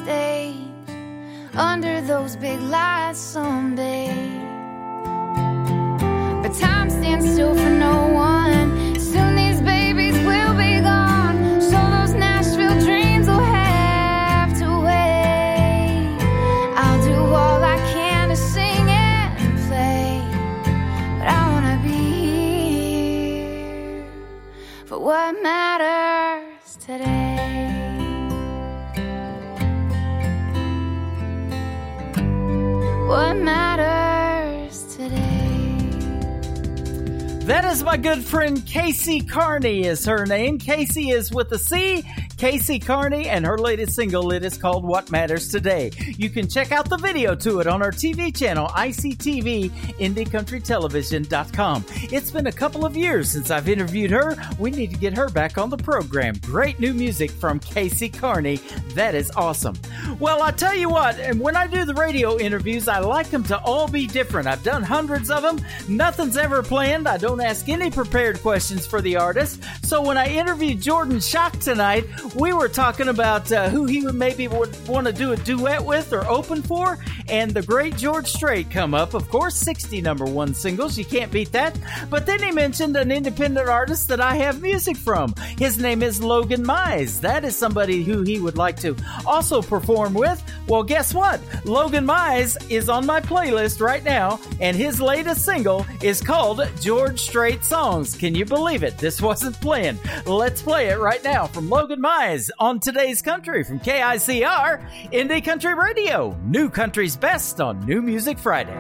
[0.04, 0.58] stage
[1.56, 4.10] under those big lights someday.
[6.42, 9.00] But time stands still for no one.
[9.00, 11.62] Soon these babies will be gone.
[11.62, 16.18] So those Nashville dreams will have to wait.
[16.82, 20.10] I'll do all I can to sing and play.
[21.20, 22.02] But I wanna be
[23.26, 24.06] here
[24.86, 27.21] for what matters today.
[33.12, 35.42] What matters today?
[37.44, 40.58] That is my good friend Casey Carney is her name.
[40.58, 42.06] Casey is with a C.
[42.38, 45.92] Casey Carney and her latest single it is called What Matters Today.
[46.18, 51.86] You can check out the video to it on our TV channel ICTV IndieCountryTelevision.com.
[52.12, 54.36] It's been a couple of years since I've interviewed her.
[54.58, 56.36] We need to get her back on the program.
[56.42, 58.56] Great new music from Casey Carney.
[58.96, 59.76] That is awesome.
[60.22, 63.44] Well, I tell you what, and when I do the radio interviews, I like them
[63.46, 64.48] to all be different.
[64.48, 65.60] I've done hundreds of them.
[65.90, 67.08] Nothing's ever planned.
[67.08, 69.64] I don't ask any prepared questions for the artist.
[69.82, 74.14] So when I interviewed Jordan Shock tonight, we were talking about uh, who he would
[74.14, 78.28] maybe would want to do a duet with or open for, and the great George
[78.28, 79.16] Strait come up.
[79.16, 81.00] Of course, 60 number one singles.
[81.00, 81.76] You can't beat that.
[82.12, 85.34] But then he mentioned an independent artist that I have music from.
[85.58, 87.22] His name is Logan Mize.
[87.22, 90.44] That is somebody who he would like to also perform with.
[90.68, 91.40] Well, guess what?
[91.66, 97.20] Logan Mize is on my playlist right now, and his latest single is called George
[97.20, 98.16] Strait Songs.
[98.16, 98.98] Can you believe it?
[98.98, 100.00] This wasn't planned.
[100.26, 105.74] Let's play it right now from Logan Mize on today's country from KICR Indie Country
[105.74, 106.38] Radio.
[106.46, 108.78] New Country's Best on New Music Friday.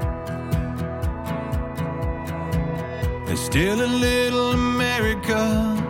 [3.25, 5.81] There's still a little America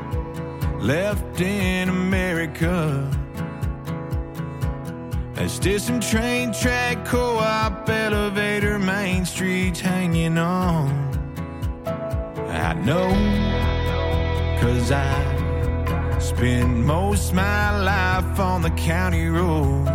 [0.79, 3.20] left in America.
[5.35, 10.89] As distant train track, co op elevator, Main Street's hanging on.
[12.49, 13.09] I know,
[14.61, 19.89] cause I spend most my life on the county roads.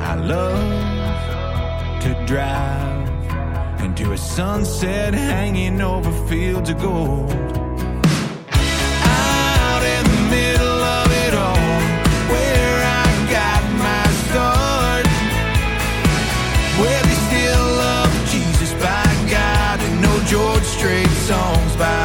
[0.00, 7.63] I love to drive into a sunset hanging over fields of gold.
[21.24, 22.03] Songs by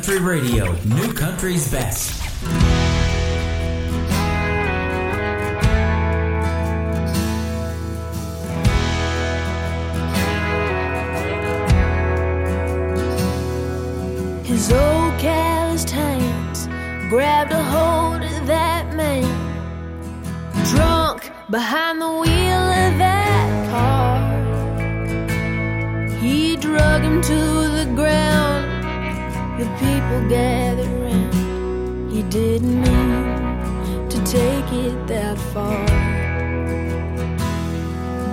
[0.00, 2.22] Country Radio, New Country's best.
[14.46, 16.66] His old calloused hands
[17.10, 19.26] grabbed a hold of that man,
[20.74, 24.18] drunk behind the wheel of that car.
[26.20, 28.39] He drug him to the ground.
[29.80, 32.12] People gathered round.
[32.12, 35.86] He didn't mean to take it that far.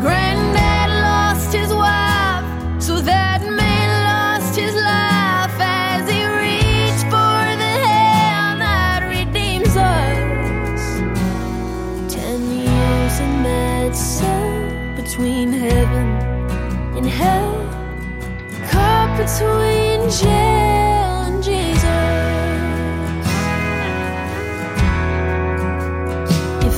[0.02, 2.44] Granddad lost his wife,
[2.84, 10.84] so that man lost his life as he reached for the hand that redeems us.
[12.14, 16.08] Ten years in that cell between heaven
[16.98, 17.56] and hell,
[18.70, 20.47] caught between jail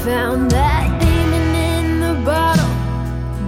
[0.09, 2.73] found that demon in the bottle.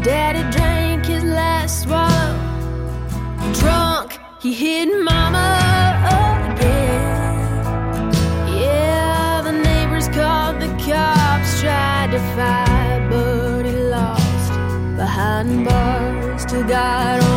[0.04, 2.36] Daddy drank his last swallow.
[3.60, 4.10] Drunk,
[4.44, 5.48] he hit mama
[6.20, 7.02] again.
[8.62, 14.52] Yeah, the neighbors called the cops, tried to fight, but he lost
[15.02, 17.31] behind bars to God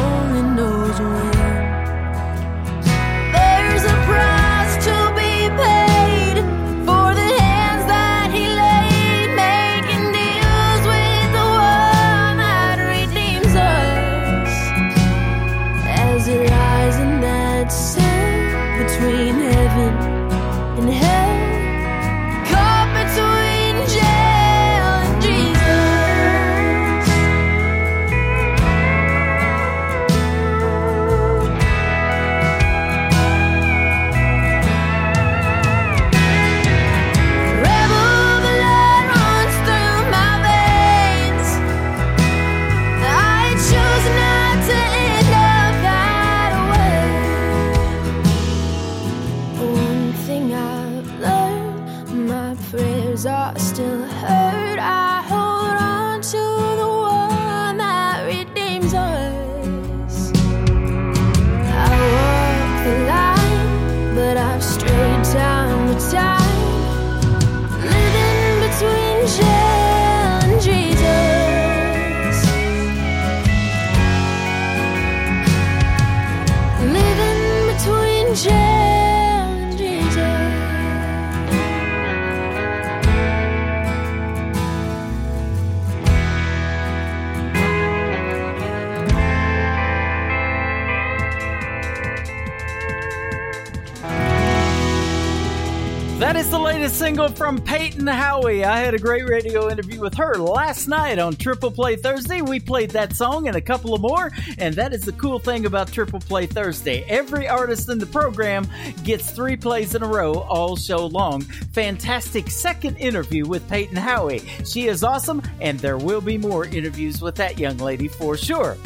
[96.94, 98.64] single from Peyton Howie.
[98.64, 102.40] I had a great radio interview with her last night on Triple Play Thursday.
[102.40, 105.66] We played that song and a couple of more, and that is the cool thing
[105.66, 107.05] about Triple Play Thursday.
[107.08, 108.68] Every artist in the program
[109.02, 111.40] gets three plays in a row all show long.
[111.73, 114.42] Fantastic second interview with Peyton Howie.
[114.64, 118.76] She is awesome, and there will be more interviews with that young lady for sure.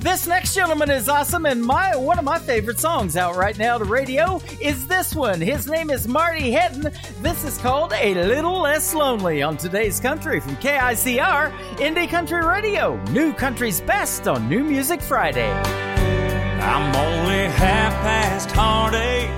[0.00, 3.78] This next gentleman is awesome, and my one of my favorite songs out right now
[3.78, 5.40] to radio is this one.
[5.40, 6.92] His name is Marty Hedden.
[7.20, 13.02] This is called A Little Less Lonely on today's country from KICR Indie Country Radio.
[13.10, 15.50] New Country's Best on New Music Friday.
[15.50, 19.28] I'm only half past heartache,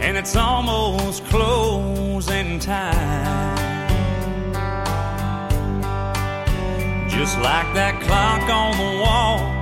[0.00, 3.54] and it's almost closing time.
[7.10, 9.55] Just like that clock on the wall,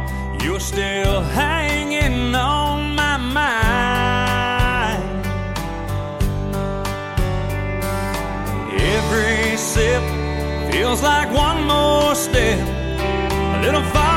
[0.44, 5.02] you're still hanging on my mind.
[8.78, 10.02] Every sip
[10.70, 12.60] feels like one more step,
[13.56, 14.14] a little farther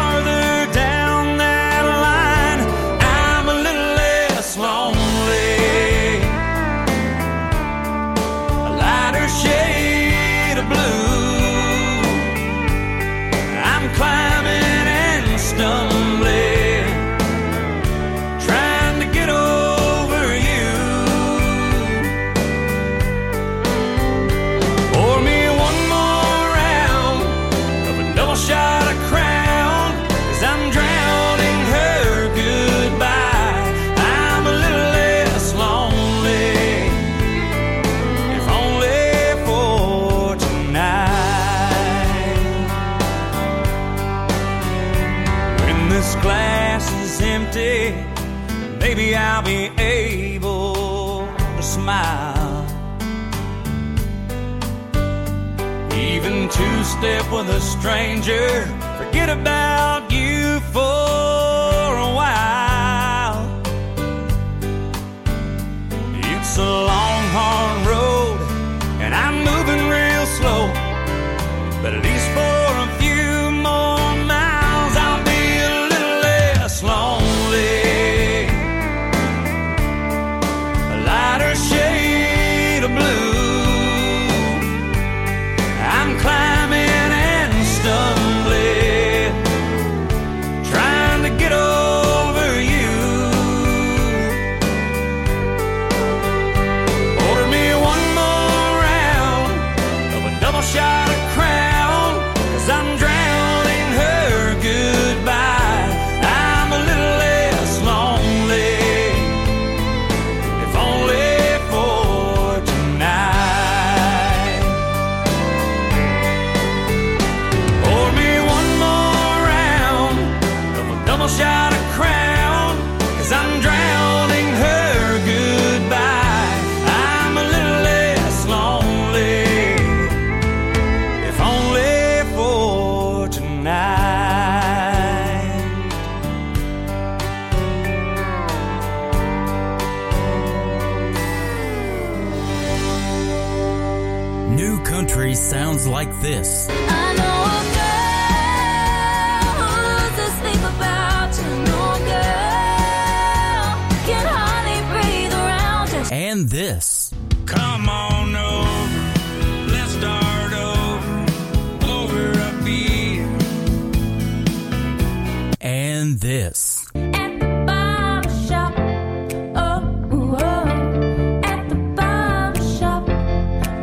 [56.57, 58.65] two step with a stranger,
[58.97, 60.06] forget about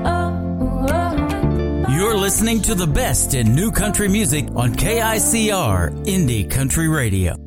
[0.05, 1.87] oh.
[1.91, 7.44] You're listening to the best in new country music on KICR Indie Country Radio.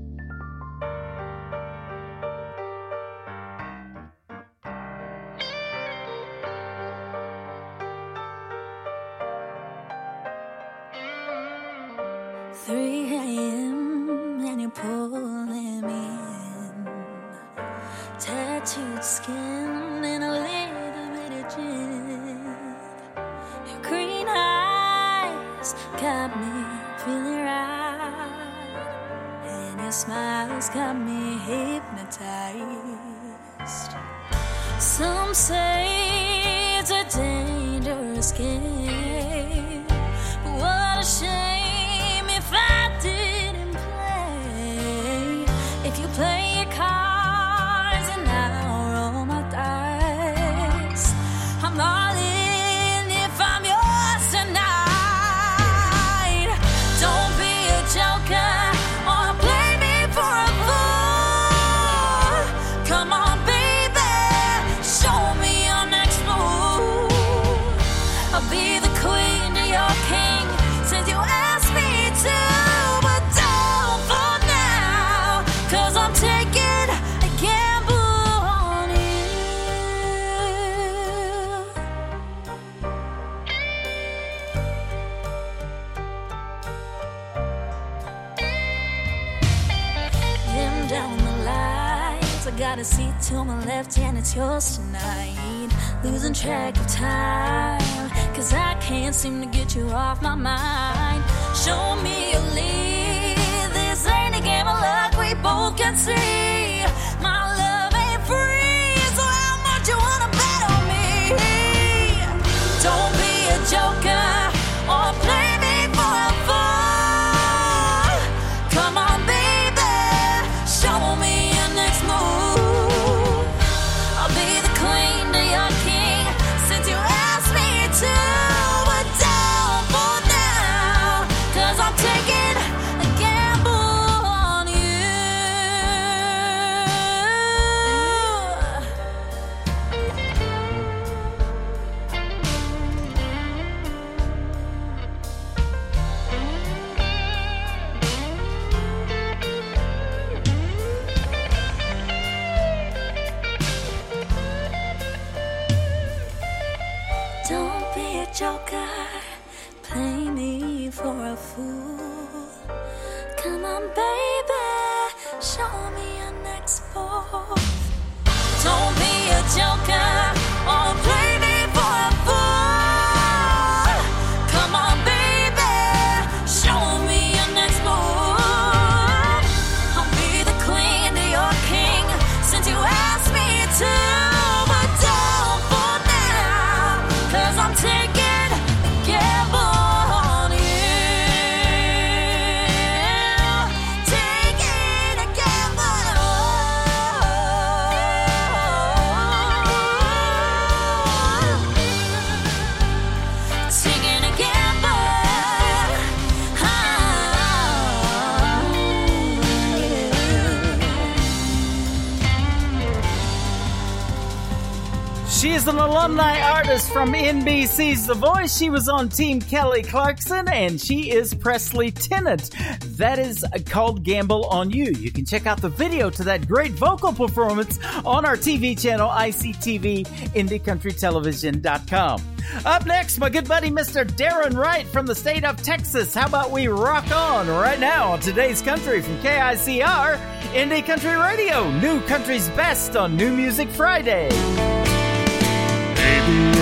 [216.85, 218.55] From NBC's The Voice.
[218.55, 222.51] She was on Team Kelly Clarkson, and she is Presley Tennant.
[222.97, 224.91] That is called Gamble on You.
[224.91, 229.09] You can check out the video to that great vocal performance on our TV channel,
[229.09, 232.21] ICTV, IndieCountryTelevision.com.
[232.65, 234.05] Up next, my good buddy, Mr.
[234.05, 236.13] Darren Wright from the state of Texas.
[236.13, 240.17] How about we rock on right now on today's country from KICR,
[240.53, 244.56] Indie Country Radio, New Country's Best on New Music Friday.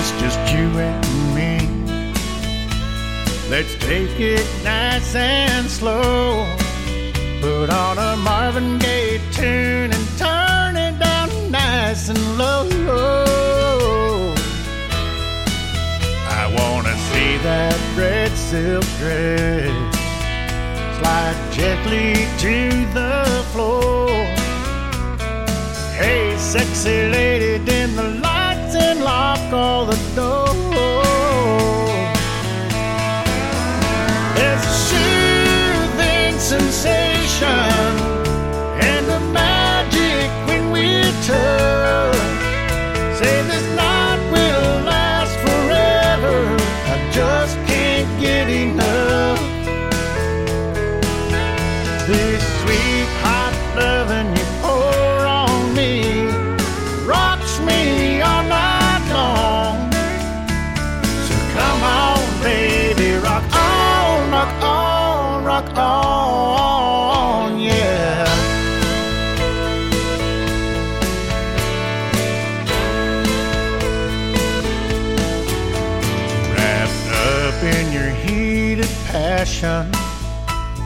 [0.08, 1.04] It's just you and
[1.34, 1.58] me.
[3.50, 6.46] Let's take it nice and slow.
[7.42, 12.70] Put on a Marvin Gaye tune and turn it down nice and low.
[16.30, 19.74] I wanna see that red silk dress
[21.00, 24.10] slide gently to the floor.
[25.98, 28.25] Hey, sexy lady, dim the
[29.06, 30.56] lock all the doors.
[34.36, 37.95] There's a soothing sensation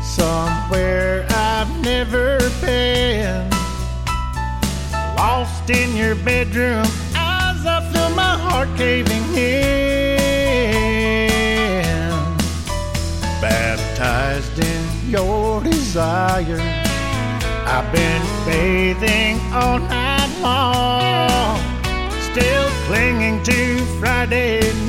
[0.04, 3.50] somewhere I've never been.
[5.16, 9.80] Lost in your bedroom as I feel my heart caving in.
[13.42, 16.60] Baptized in your desire,
[17.66, 21.60] I've been bathing all night long.
[22.32, 24.89] Still clinging to Friday night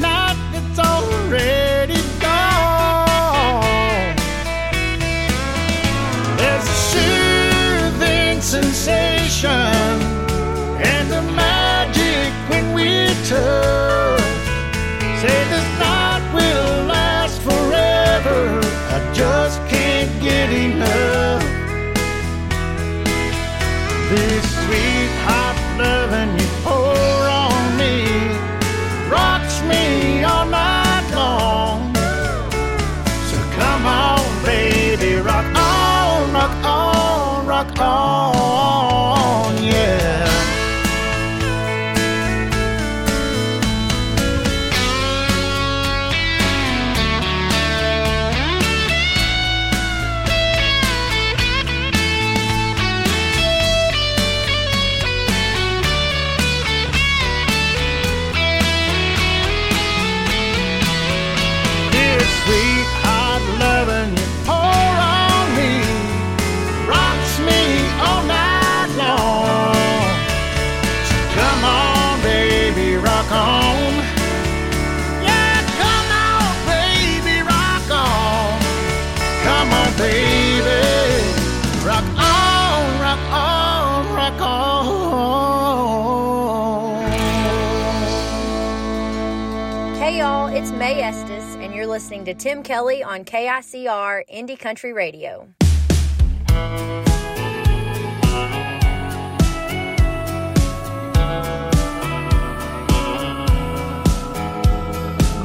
[92.31, 95.49] to Tim Kelly on KICR Indie Country Radio.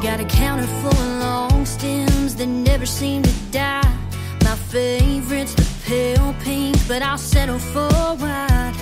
[0.04, 3.98] Got a counter full of long stems that never seem to die.
[4.44, 8.74] My favorite's the pale pink, but I'll settle for white.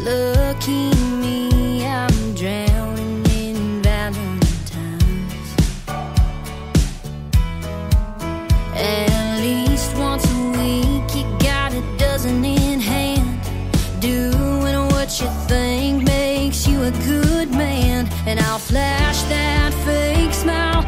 [0.00, 2.93] Lucky me, I'm drowning
[12.24, 13.40] in hand.
[14.00, 18.08] Doing what you think makes you a good man.
[18.26, 20.83] And I'll flash that fake smile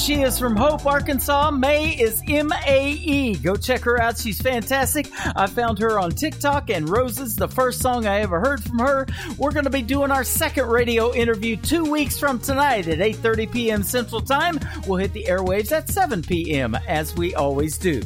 [0.00, 1.50] She is from Hope, Arkansas.
[1.50, 3.34] May is M A E.
[3.34, 4.16] Go check her out.
[4.16, 5.08] She's fantastic.
[5.36, 9.06] I found her on TikTok and Roses, the first song I ever heard from her.
[9.36, 13.52] We're going to be doing our second radio interview two weeks from tonight at 8:30
[13.52, 13.82] p.m.
[13.82, 14.58] Central Time.
[14.86, 16.76] We'll hit the airwaves at 7 p.m.
[16.88, 18.00] as we always do.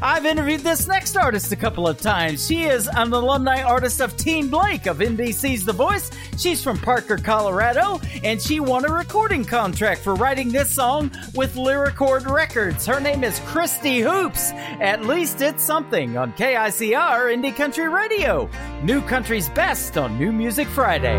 [0.00, 2.46] I've interviewed this next artist a couple of times.
[2.46, 6.12] She is an alumni artist of Team Blake of NBC's The Voice.
[6.38, 11.54] She's from Parker, Colorado, and she won a recording contract for writing this song with
[11.54, 12.84] Lyricord Records.
[12.84, 14.50] Her name is Christy Hoops.
[14.78, 18.50] At least it's something on KICR Indie Country Radio.
[18.82, 21.16] New Country's Best on New Music Friday.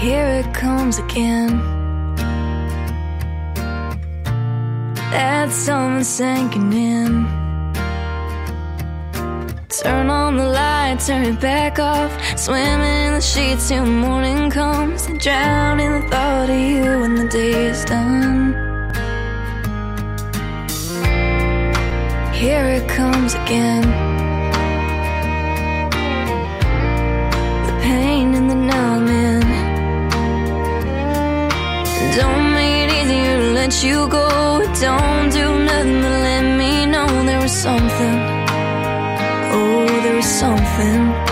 [0.00, 1.58] Here it comes again.
[5.12, 7.41] That sun sinking in.
[9.82, 12.12] Turn on the light, turn it back off.
[12.38, 15.06] Swim in the sheets till morning comes.
[15.06, 18.54] And drown in the thought of you when the day is done.
[22.32, 23.82] Here it comes again.
[27.66, 29.42] The pain and the numbing.
[32.14, 34.28] Don't make it easier to let you go.
[34.80, 38.31] Don't do nothing but let me know there was something.
[39.54, 41.31] Oh, there is something.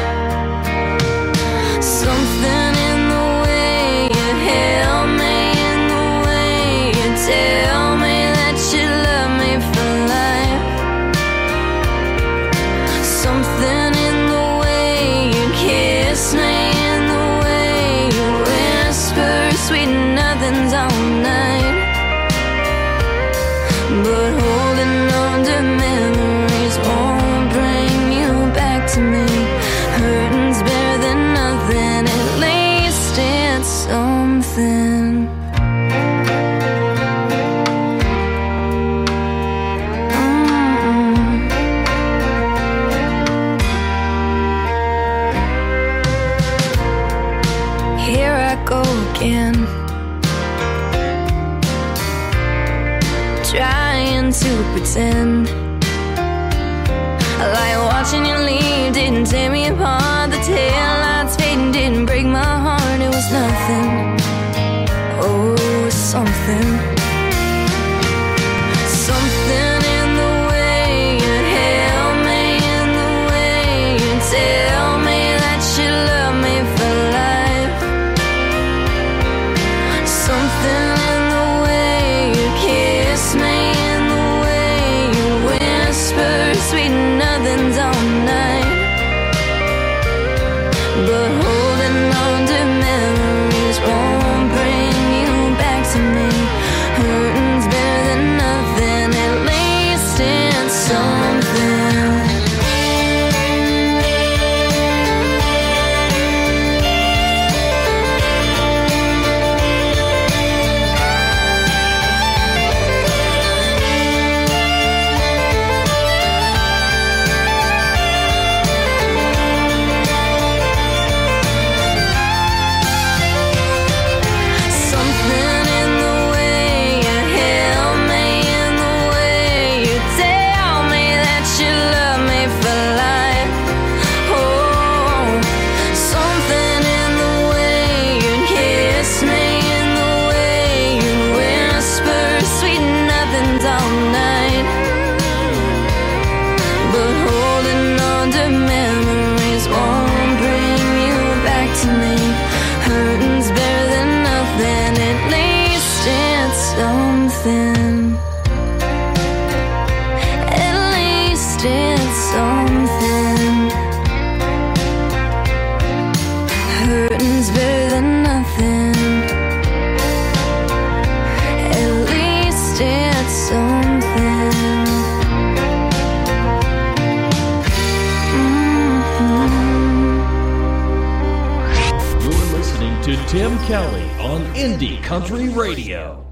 [185.11, 186.25] Country Radio.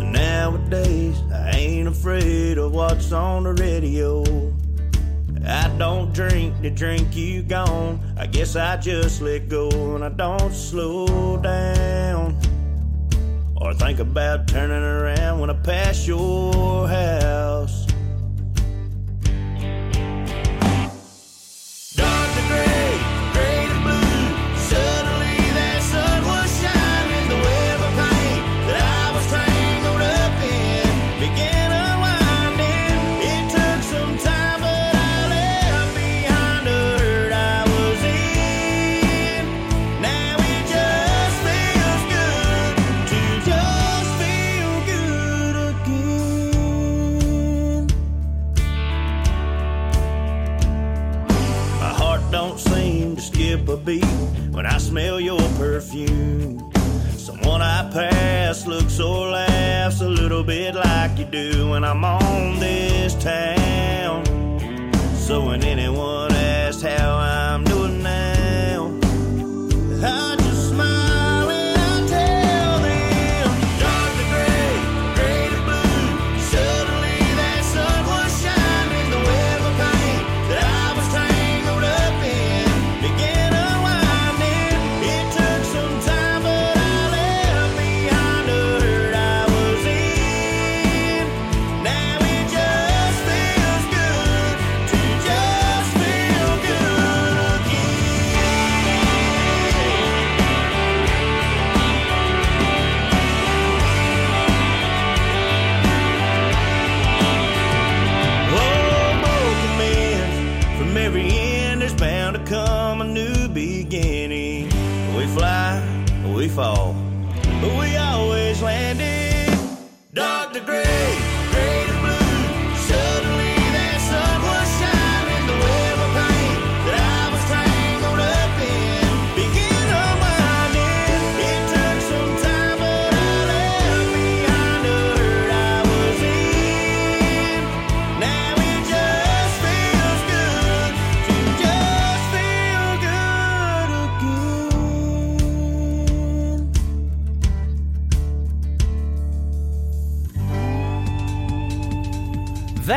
[0.00, 4.24] Nowadays, I ain't afraid of what's on the radio.
[5.46, 8.00] I don't drink the drink you gone.
[8.16, 11.07] I guess I just let go and I don't slow
[13.78, 17.27] think about turning around when I pass your house.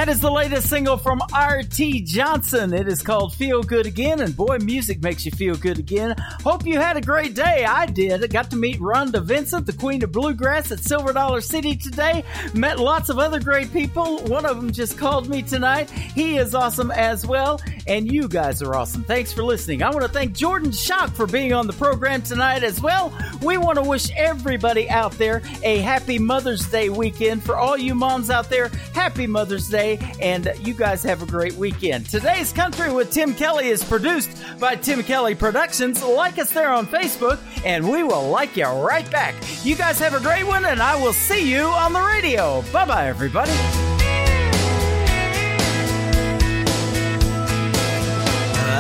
[0.02, 2.02] That is the latest single from R.T.
[2.02, 2.74] Johnson.
[2.74, 6.16] It is called Feel Good Again, and boy, music makes you feel good again.
[6.44, 7.66] Hope you had a great day.
[7.66, 8.24] I did.
[8.24, 12.24] I got to meet Rhonda Vincent, the Queen of Bluegrass at Silver Dollar City today.
[12.56, 14.18] Met lots of other great people.
[14.24, 15.92] One of them just called me tonight.
[15.92, 19.04] He is awesome as well, and you guys are awesome.
[19.04, 19.84] Thanks for listening.
[19.84, 23.14] I want to thank Jordan Shock for being on the program tonight as well.
[23.42, 27.44] We want to wish everybody out there a happy Mother's Day weekend.
[27.44, 31.54] For all you moms out there, happy Mother's Day, and you guys have a great
[31.54, 32.08] weekend.
[32.08, 34.30] Today's Country with Tim Kelly is produced
[34.60, 36.04] by Tim Kelly Productions.
[36.04, 39.34] Like us there on Facebook, and we will like you right back.
[39.64, 42.62] You guys have a great one, and I will see you on the radio.
[42.72, 43.52] Bye bye, everybody.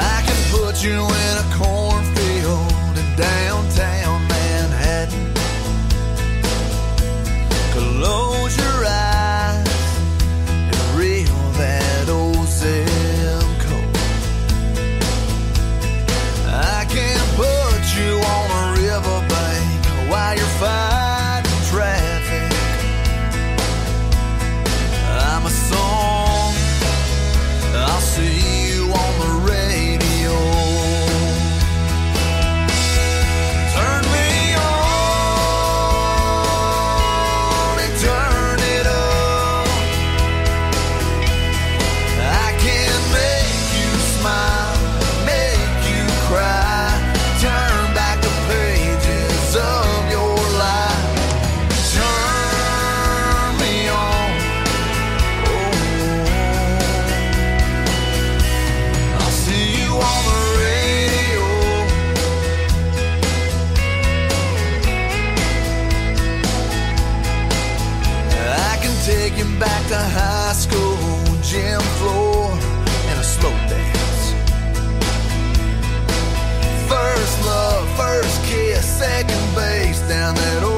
[0.03, 3.51] I can put you in a cornfield in downtown
[80.11, 80.70] down that